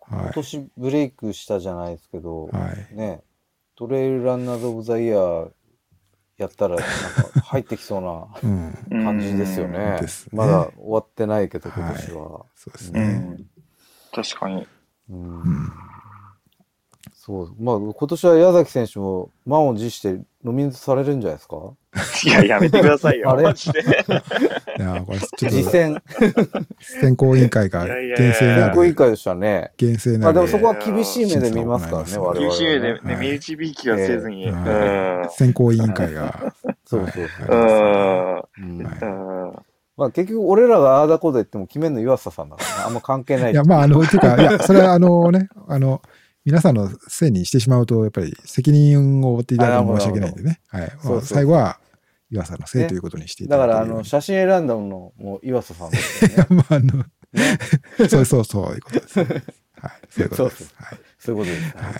[0.05, 3.21] はい、今年ブレイクしたじゃないですけど、はい、ね、
[3.75, 5.49] トレイルランナーズ・オブ・ザ・イヤー
[6.37, 8.27] やったら、なんか入ってきそうな
[9.03, 9.99] 感じですよね。
[10.31, 12.29] うん、まだ終わってないけど、今年は。
[12.29, 13.45] はい、そうですね、うん。
[14.11, 14.67] 確かに。
[15.09, 15.92] うん
[17.25, 17.53] そう。
[17.57, 21.55] まあ、今年は矢崎選手も満を持してノミネートされるんじゃないですか？
[22.27, 23.29] いや、やめてくださいよ。
[23.31, 23.43] あれ？
[23.43, 23.79] マジで。
[23.79, 23.83] い
[24.81, 25.47] や、これちょっと。
[25.49, 26.01] 実践。
[26.81, 29.71] 選考委員会が厳正な選考委員会でしたね。
[29.77, 30.25] 厳正な。
[30.25, 34.51] まあでもそこは厳しい目で見ますからね、我々、厳しい目で、ね、身内びきはせずに。
[35.31, 36.53] 選考委員会が。
[36.85, 37.53] そうそうそう。
[39.95, 42.83] まあ結局俺らがああだこうだ言っても決めるの岩佐さんだからね。
[42.87, 43.51] あんま関係ない。
[43.53, 46.01] いや、まああの、ていうか、いや、それはあのね、あの、
[46.45, 50.59] 皆さんのせいにしてしまうと、やっぱり責任を負っていただいて申し訳ないんでね。
[50.67, 50.91] はい。
[51.03, 51.79] まあ、最後は、
[52.31, 56.47] 岩佐のせいということにしていただいて、ね、だから、あの、写真選んだのも岩佐さんですよね。
[56.49, 56.97] まあ、あの、
[57.33, 57.57] ね、
[58.09, 59.25] そうそうそう、いうことです、ね。
[59.79, 59.91] はい。
[60.09, 60.73] そういうことです。
[60.75, 60.99] はい。
[61.19, 61.77] そういうことです。
[61.77, 61.93] はい。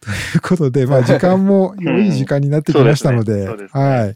[0.00, 4.14] ということで、まあ、時間も良い時間になってきましたので、はい。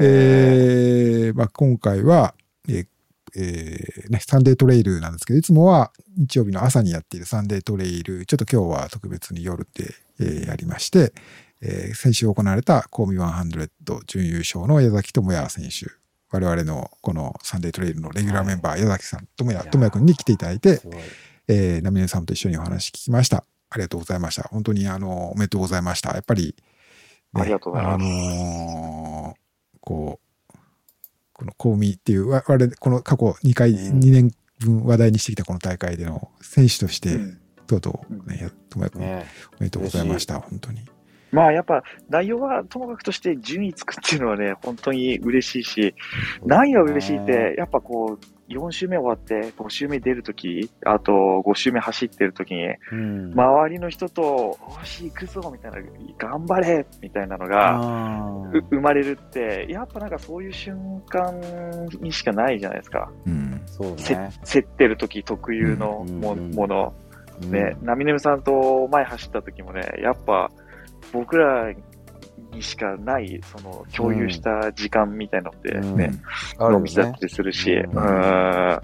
[0.00, 2.34] えー、まあ、今回は、
[3.36, 11.12] えー、えー、ね、サンデートレイルなんですけど、いつもは日曜日の朝にやっているサンデートレイル、ちょっと今日は特別に夜で、えー、やりまして、
[11.60, 13.68] えー、先週行われたコーミ100
[14.06, 15.90] 準優勝の矢崎智也選手、
[16.30, 20.80] 我々のこのサンデートレイルのレギュラーメンバー、矢崎さん、智也、智也君に来ていただいて、
[21.48, 23.44] えー、ナミネさんと一緒にお話聞きました。
[23.70, 24.44] ありがとうございました。
[24.44, 26.12] 本当にあの、おめでとうございました。
[26.12, 26.54] やっぱり、
[27.34, 27.94] ね、ありがとうございます。
[27.94, 30.25] あのー、こう、
[31.36, 37.18] この公務っていう、我々、この過去2回、うん、2年分話題にしてきたこの大会での選手として、
[37.66, 39.24] とうとうね、ともやくん、おめ
[39.60, 40.80] でとうございました、本当に。
[41.32, 45.94] まあやっぱ内容はともかくとして順位つくっていうのはね、本当に嬉しいし、
[46.46, 51.12] 何が嬉しいって、やっぱこう、4周目終わって5周目出るとき、あと
[51.44, 55.78] 5周目走ってるときに、うん、周りの人と、おし、行くぞみたいな、
[56.18, 57.80] 頑張れみたいなのが
[58.70, 61.40] 生まれるって、やっぱなんかそういう瞬間
[62.00, 63.10] にしかないじゃないですか。
[63.26, 64.30] うん、そうね。
[64.44, 66.94] 競ってるとき特有のも,、もの。
[67.50, 70.50] ね、ナミネムさんと前走った時もね、やっぱ
[71.12, 71.72] 僕ら
[72.56, 76.12] にしかない、その共有した時間みたいのってね、
[76.58, 78.80] うん、飲みだったりするし、うん、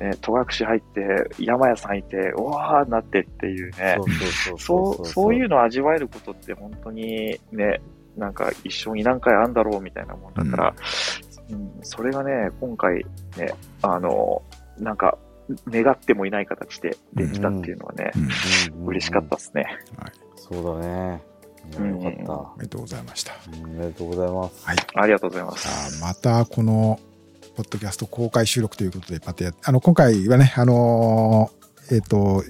[0.00, 3.98] ね、戸隠入って、山屋さんいて、うわーなってっていうね、
[4.58, 7.80] そう、そういうのを味わえることって本当にね、
[8.16, 10.74] なんか一生に何回あんだろうみたいなもんだから、
[11.50, 13.04] うん、うん、それがね、今回
[13.36, 14.42] ね、あの、
[14.78, 15.18] なんか、
[15.68, 18.10] 願ってもいない形でできたっていうのはね、
[18.84, 19.78] 嬉しかったですね。
[19.96, 21.22] はい、そうだね。
[21.74, 22.32] よかった。
[22.32, 23.32] おめでとうございました。
[23.62, 24.66] おめでとうございます。
[24.66, 24.76] はい。
[24.94, 26.00] ありがとうございます。
[26.00, 27.00] またこの、
[27.56, 32.44] ポッドキャスト公開収録ということで、またやあの、今回はね、あのー、えっ、ー、と、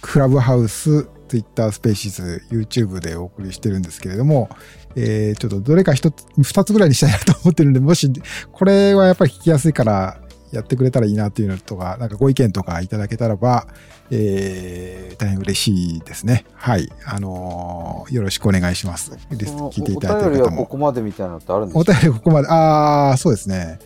[0.00, 4.48] クラブハウス、ツイッタースペーシズ、YouTube でお送りしてるんですけれども、
[4.94, 8.12] えー、ちょっとどれか一つ、二つぐらいにしたいなと思ってるんで、もし、
[8.52, 10.20] これはやっぱり聞きやすいから
[10.52, 13.66] やってくれたらいいなっていうのとか、なんかご意見とかいただけたらば、
[14.10, 16.44] えー、大変嬉しいですね。
[16.54, 16.90] はい。
[17.06, 19.12] あのー、よろしくお願いします。
[19.30, 20.52] 聞いていただいてる方も。
[20.52, 21.92] お便りはここまでみたいなのってあるんですか？
[21.92, 22.48] お便りここまで。
[22.48, 23.78] ああ、そうですね。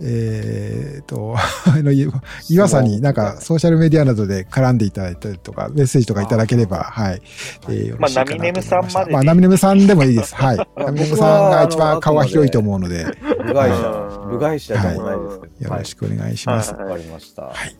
[0.00, 1.36] えー、と、
[1.66, 1.92] あの、
[2.48, 7.22] 岩さんになんかソーシャルメディアなどで絡んでいただいたりとか、メッセージとかいただければ、はい。
[7.68, 9.12] えー、まあ、ナミネムさんまで。
[9.12, 10.34] まあ、ナミネムさんでもいいです。
[10.36, 10.68] はい。
[10.76, 13.06] ナミネムさんが一番顔は広いと思うので。
[13.46, 15.74] 部外者、部外者でもないですけど。
[15.74, 16.72] よろしくお願いします。
[16.72, 17.42] わかりました。
[17.42, 17.76] はい。